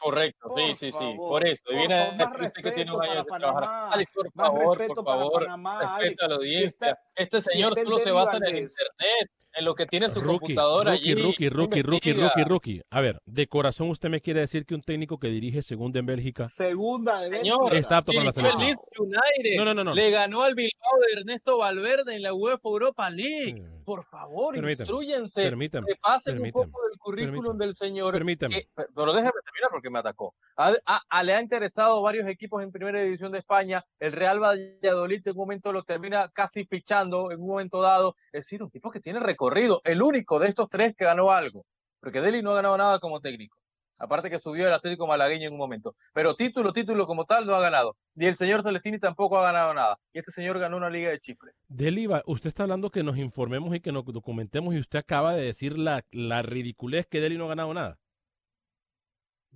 Correcto, 0.00 0.48
Por 0.50 0.60
sí, 0.60 0.74
sí, 0.76 0.92
sí. 0.92 1.14
Por 1.16 1.44
eso. 1.44 1.64
Y 1.66 1.72
por 1.72 1.76
viene 1.76 1.98
favor, 2.04 2.16
más 2.18 2.32
decir 2.32 2.46
usted 2.46 2.62
que 2.62 2.70
tiene 2.70 2.94
un 2.94 3.02
año 3.02 3.14
de 3.16 3.24
trabajar. 3.24 3.90
Alex, 3.92 4.12
por 4.14 4.30
más 4.34 4.46
favor, 4.46 4.78
respeto 4.78 5.04
por 5.04 5.12
favor. 5.14 5.42
Panamá, 5.44 5.98
Respeta 5.98 6.24
a 6.24 6.28
la 6.28 6.34
Si 6.36 6.40
audiencia. 6.40 6.68
está- 6.70 6.98
este 7.16 7.40
señor 7.40 7.74
solo 7.74 7.98
se 7.98 8.10
basa 8.12 8.36
en 8.36 8.44
el 8.44 8.56
internet, 8.58 9.30
en 9.58 9.64
lo 9.64 9.74
que 9.74 9.86
tiene 9.86 10.08
su 10.08 10.20
Rookie, 10.20 10.38
computadora 10.54 10.92
rookie, 10.92 11.12
allí. 11.12 11.22
rookie, 11.22 11.48
rookie, 11.48 11.82
rookie, 11.82 12.12
rookie, 12.12 12.44
rookie. 12.44 12.82
A 12.90 13.00
ver, 13.00 13.20
de 13.26 13.46
corazón 13.48 13.90
usted 13.90 14.08
me 14.08 14.20
quiere 14.20 14.40
decir 14.40 14.64
que 14.64 14.74
un 14.74 14.82
técnico 14.82 15.18
que 15.18 15.28
dirige 15.28 15.62
segunda 15.62 15.98
en 15.98 16.06
Bélgica 16.06 16.46
Segunda 16.46 17.20
de 17.20 17.36
Señor, 17.38 17.60
Bélgica. 17.70 17.78
Está 17.78 17.96
apto 17.98 18.12
para 18.12 18.24
la 18.24 18.30
el 18.30 18.34
selección. 18.34 18.78
United. 18.98 19.56
No, 19.58 19.64
no, 19.64 19.74
no, 19.74 19.84
no. 19.84 19.94
Le 19.94 20.10
ganó 20.10 20.42
al 20.42 20.54
Bilbao 20.54 20.92
de 21.06 21.20
Ernesto 21.20 21.58
Valverde 21.58 22.14
en 22.14 22.22
la 22.22 22.32
UEFA 22.34 22.68
Europa 22.68 23.10
League. 23.10 23.60
Eh, 23.60 23.82
Por 23.84 24.04
favor, 24.04 24.54
Permítame, 24.54 24.72
instruyense. 24.82 25.42
permítame, 25.42 25.86
Repasen 25.88 26.34
un 26.34 26.42
permítame, 26.42 26.66
poco 26.66 26.86
del 26.88 26.98
currículum 26.98 27.34
permítame, 27.56 27.64
del 27.64 27.74
señor. 27.74 28.12
permítame. 28.12 28.54
que- 28.54 28.68
pe- 28.74 28.84
pero 28.94 29.12
déjeme 29.14 29.32
terminar 29.44 29.70
porque 29.70 29.88
me 29.90 29.98
atacó. 29.98 30.34
A- 30.58 30.74
a- 30.84 31.02
a- 31.08 31.22
le 31.24 31.34
ha 31.34 31.40
interesado 31.40 32.02
varios 32.02 32.28
equipos 32.28 32.62
en 32.62 32.70
primera 32.70 33.00
división 33.02 33.32
de 33.32 33.38
España. 33.38 33.82
El 33.98 34.12
Real 34.12 34.40
Valladolid 34.42 35.26
en 35.26 35.32
un 35.32 35.36
momento 35.38 35.72
lo 35.72 35.82
termina 35.84 36.28
casi 36.34 36.66
fichando 36.66 37.30
en 37.30 37.40
un 37.40 37.48
momento 37.48 37.80
dado. 37.80 38.14
Es 38.26 38.44
decir, 38.44 38.62
un 38.62 38.70
tipo 38.70 38.90
que 38.90 39.00
tiene 39.00 39.20
recorrido. 39.20 39.47
El 39.84 40.02
único 40.02 40.38
de 40.38 40.48
estos 40.48 40.68
tres 40.68 40.94
que 40.96 41.04
ganó 41.04 41.30
algo. 41.30 41.64
Porque 42.00 42.20
Deli 42.20 42.42
no 42.42 42.52
ha 42.52 42.56
ganado 42.56 42.76
nada 42.76 42.98
como 43.00 43.20
técnico. 43.20 43.56
Aparte 44.00 44.30
que 44.30 44.38
subió 44.38 44.68
el 44.68 44.72
Atlético 44.72 45.08
Malagueño 45.08 45.48
en 45.48 45.52
un 45.54 45.58
momento. 45.58 45.96
Pero 46.14 46.36
título, 46.36 46.72
título 46.72 47.04
como 47.06 47.24
tal 47.24 47.46
no 47.46 47.56
ha 47.56 47.60
ganado. 47.60 47.96
Ni 48.14 48.26
el 48.26 48.36
señor 48.36 48.62
Celestini 48.62 49.00
tampoco 49.00 49.36
ha 49.38 49.42
ganado 49.42 49.74
nada. 49.74 49.98
Y 50.12 50.20
este 50.20 50.30
señor 50.30 50.60
ganó 50.60 50.76
una 50.76 50.88
Liga 50.88 51.10
de 51.10 51.18
Chipre. 51.18 51.50
Deliva, 51.66 52.22
usted 52.26 52.46
está 52.48 52.62
hablando 52.62 52.90
que 52.90 53.02
nos 53.02 53.18
informemos 53.18 53.74
y 53.74 53.80
que 53.80 53.90
nos 53.90 54.04
documentemos 54.04 54.72
y 54.74 54.78
usted 54.78 55.00
acaba 55.00 55.34
de 55.34 55.42
decir 55.46 55.76
la, 55.76 56.04
la 56.12 56.42
ridiculez 56.42 57.06
que 57.08 57.20
Deli 57.20 57.36
no 57.36 57.46
ha 57.46 57.48
ganado 57.48 57.74
nada. 57.74 57.98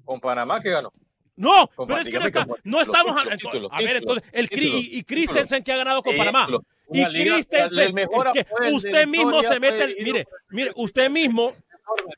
Con 0.04 0.20
Panamá 0.20 0.60
que 0.60 0.70
ganó. 0.70 0.92
No, 1.36 1.68
Con 1.74 1.86
pero 1.86 2.00
es 2.00 2.08
que 2.08 2.18
no, 2.18 2.26
está- 2.26 2.44
no 2.64 2.80
estamos 2.80 3.14
título, 3.14 3.20
hablando. 3.20 3.36
título, 3.50 3.68
A 3.72 3.78
ver, 3.80 3.96
entonces, 3.96 4.28
el 4.32 4.50
título, 4.50 4.68
y, 4.78 4.98
y 4.98 5.04
Christensen 5.04 5.62
que 5.62 5.72
ha 5.72 5.76
ganado 5.76 6.02
con 6.02 6.16
Panamá. 6.16 6.46
Y 6.92 7.04
Christensen, 7.06 7.98
es 7.98 8.08
que 8.32 8.72
usted 8.72 9.06
mismo 9.06 9.42
se 9.42 9.60
mete, 9.60 9.84
el, 9.84 9.96
mire, 10.04 10.26
mire, 10.50 10.72
usted 10.76 11.10
mismo 11.10 11.52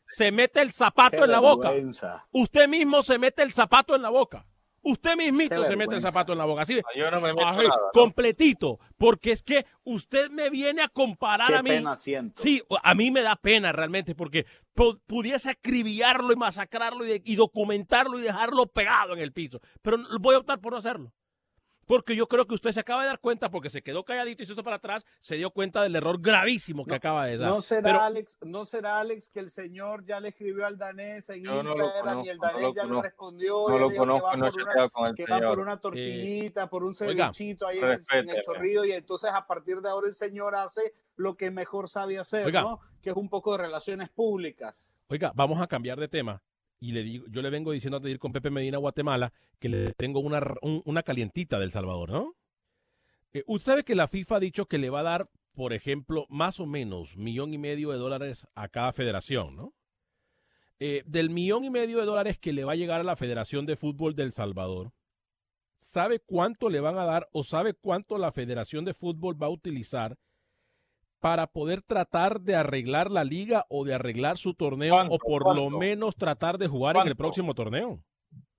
se 0.07 0.31
mete 0.33 0.61
el 0.61 0.71
zapato 0.73 1.19
Qué 1.19 1.25
en 1.25 1.31
la 1.31 1.41
boca. 1.41 1.73
Usted 2.33 2.69
mismo 2.69 3.03
se 3.03 3.19
mete 3.19 3.43
el 3.43 3.53
zapato 3.53 3.95
en 3.95 4.03
la 4.03 4.11
boca. 4.11 4.47
Usted 4.87 5.17
mismito 5.17 5.63
Qué 5.63 5.65
se 5.67 5.77
mete 5.77 5.95
el 5.95 6.03
zapato 6.03 6.33
en 6.33 6.39
la 6.39 6.45
boca. 6.45 6.61
Así, 6.61 6.79
Yo 6.95 7.11
no 7.11 7.19
me 7.19 7.33
meto 7.33 7.47
así, 7.49 7.67
nada. 7.67 7.69
¿no? 7.75 7.91
completito. 7.95 8.79
Porque 8.99 9.33
es 9.33 9.43
que 9.43 9.65
usted 9.83 10.29
me 10.31 10.51
viene 10.51 10.83
a 10.83 10.89
comparar 10.89 11.49
Qué 11.49 11.55
a 11.57 11.63
mí. 11.63 11.71
pena 11.71 11.97
siento. 11.97 12.43
Sí, 12.43 12.63
a 12.83 12.95
mí 12.95 13.11
me 13.11 13.23
da 13.23 13.35
pena 13.37 13.73
realmente 13.73 14.15
porque 14.15 14.45
pu- 14.77 15.01
pudiese 15.07 15.49
acribillarlo 15.53 16.35
y 16.35 16.37
masacrarlo 16.37 17.07
y, 17.07 17.23
y 17.25 17.35
documentarlo 17.37 18.19
y 18.19 18.23
dejarlo 18.25 18.67
pegado 18.67 19.15
en 19.15 19.21
el 19.21 19.33
piso. 19.33 19.59
Pero 19.81 19.97
voy 20.21 20.35
a 20.35 20.39
optar 20.41 20.61
por 20.61 20.73
no 20.73 20.79
hacerlo. 20.79 21.15
Porque 21.87 22.17
yo 22.17 22.27
creo 22.29 22.47
que 22.47 22.55
usted 22.55 22.73
se 22.73 22.81
acaba 22.81 23.03
de 23.03 23.09
dar 23.09 23.21
cuenta, 23.21 23.51
porque 23.51 23.71
se 23.71 23.83
quedó 23.83 24.03
calladito 24.03 24.43
y 24.43 24.47
se 24.47 24.53
hizo 24.53 24.63
para 24.63 24.77
atrás, 24.77 25.05
se 25.21 25.37
dio 25.37 25.51
cuenta 25.51 25.83
del 25.83 25.95
error 25.97 26.21
gravísimo 26.21 26.85
que 26.85 26.91
No, 26.91 26.97
acaba 26.97 27.27
de 27.27 27.37
dar. 27.39 27.51
¿No 27.51 27.61
será, 27.61 27.83
Pero- 27.83 28.01
Alex, 28.03 28.39
¿No 28.43 28.65
será 28.65 28.99
Alex 29.01 29.31
que 29.31 29.41
el 29.41 29.51
señor 29.51 30.05
ya 30.05 30.21
le 30.21 30.29
escribió 30.29 30.67
al 30.67 30.79
danés 30.79 31.29
en 31.31 31.43
no 31.43 31.57
Instagram 31.63 32.23
y 32.25 32.29
el 32.29 32.39
conozco, 32.39 32.47
no 32.47 32.47
danés 32.47 32.63
lo 32.63 32.75
ya 32.75 32.85
le 32.85 33.03
respondió? 33.03 33.69
No 33.69 33.77
y 33.77 33.79
lo 33.81 33.87
le 33.89 33.93
dijo 33.93 33.93
que 33.93 33.99
conozco, 34.09 34.27
va 34.27 34.37
no 34.37 34.47
he 34.47 34.51
por 34.51 34.63
una- 34.63 34.89
con 34.89 35.07
el 35.09 35.15
que 35.15 35.23
va 35.25 35.29
por 35.29 35.39
señor. 35.41 35.59
una 35.61 35.77
tortillita, 35.81 36.71
por 36.71 36.83
un 36.85 36.95
oiga, 37.01 37.33
cevichito 37.33 37.67
ahí 37.67 37.79
en 37.79 37.85
el, 37.91 38.01
en 38.13 38.31
el 38.31 38.43
chorrillo 38.43 38.85
y 38.85 38.93
entonces 38.93 39.31
a 39.33 39.47
partir 39.47 39.81
de 39.81 39.89
ahora 39.89 40.09
el 40.09 40.15
señor 40.15 40.55
hace 40.55 40.95
lo 41.17 41.37
que 41.37 41.51
mejor 41.51 41.89
sabe 41.89 42.19
hacer, 42.19 42.47
Oiga. 42.47 42.63
¿no? 42.63 42.81
Que 43.03 43.11
es 43.11 43.17
un 43.17 43.29
poco 43.29 43.53
de 43.53 43.59
relaciones 43.59 44.09
públicas. 44.11 44.93
Oiga, 45.09 45.33
vamos 45.35 45.61
a 45.61 45.67
cambiar 45.67 45.99
de 46.01 46.09
tema. 46.09 46.43
Y 46.85 46.93
le 46.93 47.03
digo, 47.03 47.25
yo 47.31 47.41
le 47.41 47.49
vengo 47.49 47.73
diciendo 47.73 47.97
antes 47.97 48.13
de 48.13 48.19
con 48.19 48.31
Pepe 48.31 48.51
Medina 48.51 48.77
a 48.77 48.81
Guatemala 48.81 49.33
que 49.59 49.71
le 49.71 49.95
tengo 49.95 50.21
una, 50.21 50.43
una 50.61 51.03
calientita 51.03 51.59
del 51.59 51.71
Salvador, 51.71 52.11
¿no? 52.11 52.35
Eh, 53.33 53.43
usted 53.47 53.73
sabe 53.73 53.85
que 53.85 53.95
la 53.95 54.07
FIFA 54.07 54.37
ha 54.37 54.41
dicho 54.41 54.67
que 54.67 54.77
le 54.77 54.91
va 54.91 55.01
a 55.01 55.05
dar, 55.05 55.31
por 55.55 55.73
ejemplo, 55.73 56.27
más 56.29 56.61
o 56.61 56.67
menos 56.67 57.17
millón 57.17 57.55
y 57.55 57.59
medio 57.59 57.91
de 57.91 57.97
dólares 57.97 58.47
a 58.55 58.69
cada 58.69 58.93
federación, 58.93 59.57
¿no? 59.57 59.73
Eh, 60.79 61.03
del 61.07 61.31
millón 61.31 61.65
y 61.65 61.71
medio 61.71 62.01
de 62.01 62.05
dólares 62.05 62.39
que 62.39 62.53
le 62.53 62.65
va 62.65 62.73
a 62.73 62.77
llegar 62.77 63.01
a 63.01 63.05
la 63.05 63.17
Federación 63.17 63.65
de 63.65 63.77
Fútbol 63.77 64.15
del 64.15 64.33
Salvador, 64.33 64.93
¿sabe 65.79 66.21
cuánto 66.21 66.69
le 66.69 66.81
van 66.81 66.99
a 66.99 67.07
dar 67.07 67.31
o 67.33 67.45
sabe 67.45 67.73
cuánto 67.73 68.19
la 68.19 68.31
Federación 68.31 68.85
de 68.85 68.93
Fútbol 68.93 69.43
va 69.43 69.47
a 69.47 69.51
utilizar 69.51 70.19
para 71.25 71.47
poder 71.47 71.81
tratar 71.81 72.39
de 72.43 72.55
arreglar 72.55 73.11
la 73.11 73.25
liga 73.25 73.65
o 73.71 73.87
de 73.87 73.95
arreglar 73.95 74.37
su 74.37 74.53
torneo 74.53 74.95
o 75.09 75.17
por 75.19 75.57
lo 75.57 75.71
menos 75.71 76.17
tratar 76.17 76.59
de 76.59 76.69
jugar 76.69 76.99
en 76.99 77.09
el 77.09 77.17
próximo 77.17 77.55
torneo? 77.55 77.99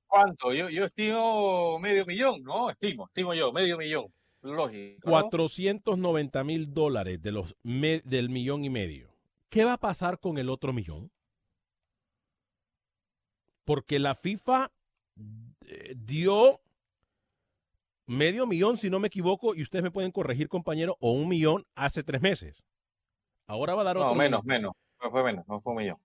¿Cuánto? 0.07 0.51
Yo, 0.51 0.67
yo 0.71 0.85
estimo 0.85 1.77
medio 1.77 2.07
millón, 2.07 2.41
¿no? 2.41 2.71
Estimo, 2.71 3.05
estimo 3.07 3.35
yo, 3.35 3.53
medio 3.53 3.77
millón. 3.77 4.07
Lógico. 4.41 4.99
¿no? 5.07 5.11
490 5.11 6.43
mil 6.43 6.73
dólares 6.73 7.21
de 7.21 7.31
los 7.33 7.55
me- 7.61 8.01
del 8.03 8.29
millón 8.29 8.65
y 8.65 8.71
medio. 8.71 9.11
¿Qué 9.49 9.63
va 9.63 9.73
a 9.73 9.77
pasar 9.77 10.17
con 10.19 10.39
el 10.39 10.49
otro 10.49 10.73
millón? 10.73 11.11
Porque 13.63 13.99
la 13.99 14.15
FIFA 14.15 14.71
eh, 15.67 15.93
dio 15.95 16.61
medio 18.05 18.45
millón, 18.47 18.77
si 18.77 18.89
no 18.89 18.99
me 18.99 19.07
equivoco, 19.07 19.55
y 19.55 19.61
ustedes 19.63 19.83
me 19.83 19.91
pueden 19.91 20.11
corregir, 20.11 20.47
compañero, 20.47 20.97
o 20.99 21.11
un 21.11 21.27
millón 21.27 21.65
hace 21.75 22.03
tres 22.03 22.21
meses. 22.21 22.63
Ahora 23.47 23.75
va 23.75 23.81
a 23.81 23.85
dar 23.85 23.97
otro 23.97 24.09
No, 24.09 24.15
menos, 24.15 24.43
millón. 24.43 24.61
menos. 24.61 24.73
No 25.03 25.11
fue 25.11 25.23
menos, 25.23 25.47
no 25.47 25.61
fue 25.61 25.71
un 25.73 25.77
millón. 25.79 25.97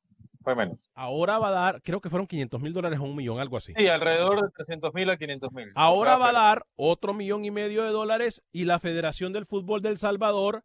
Fue 0.43 0.55
menos. 0.55 0.91
Ahora 0.95 1.39
va 1.39 1.49
a 1.49 1.51
dar, 1.51 1.83
creo 1.83 2.01
que 2.01 2.09
fueron 2.09 2.27
500 2.27 2.61
mil 2.63 2.73
dólares 2.73 2.99
o 2.99 3.03
un 3.05 3.15
millón, 3.15 3.39
algo 3.41 3.57
así. 3.59 3.73
Sí, 3.77 3.87
alrededor 3.89 4.41
de 4.41 4.49
300 4.51 4.95
mil 4.95 5.11
a 5.11 5.19
500 5.19 5.53
mil. 5.53 5.71
Ahora 5.75 6.17
va 6.17 6.31
a 6.31 6.33
dar 6.33 6.67
otro 6.77 7.13
millón 7.13 7.45
y 7.45 7.51
medio 7.51 7.83
de 7.85 7.91
dólares 7.91 8.43
y 8.51 8.65
la 8.65 8.79
Federación 8.79 9.33
del 9.35 9.45
Fútbol 9.47 9.83
del 9.83 9.99
Salvador 9.99 10.65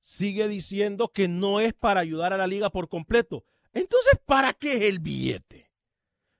sigue 0.00 0.48
diciendo 0.48 1.08
que 1.08 1.28
no 1.28 1.60
es 1.60 1.74
para 1.74 2.00
ayudar 2.00 2.32
a 2.32 2.36
la 2.38 2.46
liga 2.48 2.70
por 2.70 2.88
completo. 2.88 3.44
Entonces, 3.72 4.18
¿para 4.24 4.52
qué 4.54 4.74
es 4.76 4.82
el 4.82 4.98
billete? 4.98 5.70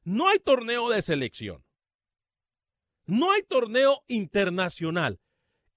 No 0.02 0.28
hay 0.28 0.38
torneo 0.40 0.88
de 0.88 1.02
selección. 1.02 1.64
No 3.08 3.32
hay 3.32 3.42
torneo 3.42 4.04
internacional. 4.06 5.18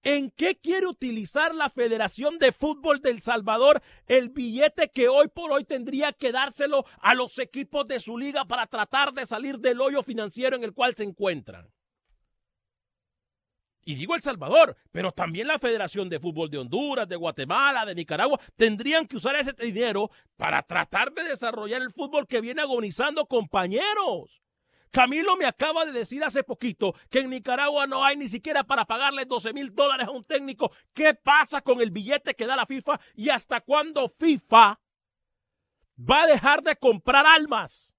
¿En 0.04 0.32
qué 0.32 0.58
quiere 0.58 0.86
utilizar 0.86 1.56
la 1.56 1.70
Federación 1.70 2.40
de 2.40 2.52
Fútbol 2.52 3.00
del 3.00 3.22
Salvador 3.22 3.82
el 4.06 4.28
billete 4.28 4.90
que 4.90 5.08
hoy 5.08 5.30
por 5.30 5.50
hoy 5.54 5.64
tendría 5.64 6.12
que 6.12 6.34
dárselo 6.34 6.84
a 7.00 7.16
los 7.16 7.40
equipos 7.40 7.88
de 7.88 8.02
su 8.02 8.18
liga 8.18 8.44
para 8.44 8.68
tratar 8.68 9.14
de 9.14 9.26
salir 9.26 9.60
del 9.60 9.80
hoyo 9.80 10.04
financiero 10.04 10.58
en 10.58 10.66
el 10.66 10.74
cual 10.74 10.94
se 10.94 11.06
encuentran? 11.06 11.72
Y 13.86 13.96
digo 13.96 14.14
El 14.14 14.22
Salvador, 14.22 14.76
pero 14.92 15.14
también 15.14 15.48
la 15.48 15.58
Federación 15.58 16.10
de 16.10 16.20
Fútbol 16.20 16.50
de 16.50 16.58
Honduras, 16.58 17.08
de 17.08 17.16
Guatemala, 17.16 17.86
de 17.86 17.96
Nicaragua, 17.96 18.42
tendrían 18.58 19.08
que 19.08 19.16
usar 19.16 19.38
ese 19.38 19.54
dinero 19.54 20.12
para 20.36 20.64
tratar 20.64 21.14
de 21.14 21.24
desarrollar 21.24 21.82
el 21.82 21.92
fútbol 21.92 22.28
que 22.28 22.42
viene 22.42 22.62
agonizando, 22.62 23.26
compañeros. 23.26 24.41
Camilo 24.92 25.38
me 25.38 25.46
acaba 25.46 25.86
de 25.86 25.94
decir 25.94 26.24
hace 26.24 26.44
poquito 26.44 26.94
que 27.10 27.20
en 27.20 27.30
Nicaragua 27.30 27.88
no 27.88 28.04
hay 28.04 28.18
ni 28.18 28.28
siquiera 28.28 28.66
para 28.66 28.86
pagarle 28.86 29.26
12 29.26 29.54
mil 29.54 29.74
dólares 29.74 30.08
a 30.08 30.12
un 30.12 30.24
técnico. 30.24 30.72
¿Qué 30.94 31.14
pasa 31.14 31.62
con 31.62 31.82
el 31.82 31.92
billete 31.92 32.36
que 32.36 32.46
da 32.46 32.58
la 32.58 32.66
FIFA 32.66 33.00
y 33.16 33.30
hasta 33.30 33.62
cuándo 33.62 34.10
FIFA 34.10 34.82
va 35.98 36.24
a 36.24 36.28
dejar 36.28 36.62
de 36.62 36.76
comprar 36.76 37.26
almas? 37.26 37.96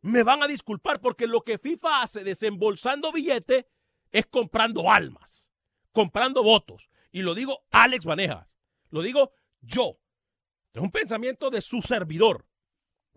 Me 0.00 0.22
van 0.22 0.42
a 0.42 0.46
disculpar 0.46 1.00
porque 1.00 1.26
lo 1.26 1.42
que 1.42 1.58
FIFA 1.58 2.02
hace 2.02 2.24
desembolsando 2.24 3.12
billete 3.12 3.68
es 4.10 4.26
comprando 4.26 4.90
almas, 4.90 5.50
comprando 5.92 6.42
votos. 6.42 6.88
Y 7.12 7.20
lo 7.20 7.34
digo 7.34 7.66
Alex 7.70 8.06
Vanejas, 8.06 8.48
lo 8.90 9.02
digo 9.02 9.32
yo. 9.60 9.98
Es 10.72 10.80
un 10.80 10.90
pensamiento 10.90 11.50
de 11.50 11.60
su 11.60 11.82
servidor. 11.82 12.46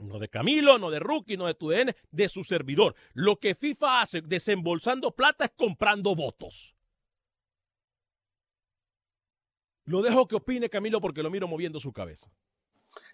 No 0.01 0.19
de 0.19 0.29
Camilo, 0.29 0.79
no 0.79 0.89
de 0.89 0.99
Rookie, 0.99 1.37
no 1.37 1.45
de 1.45 1.53
TUDN, 1.53 1.95
de 2.09 2.29
su 2.29 2.43
servidor. 2.43 2.95
Lo 3.13 3.37
que 3.37 3.55
FIFA 3.55 4.01
hace 4.01 4.21
desembolsando 4.21 5.11
plata 5.11 5.45
es 5.45 5.51
comprando 5.51 6.15
votos. 6.15 6.75
Lo 9.85 10.01
dejo 10.01 10.27
que 10.27 10.35
opine 10.35 10.69
Camilo 10.69 11.01
porque 11.01 11.23
lo 11.23 11.29
miro 11.29 11.47
moviendo 11.47 11.79
su 11.79 11.91
cabeza. 11.91 12.31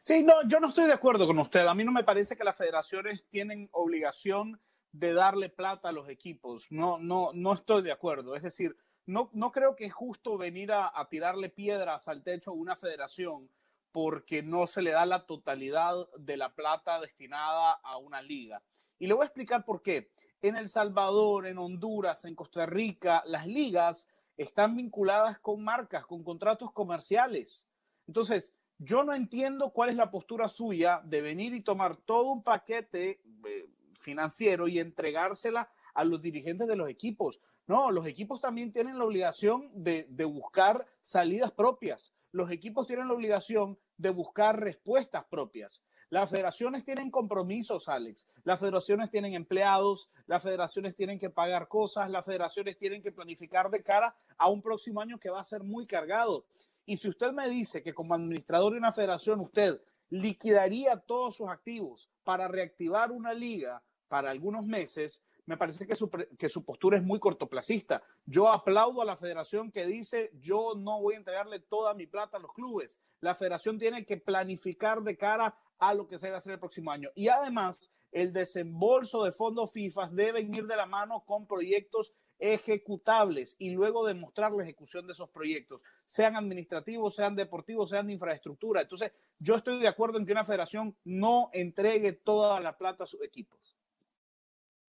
Sí, 0.01 0.23
no, 0.23 0.47
yo 0.47 0.59
no 0.59 0.69
estoy 0.69 0.85
de 0.85 0.93
acuerdo 0.93 1.27
con 1.27 1.37
usted. 1.39 1.65
A 1.65 1.73
mí 1.73 1.83
no 1.83 1.91
me 1.91 2.03
parece 2.03 2.35
que 2.35 2.43
las 2.43 2.57
federaciones 2.57 3.27
tienen 3.27 3.69
obligación 3.71 4.59
de 4.91 5.13
darle 5.13 5.49
plata 5.49 5.89
a 5.89 5.91
los 5.91 6.09
equipos. 6.09 6.67
No, 6.69 6.97
no, 6.97 7.31
no 7.33 7.53
estoy 7.53 7.83
de 7.83 7.91
acuerdo. 7.91 8.35
Es 8.35 8.43
decir, 8.43 8.75
no, 9.05 9.29
no 9.33 9.51
creo 9.51 9.75
que 9.75 9.85
es 9.85 9.93
justo 9.93 10.37
venir 10.37 10.71
a, 10.71 10.91
a 10.93 11.07
tirarle 11.09 11.49
piedras 11.49 12.07
al 12.07 12.23
techo 12.23 12.51
a 12.51 12.55
una 12.55 12.75
federación 12.75 13.49
porque 13.91 14.43
no 14.43 14.67
se 14.67 14.81
le 14.81 14.91
da 14.91 15.05
la 15.05 15.25
totalidad 15.25 15.95
de 16.17 16.37
la 16.37 16.53
plata 16.53 16.99
destinada 16.99 17.71
a 17.71 17.97
una 17.97 18.21
liga. 18.21 18.61
Y 18.99 19.07
le 19.07 19.13
voy 19.13 19.23
a 19.23 19.27
explicar 19.27 19.65
por 19.65 19.81
qué. 19.81 20.11
En 20.41 20.55
El 20.55 20.67
Salvador, 20.69 21.47
en 21.47 21.57
Honduras, 21.57 22.25
en 22.25 22.35
Costa 22.35 22.65
Rica, 22.65 23.23
las 23.25 23.47
ligas 23.47 24.07
están 24.37 24.75
vinculadas 24.75 25.39
con 25.39 25.63
marcas, 25.63 26.05
con 26.05 26.23
contratos 26.23 26.71
comerciales. 26.71 27.67
Entonces, 28.07 28.53
yo 28.77 29.03
no 29.03 29.13
entiendo 29.13 29.71
cuál 29.71 29.89
es 29.89 29.95
la 29.95 30.11
postura 30.11 30.47
suya 30.47 31.01
de 31.03 31.21
venir 31.21 31.53
y 31.53 31.61
tomar 31.61 31.97
todo 31.97 32.31
un 32.31 32.43
paquete 32.43 33.21
eh, 33.47 33.69
financiero 33.99 34.67
y 34.67 34.79
entregársela 34.79 35.69
a 35.93 36.03
los 36.03 36.21
dirigentes 36.21 36.67
de 36.67 36.75
los 36.75 36.89
equipos. 36.89 37.39
No, 37.65 37.91
los 37.91 38.05
equipos 38.05 38.39
también 38.39 38.71
tienen 38.71 38.97
la 38.97 39.05
obligación 39.05 39.71
de, 39.73 40.05
de 40.09 40.25
buscar 40.25 40.85
salidas 41.01 41.51
propias. 41.51 42.13
Los 42.37 42.51
equipos 42.51 42.85
tienen 42.85 43.07
la 43.07 43.15
obligación 43.15 43.79
de 43.97 44.11
buscar 44.11 44.59
respuestas 44.59 45.25
propias. 45.25 45.81
Las 46.11 46.29
federaciones 46.29 46.83
tienen 46.83 47.09
compromisos, 47.09 47.89
Alex. 47.89 48.27
Las 48.43 48.59
federaciones 48.59 49.09
tienen 49.09 49.33
empleados, 49.33 50.11
las 50.27 50.43
federaciones 50.43 50.95
tienen 50.95 51.17
que 51.17 51.31
pagar 51.31 51.67
cosas, 51.67 52.11
las 52.11 52.23
federaciones 52.23 52.77
tienen 52.77 53.01
que 53.01 53.11
planificar 53.11 53.71
de 53.71 53.81
cara 53.81 54.15
a 54.37 54.49
un 54.49 54.61
próximo 54.61 55.01
año 55.01 55.19
que 55.19 55.31
va 55.31 55.39
a 55.39 55.43
ser 55.43 55.63
muy 55.63 55.87
cargado. 55.87 56.45
Y 56.85 56.97
si 56.97 57.09
usted 57.09 57.31
me 57.31 57.49
dice 57.49 57.81
que 57.81 57.95
como 57.95 58.13
administrador 58.13 58.73
de 58.73 58.77
una 58.77 58.91
federación 58.91 59.39
usted 59.39 59.81
liquidaría 60.11 60.95
todos 60.95 61.37
sus 61.37 61.49
activos 61.49 62.07
para 62.23 62.47
reactivar 62.47 63.11
una 63.11 63.33
liga 63.33 63.81
para 64.07 64.29
algunos 64.29 64.63
meses, 64.63 65.23
me 65.47 65.57
parece 65.57 65.87
que 65.87 65.95
su, 65.95 66.09
que 66.09 66.49
su 66.49 66.63
postura 66.63 66.97
es 66.97 67.03
muy 67.03 67.19
cortoplacista. 67.19 68.03
Yo 68.25 68.49
aplaudo 68.49 69.01
a 69.01 69.05
la 69.05 69.15
federación 69.15 69.71
que 69.71 69.85
dice, 69.85 70.29
yo 70.39 70.73
no 70.75 71.01
voy 71.01 71.15
a 71.15 71.17
entregarle 71.17 71.59
toda 71.59 71.93
mi 71.93 72.05
plata 72.05 72.37
a 72.37 72.41
los 72.41 72.53
clubes. 72.53 73.01
La 73.21 73.33
federación 73.33 73.79
tiene 73.79 74.05
que 74.05 74.17
planificar 74.17 75.01
de 75.01 75.17
cara 75.17 75.57
a 75.79 75.93
lo 75.93 76.05
que 76.05 76.17
se 76.17 76.29
va 76.29 76.35
a 76.35 76.37
hacer 76.39 76.53
el 76.53 76.59
próximo 76.59 76.91
año. 76.91 77.09
Y 77.15 77.29
además, 77.29 77.91
el 78.11 78.33
desembolso 78.33 79.23
de 79.23 79.31
fondos 79.31 79.71
FIFA 79.71 80.09
deben 80.11 80.53
ir 80.53 80.67
de 80.67 80.75
la 80.75 80.85
mano 80.85 81.23
con 81.25 81.47
proyectos 81.47 82.13
ejecutables 82.39 83.55
y 83.57 83.69
luego 83.71 84.05
demostrar 84.05 84.51
la 84.51 84.63
ejecución 84.63 85.07
de 85.07 85.13
esos 85.13 85.29
proyectos, 85.29 85.81
sean 86.05 86.35
administrativos, 86.35 87.15
sean 87.15 87.35
deportivos, 87.35 87.89
sean 87.89 88.07
de 88.07 88.13
infraestructura. 88.13 88.81
Entonces, 88.81 89.13
yo 89.39 89.55
estoy 89.55 89.79
de 89.79 89.87
acuerdo 89.87 90.17
en 90.17 90.25
que 90.25 90.33
una 90.33 90.43
federación 90.43 90.95
no 91.05 91.49
entregue 91.53 92.11
toda 92.11 92.59
la 92.59 92.77
plata 92.77 93.05
a 93.05 93.07
sus 93.07 93.23
equipos. 93.23 93.76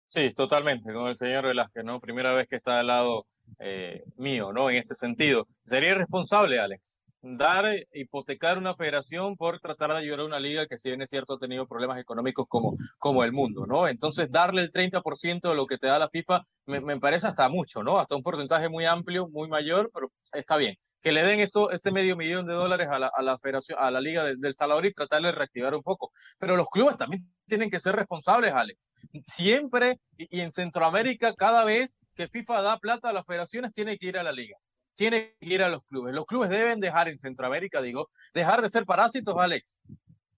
Sí, 0.08 0.30
totalmente, 0.32 0.92
con 0.92 1.08
el 1.08 1.16
señor 1.16 1.46
Velázquez, 1.46 1.84
¿no? 1.84 2.00
Primera 2.00 2.32
vez 2.32 2.46
que 2.48 2.56
está 2.56 2.80
al 2.80 2.86
lado 2.86 3.26
eh, 3.58 4.04
mío, 4.16 4.52
¿no? 4.52 4.70
En 4.70 4.76
este 4.76 4.94
sentido. 4.94 5.46
Sería 5.64 5.90
irresponsable, 5.90 6.58
Alex, 6.58 6.98
dar, 7.22 7.66
hipotecar 7.92 8.58
una 8.58 8.74
federación 8.74 9.36
por 9.36 9.60
tratar 9.60 9.90
de 9.90 9.98
ayudar 9.98 10.20
a 10.20 10.24
una 10.24 10.40
liga 10.40 10.66
que 10.66 10.78
si 10.78 10.88
bien 10.88 11.02
es 11.02 11.10
cierto 11.10 11.34
ha 11.34 11.38
tenido 11.38 11.66
problemas 11.66 11.98
económicos 11.98 12.46
como, 12.48 12.76
como 12.98 13.24
el 13.24 13.32
mundo, 13.32 13.66
¿no? 13.66 13.88
Entonces 13.88 14.30
darle 14.30 14.62
el 14.62 14.72
30% 14.72 15.48
de 15.48 15.54
lo 15.54 15.66
que 15.66 15.78
te 15.78 15.88
da 15.88 15.98
la 15.98 16.08
FIFA 16.08 16.44
me, 16.66 16.80
me, 16.80 16.98
parece 17.00 17.26
hasta 17.26 17.48
mucho, 17.48 17.82
¿no? 17.82 17.98
Hasta 17.98 18.16
un 18.16 18.22
porcentaje 18.22 18.68
muy 18.68 18.84
amplio, 18.84 19.28
muy 19.28 19.48
mayor, 19.48 19.90
pero 19.92 20.12
está 20.32 20.56
bien. 20.56 20.76
Que 21.00 21.12
le 21.12 21.24
den 21.24 21.40
eso, 21.40 21.70
ese 21.70 21.90
medio 21.90 22.16
millón 22.16 22.46
de 22.46 22.54
dólares 22.54 22.88
a 22.88 22.98
la, 22.98 23.10
a 23.14 23.22
la 23.22 23.38
federación, 23.38 23.78
a 23.80 23.90
la 23.90 24.00
liga 24.00 24.24
de, 24.24 24.36
del 24.36 24.54
Salvador 24.54 24.86
y 24.86 24.92
tratar 24.92 25.22
de 25.22 25.32
reactivar 25.32 25.74
un 25.74 25.82
poco. 25.82 26.12
Pero 26.38 26.56
los 26.56 26.68
clubes 26.68 26.96
también 26.96 27.28
tienen 27.46 27.70
que 27.70 27.80
ser 27.80 27.96
responsables, 27.96 28.52
Alex. 28.52 28.90
Siempre 29.24 30.00
y 30.16 30.40
en 30.40 30.50
Centroamérica, 30.50 31.34
cada 31.34 31.64
vez 31.64 32.00
que 32.14 32.28
FIFA 32.28 32.62
da 32.62 32.78
plata 32.78 33.10
a 33.10 33.12
las 33.12 33.26
federaciones, 33.26 33.72
tiene 33.72 33.98
que 33.98 34.06
ir 34.06 34.18
a 34.18 34.22
la 34.22 34.32
liga 34.32 34.56
tiene 34.98 35.36
que 35.38 35.46
ir 35.54 35.62
a 35.62 35.68
los 35.68 35.84
clubes. 35.84 36.12
Los 36.12 36.26
clubes 36.26 36.50
deben 36.50 36.80
dejar 36.80 37.08
en 37.08 37.18
Centroamérica, 37.18 37.80
digo, 37.80 38.10
dejar 38.34 38.60
de 38.62 38.68
ser 38.68 38.84
parásitos, 38.84 39.36
Alex. 39.38 39.80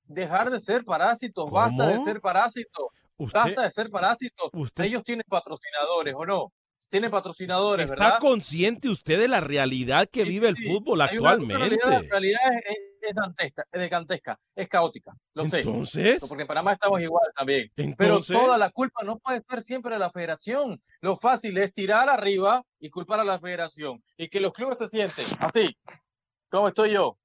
Dejar 0.05 0.51
de 0.51 0.61
ser 0.61 0.85
parásitos, 0.85 1.45
¿Cómo? 1.47 1.57
basta 1.57 1.87
de 1.87 1.99
ser 2.01 2.21
parásitos. 2.21 2.87
Usted, 3.17 3.39
Basta 3.39 3.63
de 3.63 3.71
ser 3.71 3.89
parásitos. 3.91 4.51
usted- 4.53 4.85
Ellos 4.85 5.03
tienen 5.03 5.25
patrocinadores, 5.29 6.15
¿o 6.15 6.27
no? 6.27 6.53
Tienen 6.91 7.11
patrocinadores, 7.11 7.91
¿Está 7.91 8.05
¿verdad? 8.05 8.19
consciente 8.19 8.89
usted 8.91 9.19
de 9.19 9.29
la 9.29 9.41
realidad 9.41 10.09
que 10.11 10.25
Sí, 10.25 10.29
vive 10.29 10.49
el 10.49 10.57
fútbol 10.57 11.01
actualmente? 11.03 11.57
realidad, 11.57 11.89
la 11.89 12.01
realidad 12.11 12.41
es, 12.67 12.77
es, 13.01 13.11
es 13.11 13.15
dantesca, 13.15 13.65
es 13.71 13.83
gigantesca, 13.83 14.39
es 14.55 14.69
caótica, 14.69 15.17
lo 15.35 15.45
sé. 15.45 15.61
Entonces, 15.61 16.25
Porque 16.29 16.43
en 16.43 16.49
Panamá 16.49 16.73
estamos 16.73 17.01
igual 17.01 17.27
también. 17.37 17.71
Pero 17.97 18.21
toda 18.21 18.59
la 18.59 18.71
culpa 18.71 19.03
no 19.05 19.19
puede 19.19 19.43
ser 19.49 19.63
siempre 19.63 19.95
de 19.95 19.99
la 19.99 20.11
federación. 20.11 20.81
Lo 21.01 21.17
fácil 21.17 21.57
es 21.59 21.73
tirar 21.73 22.09
arriba 22.09 22.63
y 22.79 22.91
culpar 22.91 23.21
a 23.21 23.25
la 23.25 23.39
federación. 23.39 24.03
Y 24.17 24.29
que 24.29 24.41
los 24.41 24.53
clubes 24.53 24.79
se 24.79 24.89
sienten 24.89 25.27
así, 25.41 25.77
como 26.51 26.69
estoy 26.69 26.93
yo, 26.93 27.19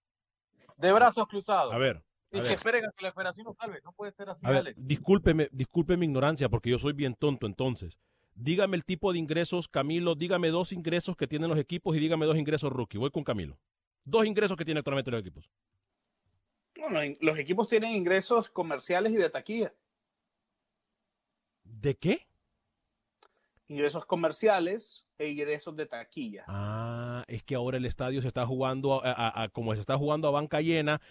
de 0.77 0.91
brazos 0.91 1.27
cruzados. 1.27 1.73
a 1.73 1.77
ver, 1.77 2.01
y 2.31 2.41
que 2.41 2.53
esperen 2.53 2.85
a 2.85 2.91
que 2.91 3.05
la 3.05 3.11
federación 3.11 3.45
nos 3.45 3.55
salve. 3.55 3.79
No 3.83 3.93
puede 3.93 4.11
ser 4.11 4.29
así, 4.29 4.45
a 4.45 4.49
ver, 4.49 4.59
Alex. 4.59 4.87
discúlpeme, 4.87 5.49
disculpe 5.51 5.97
mi 5.97 6.05
ignorancia 6.05 6.49
porque 6.49 6.69
yo 6.69 6.79
soy 6.79 6.93
bien 6.93 7.15
tonto 7.15 7.45
entonces. 7.45 7.97
Dígame 8.33 8.75
el 8.75 8.83
tipo 8.83 9.13
de 9.13 9.19
ingresos, 9.19 9.69
Camilo, 9.69 10.15
dígame 10.15 10.49
dos 10.49 10.73
ingresos 10.73 11.15
que 11.15 11.27
tienen 11.27 11.49
los 11.49 11.57
equipos 11.57 11.95
y 11.95 11.99
dígame 11.99 12.25
dos 12.25 12.37
ingresos 12.37 12.71
rookie. 12.71 12.97
Voy 12.97 13.09
con 13.09 13.23
Camilo. 13.23 13.57
Dos 14.05 14.25
ingresos 14.25 14.55
que 14.55 14.63
tienen 14.63 14.79
actualmente 14.79 15.11
los 15.11 15.19
equipos. 15.19 15.49
Bueno, 16.77 17.01
en- 17.01 17.17
los 17.21 17.37
equipos 17.39 17.67
tienen 17.67 17.91
ingresos 17.91 18.49
comerciales 18.49 19.11
y 19.13 19.15
de 19.15 19.29
taquilla. 19.29 19.73
¿De 21.63 21.95
qué? 21.95 22.27
Ingresos 23.67 24.05
comerciales 24.05 25.07
e 25.17 25.27
ingresos 25.29 25.75
de 25.75 25.87
taquilla. 25.87 26.43
Ah, 26.47 27.23
es 27.27 27.41
que 27.41 27.55
ahora 27.55 27.77
el 27.77 27.85
estadio 27.85 28.21
se 28.21 28.27
está 28.27 28.45
jugando, 28.45 29.03
a, 29.03 29.11
a- 29.11 29.43
a- 29.43 29.49
como 29.49 29.73
se 29.73 29.81
está 29.81 29.97
jugando 29.97 30.27
a 30.27 30.31
banca 30.31 30.61
llena, 30.61 31.01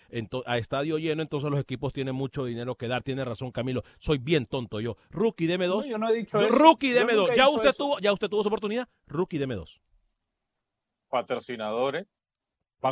a 0.46 0.58
estadio 0.58 0.98
lleno, 0.98 1.22
entonces 1.22 1.50
los 1.50 1.58
equipos 1.58 1.92
tienen 1.92 2.14
mucho 2.14 2.44
dinero 2.44 2.76
que 2.76 2.86
dar. 2.86 3.02
Tiene 3.02 3.24
razón, 3.24 3.50
Camilo. 3.50 3.82
Soy 3.98 4.18
bien 4.18 4.46
tonto 4.46 4.80
yo. 4.80 4.96
Rookie, 5.10 5.46
deme 5.48 5.66
No, 5.66 5.74
dos. 5.76 5.86
yo 5.86 5.98
no 5.98 6.08
he 6.08 6.14
dicho 6.14 6.40
eso. 6.40 6.54
Rookie, 6.54 6.92
deme 6.92 7.14
dos. 7.14 7.34
Ya 7.34 7.48
usted 7.48 7.70
eso. 7.70 7.78
tuvo, 7.78 7.98
ya 7.98 8.12
usted 8.12 8.28
tuvo 8.28 8.42
su 8.42 8.48
oportunidad. 8.48 8.88
Rookie, 9.08 9.38
deme 9.38 9.56
dos. 9.56 9.80
Patrocinadores. 11.08 12.13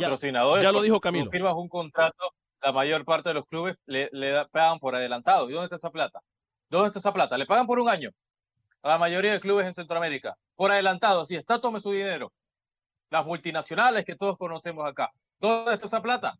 Patrocinadores. 0.01 0.63
ya 0.63 0.71
lo 0.71 0.81
dijo 0.81 0.95
tú 0.95 1.01
Camilo. 1.01 1.31
firmas 1.31 1.53
un 1.53 1.69
contrato, 1.69 2.33
la 2.61 2.71
mayor 2.71 3.05
parte 3.05 3.29
de 3.29 3.35
los 3.35 3.45
clubes 3.45 3.75
le, 3.85 4.09
le 4.11 4.45
pagan 4.51 4.79
por 4.79 4.95
adelantado. 4.95 5.49
¿Y 5.49 5.53
dónde 5.53 5.65
está 5.65 5.75
esa 5.75 5.91
plata? 5.91 6.21
¿Dónde 6.69 6.87
está 6.87 6.99
esa 6.99 7.13
plata? 7.13 7.37
Le 7.37 7.45
pagan 7.45 7.67
por 7.67 7.79
un 7.79 7.89
año. 7.89 8.11
A 8.81 8.89
la 8.89 8.97
mayoría 8.97 9.31
de 9.33 9.39
clubes 9.39 9.65
en 9.67 9.73
Centroamérica. 9.73 10.35
Por 10.55 10.71
adelantado. 10.71 11.23
Si 11.25 11.35
está, 11.35 11.59
tome 11.61 11.79
su 11.79 11.91
dinero. 11.91 12.33
Las 13.09 13.25
multinacionales 13.25 14.05
que 14.05 14.15
todos 14.15 14.37
conocemos 14.37 14.85
acá. 14.87 15.11
¿Dónde 15.39 15.73
está 15.75 15.87
esa 15.87 16.01
plata? 16.01 16.35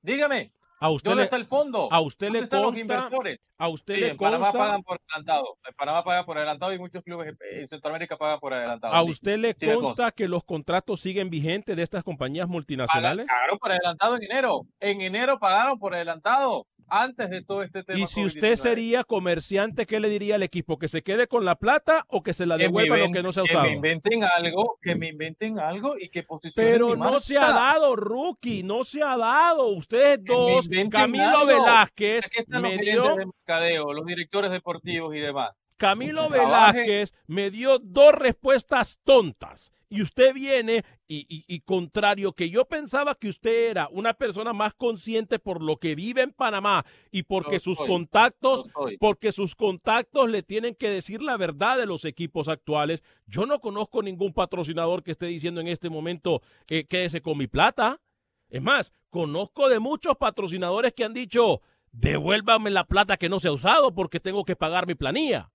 Dígame. 0.00 0.52
A 0.80 0.90
usted 0.90 1.10
¿Dónde 1.10 1.22
le, 1.22 1.24
está 1.24 1.36
el 1.36 1.46
fondo? 1.46 1.90
a 1.90 2.00
usted 2.00 2.26
¿Dónde 2.26 2.40
le 2.40 2.44
están 2.44 2.62
los 2.62 2.74
consta, 2.74 2.80
inversores? 2.82 3.38
a 3.58 3.68
usted 3.68 3.94
Sí, 3.94 4.00
le 4.00 4.08
en 4.10 4.18
Panamá 4.18 4.46
consta, 4.46 4.58
pagan 4.58 4.82
por 4.82 4.98
adelantado. 5.08 5.58
En 5.66 5.74
Panamá 5.74 6.04
pagan 6.04 6.24
por 6.26 6.36
adelantado 6.36 6.72
y 6.74 6.78
muchos 6.78 7.02
clubes 7.02 7.34
en 7.52 7.68
Centroamérica 7.68 8.16
pagan 8.16 8.40
por 8.40 8.52
adelantado. 8.54 8.94
a 8.94 9.02
sí. 9.04 9.10
usted 9.10 9.38
le 9.38 9.54
sí 9.54 9.66
consta 9.66 10.10
que 10.12 10.28
los 10.28 10.44
contratos 10.44 11.00
siguen 11.00 11.30
vigentes 11.30 11.76
de 11.76 11.82
estas 11.82 12.02
compañías 12.04 12.48
multinacionales. 12.48 13.26
Pagaron 13.26 13.58
por 13.58 13.70
adelantado 13.72 14.16
en 14.16 14.22
enero. 14.24 14.62
En 14.80 15.00
enero 15.00 15.38
pagaron 15.38 15.78
por 15.78 15.94
adelantado. 15.94 16.66
antes 16.86 17.30
de 17.30 17.42
todo 17.42 17.62
este 17.62 17.82
tema. 17.82 17.98
Y 17.98 18.06
si 18.06 18.24
usted 18.26 18.52
COVID-19. 18.52 18.56
sería 18.56 19.04
comerciante, 19.04 19.86
¿qué 19.86 20.00
le 20.00 20.10
diría 20.10 20.34
al 20.34 20.42
equipo? 20.42 20.78
¿Que 20.78 20.88
se 20.88 21.02
quede 21.02 21.26
con 21.28 21.44
la 21.46 21.54
plata 21.56 22.04
o 22.08 22.22
que 22.22 22.34
se 22.34 22.44
la 22.44 22.58
que 22.58 22.64
devuelva 22.64 22.98
lo 22.98 23.10
que 23.10 23.22
no 23.22 23.32
se 23.32 23.40
ha 23.40 23.44
que 23.44 23.52
usado? 23.52 23.64
me 23.64 23.72
inventen 23.72 24.22
algo, 24.22 24.78
que 24.82 24.94
me 24.94 25.08
inventen 25.08 25.58
algo 25.58 25.94
y 25.98 26.10
que 26.10 26.24
posicionen 26.24 26.72
Pero 26.72 26.94
no 26.94 27.20
se 27.20 27.38
ha 27.38 27.52
dado, 27.52 27.96
rookie, 27.96 28.62
no 28.64 28.84
se 28.84 29.02
ha 29.02 29.16
dado. 29.16 29.68
Ustedes 29.68 30.20
Que 30.26 30.32
dos, 30.34 30.63
Camilo. 30.90 31.46
Velázquez 31.46 32.24
me 32.60 32.78
dio, 32.78 33.16
de 33.16 33.26
mercadeo, 33.26 33.92
los 33.92 34.06
directores 34.06 34.50
deportivos 34.50 35.14
y 35.14 35.18
demás. 35.20 35.52
Camilo. 35.76 36.28
Velázquez 36.28 37.12
me 37.26 37.50
dio 37.50 37.78
dos 37.78 38.12
respuestas 38.14 38.98
tontas. 39.04 39.70
Y 39.90 40.02
usted 40.02 40.32
viene 40.34 40.84
y, 41.06 41.24
y- 41.28 41.44
y 41.46 41.60
contrario 41.60 42.32
que 42.32 42.50
yo 42.50 42.64
pensaba 42.64 43.14
que 43.14 43.28
usted 43.28 43.70
era 43.70 43.86
una 43.92 44.14
persona 44.14 44.52
más 44.52 44.74
consciente 44.74 45.38
por 45.38 45.62
lo 45.62 45.76
que 45.76 45.94
vive 45.94 46.22
en 46.22 46.32
Panamá 46.32 46.84
y 47.12 47.22
porque 47.24 47.60
sus 47.60 47.78
soy, 47.78 47.86
contactos 47.86 48.64
porque 48.98 49.30
sus 49.30 49.54
contactos 49.54 50.30
le 50.30 50.42
tienen 50.42 50.74
que 50.74 50.90
decir 50.90 51.22
la 51.22 51.36
verdad 51.36 51.76
de 51.78 51.86
los 51.86 52.04
equipos 52.04 52.48
actuales. 52.48 53.04
Yo 53.26 53.46
no 53.46 53.60
conozco 53.60 54.02
ningún 54.02 54.32
patrocinador 54.32 55.04
que 55.04 55.12
esté 55.12 55.26
diciendo 55.26 55.60
en 55.60 55.68
este 55.68 55.90
momento 55.90 56.42
eh, 56.68 56.84
quédese 56.86 57.20
con 57.20 57.38
mi 57.38 57.46
plata. 57.46 58.00
Es 58.48 58.62
más, 58.62 58.92
conozco 59.14 59.68
de 59.68 59.78
muchos 59.78 60.16
patrocinadores 60.16 60.92
que 60.92 61.04
han 61.04 61.14
dicho 61.14 61.62
devuélvame 61.92 62.68
la 62.72 62.82
plata 62.82 63.16
que 63.16 63.28
no 63.28 63.38
se 63.38 63.46
ha 63.46 63.52
usado 63.52 63.94
porque 63.94 64.18
tengo 64.18 64.44
que 64.44 64.56
pagar 64.56 64.88
mi 64.88 64.96
planilla. 64.96 65.52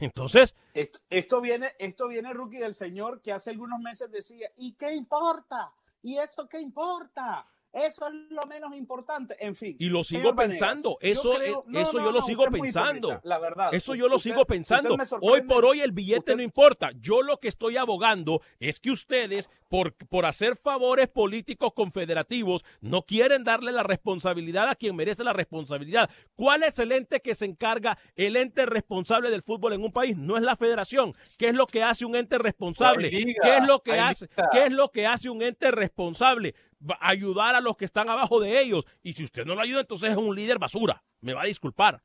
Entonces, 0.00 0.56
Esto, 0.74 1.40
viene, 1.40 1.70
esto 1.78 2.08
viene, 2.08 2.32
Rookie, 2.32 2.58
del 2.58 2.74
señor 2.74 3.22
que 3.22 3.32
hace 3.32 3.50
algunos 3.50 3.78
meses 3.78 4.10
decía, 4.10 4.50
¿y 4.56 4.72
qué 4.72 4.92
importa? 4.92 5.72
¿Y 6.02 6.16
eso 6.18 6.48
qué 6.48 6.60
importa? 6.60 7.46
Eso 7.72 8.06
es 8.06 8.12
lo 8.30 8.44
menos 8.46 8.74
importante. 8.76 9.34
En 9.40 9.54
fin. 9.54 9.76
y 9.78 9.88
lo 9.88 10.04
sigo 10.04 10.34
pensando, 10.36 10.98
yo 11.00 11.08
eso, 11.08 11.32
creo- 11.34 11.64
no, 11.66 11.80
eso 11.80 11.98
no, 11.98 12.04
yo 12.04 12.12
lo 12.12 12.20
sigo 12.20 12.44
pensando. 12.50 13.08
hipócrita, 13.08 13.20
La 13.28 13.38
verdad. 13.38 13.72
Eso 13.74 13.94
yo 13.94 14.08
lo 14.08 14.16
Usted- 14.16 14.30
sigo 14.30 14.44
pensando. 14.44 14.96
Hoy 15.22 15.42
por 15.42 15.64
hoy 15.64 15.80
el 15.80 15.92
billete 15.92 16.18
Usted- 16.18 16.36
no 16.36 16.42
importa. 16.42 16.90
Yo 17.00 17.22
lo 17.22 17.38
que 17.40 17.48
estoy 17.48 17.76
abogando 17.78 18.42
es 18.60 18.78
que 18.78 18.90
ustedes, 18.90 19.48
por, 19.68 19.94
por 19.94 20.26
hacer 20.26 20.56
favores 20.56 21.08
políticos 21.08 21.72
confederativos, 21.74 22.62
no 22.82 23.02
quieren 23.02 23.42
darle 23.44 23.72
la 23.72 23.82
responsabilidad 23.82 24.68
a 24.68 24.74
quien 24.74 24.94
merece 24.94 25.24
la 25.24 25.32
responsabilidad. 25.32 26.10
¿Cuál 26.36 26.64
es 26.64 26.78
el 26.78 26.92
ente 26.92 27.20
que 27.20 27.34
se 27.34 27.46
encarga, 27.46 27.96
el 28.16 28.36
ente 28.36 28.66
responsable 28.66 29.30
del 29.30 29.42
fútbol 29.42 29.72
en 29.72 29.82
un 29.82 29.90
país? 29.90 30.16
No 30.16 30.36
es 30.36 30.42
la 30.42 30.56
federación. 30.56 31.12
¿Qué 31.38 31.48
es 31.48 31.54
lo 31.54 31.66
que 31.66 31.82
hace 31.82 32.04
un 32.04 32.16
ente 32.16 32.36
responsable? 32.38 33.10
Liga, 33.10 33.40
¿Qué 33.42 33.56
es 33.56 33.64
lo 33.66 33.82
que 33.82 33.98
hace? 33.98 34.26
liga. 34.26 34.48
¿Qué 34.52 34.64
es 34.66 34.72
lo 34.72 34.90
que 34.90 35.06
hace 35.06 35.30
un 35.30 35.42
ente 35.42 35.70
responsable? 35.70 36.54
Ayudar 37.00 37.54
a 37.54 37.60
los 37.60 37.76
que 37.76 37.84
están 37.84 38.08
abajo 38.08 38.40
de 38.40 38.60
ellos. 38.60 38.84
Y 39.02 39.12
si 39.12 39.24
usted 39.24 39.44
no 39.44 39.54
lo 39.54 39.60
ayuda, 39.60 39.80
entonces 39.80 40.10
es 40.10 40.16
un 40.16 40.34
líder 40.34 40.58
basura. 40.58 41.02
Me 41.20 41.34
va 41.34 41.42
a 41.42 41.46
disculpar. 41.46 42.00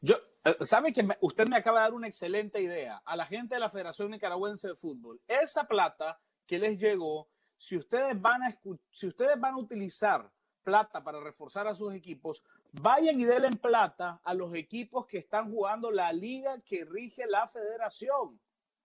Yo, 0.00 0.16
eh, 0.44 0.56
¿Sabe 0.62 0.92
que 0.92 1.06
usted 1.20 1.46
me 1.46 1.56
acaba 1.56 1.80
de 1.80 1.84
dar 1.84 1.94
una 1.94 2.08
excelente 2.08 2.60
idea? 2.60 3.00
A 3.04 3.14
la 3.14 3.26
gente 3.26 3.54
de 3.54 3.60
la 3.60 3.70
Federación 3.70 4.10
Nicaragüense 4.10 4.68
de 4.68 4.74
Fútbol, 4.74 5.20
esa 5.28 5.64
plata 5.64 6.20
que 6.46 6.58
les 6.58 6.78
llegó, 6.78 7.28
si 7.56 7.76
ustedes 7.76 8.20
van 8.20 8.42
a, 8.42 8.58
si 8.90 9.06
ustedes 9.06 9.38
van 9.38 9.54
a 9.54 9.58
utilizar 9.58 10.30
plata 10.64 11.02
para 11.02 11.20
reforzar 11.20 11.66
a 11.68 11.74
sus 11.74 11.94
equipos, 11.94 12.42
vayan 12.72 13.20
y 13.20 13.24
denle 13.24 13.50
plata 13.52 14.20
a 14.24 14.34
los 14.34 14.54
equipos 14.54 15.06
que 15.06 15.18
están 15.18 15.50
jugando 15.50 15.90
la 15.90 16.12
liga 16.12 16.60
que 16.60 16.84
rige 16.84 17.26
la 17.26 17.46
federación. 17.46 18.40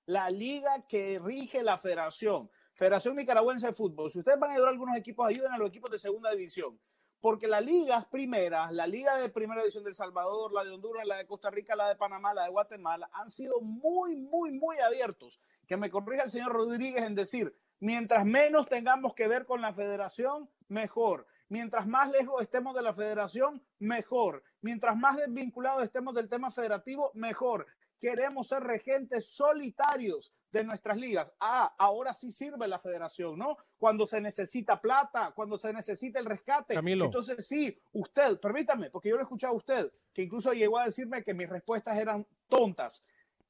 La 0.06 0.30
liga 0.30 0.86
que 0.88 1.20
rige 1.20 1.64
la 1.64 1.78
federación. 1.78 2.50
Federación 2.78 3.18
Nicaragüense 3.18 3.68
de 3.68 3.74
Fútbol. 3.74 4.10
Si 4.12 4.20
ustedes 4.20 4.40
van 4.40 4.52
a 4.52 4.54
ayudar 4.54 4.70
a 4.70 4.72
algunos 4.72 4.96
equipos, 4.96 5.28
ayuden 5.28 5.52
a 5.52 5.58
los 5.58 5.68
equipos 5.68 5.92
de 5.92 6.00
segunda 6.00 6.32
división 6.32 6.80
porque 7.20 7.48
las 7.48 7.66
ligas 7.66 8.06
primeras, 8.06 8.72
la 8.72 8.86
liga 8.86 9.18
de 9.18 9.30
primera 9.30 9.62
división 9.62 9.84
de 9.84 9.90
El 9.90 9.96
Salvador, 9.96 10.54
la 10.54 10.64
de 10.64 10.72
Honduras, 10.72 11.06
la 11.06 11.18
de 11.18 11.26
Costa 11.26 11.50
Rica, 11.50 11.76
la 11.76 11.90
de 11.90 11.96
Panamá, 11.96 12.34
la 12.34 12.44
de 12.44 12.50
Guatemala, 12.50 13.10
han 13.12 13.30
sido 13.30 13.60
muy, 13.60 14.16
muy, 14.16 14.52
muy 14.52 14.78
abiertos. 14.80 15.42
Que 15.68 15.78
me 15.78 15.90
corrija 15.90 16.24
el 16.24 16.30
señor 16.30 16.54
Rodríguez 16.54 17.04
en 17.04 17.16
decir, 17.16 17.54
mientras 17.80 18.26
menos 18.26 18.68
tengamos 18.68 19.14
que 19.14 19.28
ver 19.28 19.46
con 19.46 19.62
la 19.62 19.74
federación, 19.74 20.50
mejor. 20.68 21.26
Mientras 21.50 21.88
más 21.88 22.12
lejos 22.12 22.42
estemos 22.42 22.76
de 22.76 22.84
la 22.84 22.94
federación, 22.94 23.64
mejor. 23.80 24.44
Mientras 24.62 24.96
más 24.96 25.18
desvinculados 25.18 25.84
estemos 25.84 26.14
del 26.14 26.30
tema 26.30 26.52
federativo, 26.52 27.12
mejor. 27.16 27.66
Queremos 28.00 28.50
ser 28.50 28.64
regentes 28.64 29.30
solitarios 29.30 30.34
de 30.52 30.64
nuestras 30.64 30.98
ligas. 30.98 31.34
Ah, 31.40 31.74
ahora 31.78 32.14
sí 32.14 32.32
sirve 32.32 32.68
la 32.68 32.80
federación, 32.80 33.38
¿no? 33.38 33.58
Cuando 33.78 34.06
se 34.06 34.22
necesita 34.22 34.80
plata, 34.80 35.32
cuando 35.36 35.58
se 35.58 35.74
necesita 35.74 36.20
el 36.20 36.26
rescate. 36.26 36.74
Camilo. 36.74 37.06
Entonces, 37.06 37.46
sí, 37.46 37.78
usted, 37.94 38.40
permítame, 38.40 38.90
porque 38.90 39.10
yo 39.10 39.16
lo 39.16 39.22
he 39.22 39.24
escuchado 39.24 39.54
a 39.54 39.58
usted, 39.58 39.92
que 40.14 40.24
incluso 40.24 40.54
llegó 40.54 40.80
a 40.80 40.86
decirme 40.86 41.24
que 41.24 41.34
mis 41.34 41.50
respuestas 41.50 41.98
eran 41.98 42.26
tontas. 42.48 43.04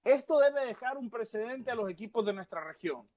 Esto 0.04 0.40
debe 0.40 0.66
dejar 0.66 0.98
un 0.98 1.10
precedente 1.10 1.72
a 1.72 1.76
los 1.76 1.90
equipos 1.90 2.26
de 2.26 2.34
nuestra 2.34 2.64
región. 2.64 3.08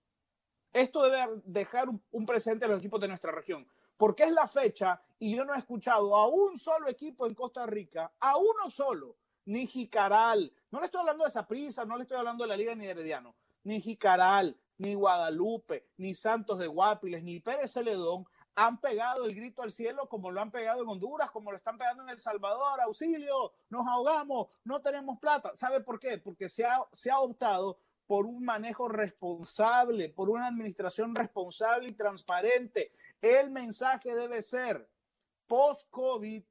Esto 0.72 1.02
debe 1.02 1.40
dejar 1.44 1.88
un, 1.88 2.26
precedente 2.26 2.64
a 2.64 2.68
los 2.68 2.78
equipos 2.78 3.00
de 3.00 3.08
nuestra 3.08 3.32
región. 3.32 3.66
Porque 3.96 4.24
es 4.24 4.32
la 4.32 4.46
fecha 4.46 5.00
y 5.18 5.36
yo 5.36 5.44
no 5.44 5.54
he 5.54 5.58
escuchado 5.58 6.16
a 6.16 6.28
un 6.28 6.58
solo 6.58 6.88
equipo 6.88 7.26
en 7.26 7.34
Costa 7.34 7.66
Rica, 7.66 8.12
a 8.18 8.36
uno 8.36 8.70
solo, 8.70 9.16
ni 9.44 9.66
Jicaral. 9.66 10.52
No 10.70 10.80
le 10.80 10.86
estoy 10.86 11.00
hablando 11.00 11.24
de 11.24 11.30
Saprissa, 11.30 11.84
no 11.84 11.96
le 11.96 12.02
estoy 12.02 12.16
hablando 12.16 12.44
de 12.44 12.48
la 12.48 12.56
Liga 12.56 12.74
ni 12.74 12.86
de 12.86 12.92
Herediano. 12.92 13.34
Ni 13.64 13.80
Jicaral, 13.80 14.56
ni 14.78 14.94
Guadalupe, 14.94 15.86
ni 15.98 16.14
Santos 16.14 16.58
de 16.58 16.66
Guapiles, 16.66 17.22
ni 17.22 17.40
Pérez 17.40 17.72
Celedón 17.72 18.26
han 18.54 18.80
pegado 18.80 19.24
el 19.24 19.34
grito 19.34 19.62
al 19.62 19.72
cielo 19.72 20.08
como 20.08 20.30
lo 20.30 20.40
han 20.40 20.50
pegado 20.50 20.82
en 20.82 20.88
Honduras, 20.88 21.30
como 21.30 21.50
lo 21.50 21.56
están 21.56 21.78
pegando 21.78 22.02
en 22.02 22.10
El 22.10 22.18
Salvador, 22.18 22.80
auxilio, 22.80 23.52
nos 23.70 23.86
ahogamos, 23.86 24.48
no 24.64 24.82
tenemos 24.82 25.18
plata. 25.18 25.52
¿Sabe 25.54 25.80
por 25.80 25.98
qué? 25.98 26.18
Porque 26.18 26.48
se 26.48 26.64
ha, 26.64 26.84
se 26.92 27.10
ha 27.10 27.20
optado 27.20 27.78
por 28.06 28.26
un 28.26 28.44
manejo 28.44 28.88
responsable, 28.88 30.08
por 30.08 30.28
una 30.28 30.48
administración 30.48 31.14
responsable 31.14 31.88
y 31.88 31.92
transparente. 31.92 32.92
El 33.22 33.50
mensaje 33.50 34.14
debe 34.14 34.42
ser, 34.42 34.88
post-COVID, 35.46 36.42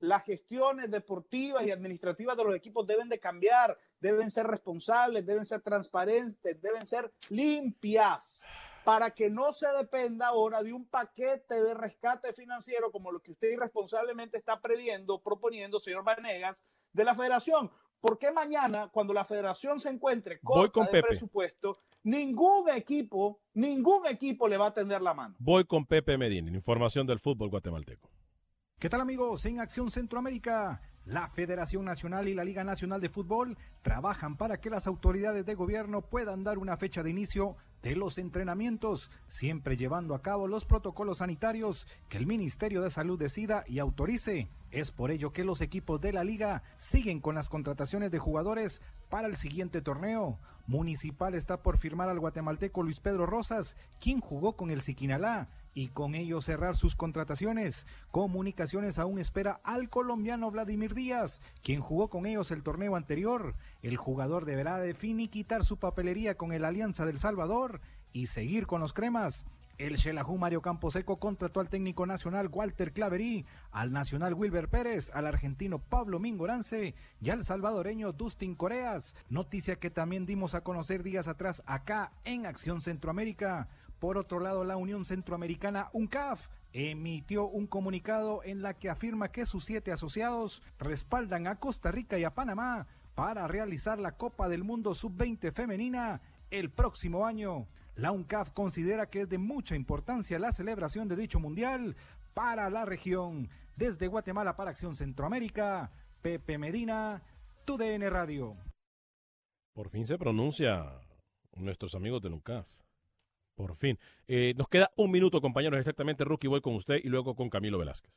las 0.00 0.24
gestiones 0.24 0.90
deportivas 0.90 1.64
y 1.64 1.70
administrativas 1.70 2.36
de 2.36 2.44
los 2.44 2.54
equipos 2.54 2.86
deben 2.86 3.08
de 3.08 3.20
cambiar, 3.20 3.78
deben 4.00 4.30
ser 4.30 4.46
responsables, 4.46 5.24
deben 5.24 5.44
ser 5.44 5.60
transparentes, 5.60 6.60
deben 6.60 6.86
ser 6.86 7.12
limpias 7.28 8.44
para 8.84 9.10
que 9.10 9.28
no 9.28 9.52
se 9.52 9.68
dependa 9.68 10.28
ahora 10.28 10.62
de 10.62 10.72
un 10.72 10.86
paquete 10.86 11.62
de 11.62 11.74
rescate 11.74 12.32
financiero 12.32 12.90
como 12.90 13.12
lo 13.12 13.20
que 13.20 13.32
usted 13.32 13.50
irresponsablemente 13.50 14.38
está 14.38 14.60
previendo, 14.60 15.22
proponiendo, 15.22 15.78
señor 15.78 16.02
Vanegas, 16.02 16.64
de 16.92 17.04
la 17.04 17.14
federación. 17.14 17.70
¿Por 18.00 18.18
qué 18.18 18.32
mañana, 18.32 18.88
cuando 18.90 19.12
la 19.12 19.24
federación 19.24 19.78
se 19.78 19.90
encuentre 19.90 20.40
corta 20.40 20.72
con 20.72 20.86
de 20.86 20.92
Pepe. 20.92 21.08
presupuesto, 21.08 21.78
ningún 22.02 22.70
equipo, 22.70 23.42
ningún 23.54 24.06
equipo 24.06 24.48
le 24.48 24.56
va 24.56 24.68
a 24.68 24.74
tender 24.74 25.02
la 25.02 25.12
mano? 25.12 25.36
Voy 25.38 25.64
con 25.64 25.84
Pepe 25.84 26.16
Medina, 26.16 26.50
información 26.50 27.06
del 27.06 27.20
fútbol 27.20 27.50
guatemalteco. 27.50 28.10
¿Qué 28.78 28.88
tal 28.88 29.02
amigos? 29.02 29.44
En 29.44 29.60
Acción 29.60 29.90
Centroamérica, 29.90 30.80
la 31.04 31.28
Federación 31.28 31.84
Nacional 31.84 32.28
y 32.28 32.34
la 32.34 32.44
Liga 32.44 32.64
Nacional 32.64 33.00
de 33.00 33.08
Fútbol 33.08 33.56
trabajan 33.82 34.36
para 34.36 34.60
que 34.60 34.70
las 34.70 34.86
autoridades 34.86 35.44
de 35.46 35.54
gobierno 35.54 36.02
puedan 36.02 36.44
dar 36.44 36.58
una 36.58 36.76
fecha 36.76 37.02
de 37.02 37.10
inicio 37.10 37.56
de 37.82 37.96
los 37.96 38.18
entrenamientos, 38.18 39.10
siempre 39.26 39.76
llevando 39.76 40.14
a 40.14 40.22
cabo 40.22 40.46
los 40.46 40.64
protocolos 40.64 41.18
sanitarios 41.18 41.86
que 42.08 42.18
el 42.18 42.26
Ministerio 42.26 42.82
de 42.82 42.90
Salud 42.90 43.18
decida 43.18 43.64
y 43.66 43.78
autorice. 43.78 44.48
Es 44.70 44.92
por 44.92 45.10
ello 45.10 45.32
que 45.32 45.44
los 45.44 45.62
equipos 45.62 46.00
de 46.00 46.12
la 46.12 46.22
liga 46.22 46.62
siguen 46.76 47.20
con 47.20 47.34
las 47.34 47.48
contrataciones 47.48 48.10
de 48.10 48.18
jugadores 48.18 48.82
para 49.08 49.26
el 49.26 49.36
siguiente 49.36 49.82
torneo. 49.82 50.38
Municipal 50.66 51.34
está 51.34 51.62
por 51.62 51.78
firmar 51.78 52.08
al 52.08 52.20
guatemalteco 52.20 52.82
Luis 52.82 53.00
Pedro 53.00 53.26
Rosas, 53.26 53.76
quien 53.98 54.20
jugó 54.20 54.56
con 54.56 54.70
el 54.70 54.82
Siquinalá 54.82 55.48
y 55.80 55.88
con 55.88 56.14
ello 56.14 56.42
cerrar 56.42 56.76
sus 56.76 56.94
contrataciones. 56.94 57.86
Comunicaciones 58.10 58.98
aún 58.98 59.18
espera 59.18 59.62
al 59.64 59.88
colombiano 59.88 60.50
Vladimir 60.50 60.92
Díaz, 60.92 61.40
quien 61.62 61.80
jugó 61.80 62.10
con 62.10 62.26
ellos 62.26 62.50
el 62.50 62.62
torneo 62.62 62.96
anterior. 62.96 63.54
El 63.80 63.96
jugador 63.96 64.44
deberá 64.44 64.76
de 64.76 64.92
finiquitar 64.92 65.64
su 65.64 65.78
papelería 65.78 66.36
con 66.36 66.52
el 66.52 66.66
Alianza 66.66 67.06
del 67.06 67.18
Salvador 67.18 67.80
y 68.12 68.26
seguir 68.26 68.66
con 68.66 68.82
los 68.82 68.92
cremas. 68.92 69.46
El 69.78 69.96
Xelajú 69.96 70.36
Mario 70.36 70.60
Camposeco 70.60 71.18
contrató 71.18 71.60
al 71.60 71.70
técnico 71.70 72.04
nacional 72.04 72.50
Walter 72.52 72.92
Claverí, 72.92 73.46
al 73.70 73.90
nacional 73.90 74.34
Wilber 74.34 74.68
Pérez, 74.68 75.10
al 75.14 75.26
argentino 75.26 75.78
Pablo 75.78 76.18
Mingorance 76.18 76.94
y 77.22 77.30
al 77.30 77.42
salvadoreño 77.42 78.12
Dustin 78.12 78.54
Coreas. 78.54 79.16
Noticia 79.30 79.76
que 79.76 79.88
también 79.88 80.26
dimos 80.26 80.54
a 80.54 80.60
conocer 80.60 81.02
días 81.02 81.26
atrás 81.26 81.62
acá 81.64 82.12
en 82.24 82.44
Acción 82.44 82.82
Centroamérica. 82.82 83.70
Por 84.00 84.16
otro 84.16 84.40
lado, 84.40 84.64
la 84.64 84.78
Unión 84.78 85.04
Centroamericana 85.04 85.90
UNCAF 85.92 86.48
emitió 86.72 87.46
un 87.46 87.66
comunicado 87.66 88.42
en 88.42 88.62
la 88.62 88.72
que 88.72 88.88
afirma 88.88 89.30
que 89.30 89.44
sus 89.44 89.66
siete 89.66 89.92
asociados 89.92 90.62
respaldan 90.78 91.46
a 91.46 91.56
Costa 91.56 91.92
Rica 91.92 92.18
y 92.18 92.24
a 92.24 92.34
Panamá 92.34 92.86
para 93.14 93.46
realizar 93.46 93.98
la 93.98 94.16
Copa 94.16 94.48
del 94.48 94.64
Mundo 94.64 94.94
Sub-20 94.94 95.52
femenina 95.52 96.22
el 96.50 96.70
próximo 96.70 97.26
año. 97.26 97.68
La 97.94 98.10
UNCAF 98.10 98.52
considera 98.52 99.10
que 99.10 99.22
es 99.22 99.28
de 99.28 99.36
mucha 99.36 99.76
importancia 99.76 100.38
la 100.38 100.52
celebración 100.52 101.06
de 101.06 101.16
dicho 101.16 101.38
mundial 101.38 101.94
para 102.32 102.70
la 102.70 102.86
región. 102.86 103.50
Desde 103.76 104.06
Guatemala 104.06 104.56
para 104.56 104.70
Acción 104.70 104.94
Centroamérica, 104.94 105.90
Pepe 106.22 106.56
Medina, 106.56 107.22
TUDN 107.66 108.08
Radio. 108.08 108.56
Por 109.74 109.90
fin 109.90 110.06
se 110.06 110.16
pronuncia 110.16 111.00
nuestros 111.54 111.94
amigos 111.94 112.22
de 112.22 112.28
UNCAF. 112.28 112.79
Por 113.60 113.76
fin. 113.76 113.98
Eh, 114.26 114.54
nos 114.56 114.68
queda 114.68 114.90
un 114.96 115.10
minuto, 115.10 115.40
compañeros, 115.40 115.78
exactamente. 115.78 116.24
Rookie, 116.24 116.48
voy 116.48 116.60
con 116.60 116.74
usted 116.74 117.00
y 117.02 117.08
luego 117.08 117.34
con 117.34 117.50
Camilo 117.50 117.78
Velázquez. 117.78 118.10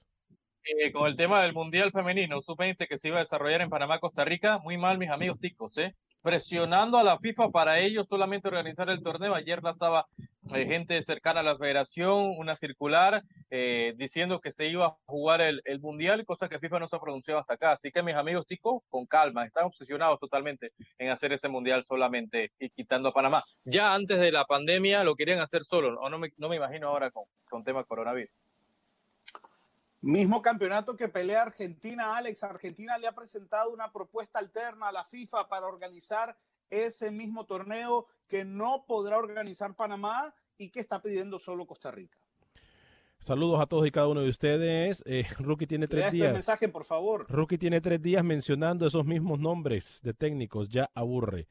Eh, 0.64 0.94
con 0.94 1.08
el 1.08 1.18
tema 1.18 1.42
del 1.42 1.54
Mundial 1.54 1.92
Femenino 1.92 2.40
Sub-20 2.40 2.88
que 2.88 2.98
se 2.98 3.10
iba 3.10 3.18
a 3.18 3.22
desarrollar 3.22 3.62
en 3.62 3.70
Panamá, 3.70 4.00
Costa 4.00 4.24
Rica, 4.24 4.60
muy 4.60 4.78
mal, 4.78 4.98
mis 4.98 5.10
amigos 5.10 5.40
ticos, 5.40 5.78
¿eh? 5.78 5.96
Presionando 6.24 6.98
a 6.98 7.04
la 7.04 7.20
FIFA 7.20 7.50
para 7.52 7.80
ellos 7.80 8.08
solamente 8.10 8.48
organizar 8.48 8.90
el 8.90 9.04
torneo. 9.04 9.36
Ayer 9.36 9.62
lanzaba 9.62 10.08
eh, 10.56 10.66
gente 10.66 11.02
cercana 11.04 11.42
a 11.42 11.44
la 11.44 11.58
federación 11.58 12.34
una 12.38 12.56
circular 12.56 13.24
eh, 13.52 13.94
diciendo 13.98 14.40
que 14.40 14.52
se 14.52 14.68
iba 14.68 14.88
a 14.88 14.96
jugar 15.06 15.42
el, 15.42 15.62
el, 15.66 15.80
mundial, 15.82 16.26
cosa 16.26 16.48
que 16.48 16.60
FIFA 16.60 16.80
no 16.80 16.88
se 16.88 16.96
ha 16.96 17.00
pronunciado 17.00 17.40
hasta 17.40 17.56
acá. 17.56 17.74
Así 17.74 17.92
que 17.92 18.02
mis 18.02 18.16
amigos 18.16 18.48
ticos, 18.48 18.82
con 18.90 19.06
calma, 19.06 19.46
están 19.46 19.66
obsesionados 19.66 20.20
totalmente 20.20 20.72
en 20.98 21.10
hacer 21.10 21.34
ese 21.34 21.50
mundial 21.50 21.84
solamente 21.84 22.52
y 22.58 22.70
quitando 22.70 23.10
a 23.10 23.14
Panamá. 23.14 23.44
Ya 23.66 23.94
antes 23.94 24.20
de 24.20 24.32
la 24.32 24.46
pandemia 24.46 25.04
lo 25.04 25.16
querían 25.16 25.40
hacer 25.40 25.64
solo, 25.64 26.10
no 26.10 26.18
me, 26.18 26.30
no 26.38 26.48
me 26.48 26.56
imagino 26.56 26.88
ahora 26.88 27.12
con, 27.12 27.26
con 27.50 27.64
tema 27.64 27.84
coronavirus. 27.84 28.32
Mismo 30.04 30.42
campeonato 30.42 30.98
que 30.98 31.08
pelea 31.08 31.44
Argentina, 31.44 32.18
Alex. 32.18 32.44
Argentina 32.44 32.98
le 32.98 33.08
ha 33.08 33.14
presentado 33.14 33.72
una 33.72 33.90
propuesta 33.90 34.38
alterna 34.38 34.90
a 34.90 34.92
la 34.92 35.06
FIFA 35.06 35.48
para 35.48 35.66
organizar 35.66 36.38
ese 36.70 37.10
mismo 37.10 37.46
torneo 37.46 38.08
que 38.28 38.44
no 38.44 38.84
podrá 38.86 39.18
organizar 39.18 39.74
Panamá 39.76 40.36
y 40.58 40.70
que 40.72 40.82
está 40.82 41.02
pidiendo 41.02 41.40
solo 41.40 41.66
Costa 41.66 41.90
Rica. 41.90 42.18
Saludos 43.20 43.62
a 43.62 43.66
todos 43.66 43.88
y 43.88 43.92
cada 43.92 44.10
uno 44.10 44.20
de 44.20 44.28
ustedes. 44.30 45.02
Eh, 45.06 45.26
Rookie 45.40 45.68
tiene 45.68 45.88
tres 45.88 46.02
Lea 46.02 46.12
días. 46.12 46.26
Este 46.28 46.34
mensaje, 46.34 46.68
por 46.68 46.84
favor. 46.84 47.26
Rookie 47.30 47.58
tiene 47.58 47.80
tres 47.80 48.02
días 48.02 48.26
mencionando 48.26 48.86
esos 48.86 49.06
mismos 49.06 49.40
nombres 49.40 50.02
de 50.04 50.14
técnicos. 50.14 50.68
Ya 50.68 50.92
aburre. 50.94 51.48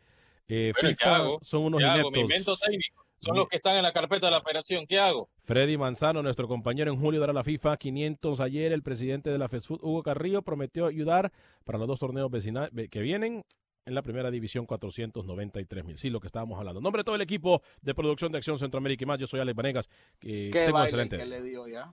Eh, 0.47 0.73
Bueno, 0.75 0.89
¿qué 0.91 0.95
FIFA 0.97 1.17
hago? 1.17 1.39
son 1.41 1.63
unos 1.63 1.81
¿Qué 1.81 1.87
hago? 1.87 2.11
Me 2.11 2.19
ineptos. 2.19 2.23
invento 2.23 2.57
técnico. 2.59 3.02
Son 3.25 3.37
los 3.37 3.47
que 3.47 3.57
están 3.57 3.77
en 3.77 3.85
la 3.85 3.93
carpeta 3.93 4.27
de 4.27 4.33
la 4.33 4.41
federación. 4.41 4.85
¿Qué 4.87 4.99
hago? 4.99 5.29
Freddy 5.43 5.79
Manzano, 5.79 6.23
nuestro 6.23 6.49
compañero 6.49 6.91
en 6.91 6.99
julio 6.99 7.21
dará 7.21 7.33
la 7.33 7.45
FIFA 7.45 7.77
500 7.77 8.41
ayer. 8.41 8.73
El 8.73 8.83
presidente 8.83 9.31
de 9.31 9.39
la 9.39 9.49
FESFUT, 9.49 9.81
Hugo 9.83 10.03
Carrillo, 10.03 10.43
prometió 10.43 10.87
ayudar 10.87 11.33
para 11.65 11.79
los 11.79 11.87
dos 11.87 12.01
torneos 12.01 12.31
que 12.91 13.01
vienen 13.01 13.45
en 13.85 13.95
la 13.95 14.03
primera 14.03 14.31
división 14.31 14.67
493 14.67 15.85
mil. 15.85 15.99
Sí, 15.99 16.11
lo 16.11 16.21
que 16.21 16.27
estábamos 16.27 16.59
hablando. 16.59 16.81
En 16.81 16.85
nombre 16.85 17.01
de 17.01 17.05
todo 17.05 17.15
el 17.15 17.21
equipo 17.21 17.63
de 17.81 17.95
producción 17.95 18.33
de 18.33 18.39
Acción 18.39 18.59
Centroamérica 18.59 19.05
y 19.05 19.07
más, 19.07 19.19
yo 19.19 19.27
soy 19.27 19.41
Alex 19.41 19.57
Vanegas. 19.57 19.89
Que 20.19 20.51
Qué 20.53 20.67
tengo 20.67 20.83
excelente. 20.83 21.19
que 21.19 21.27
le 21.27 21.43
dio 21.43 21.67
ya. 21.69 21.93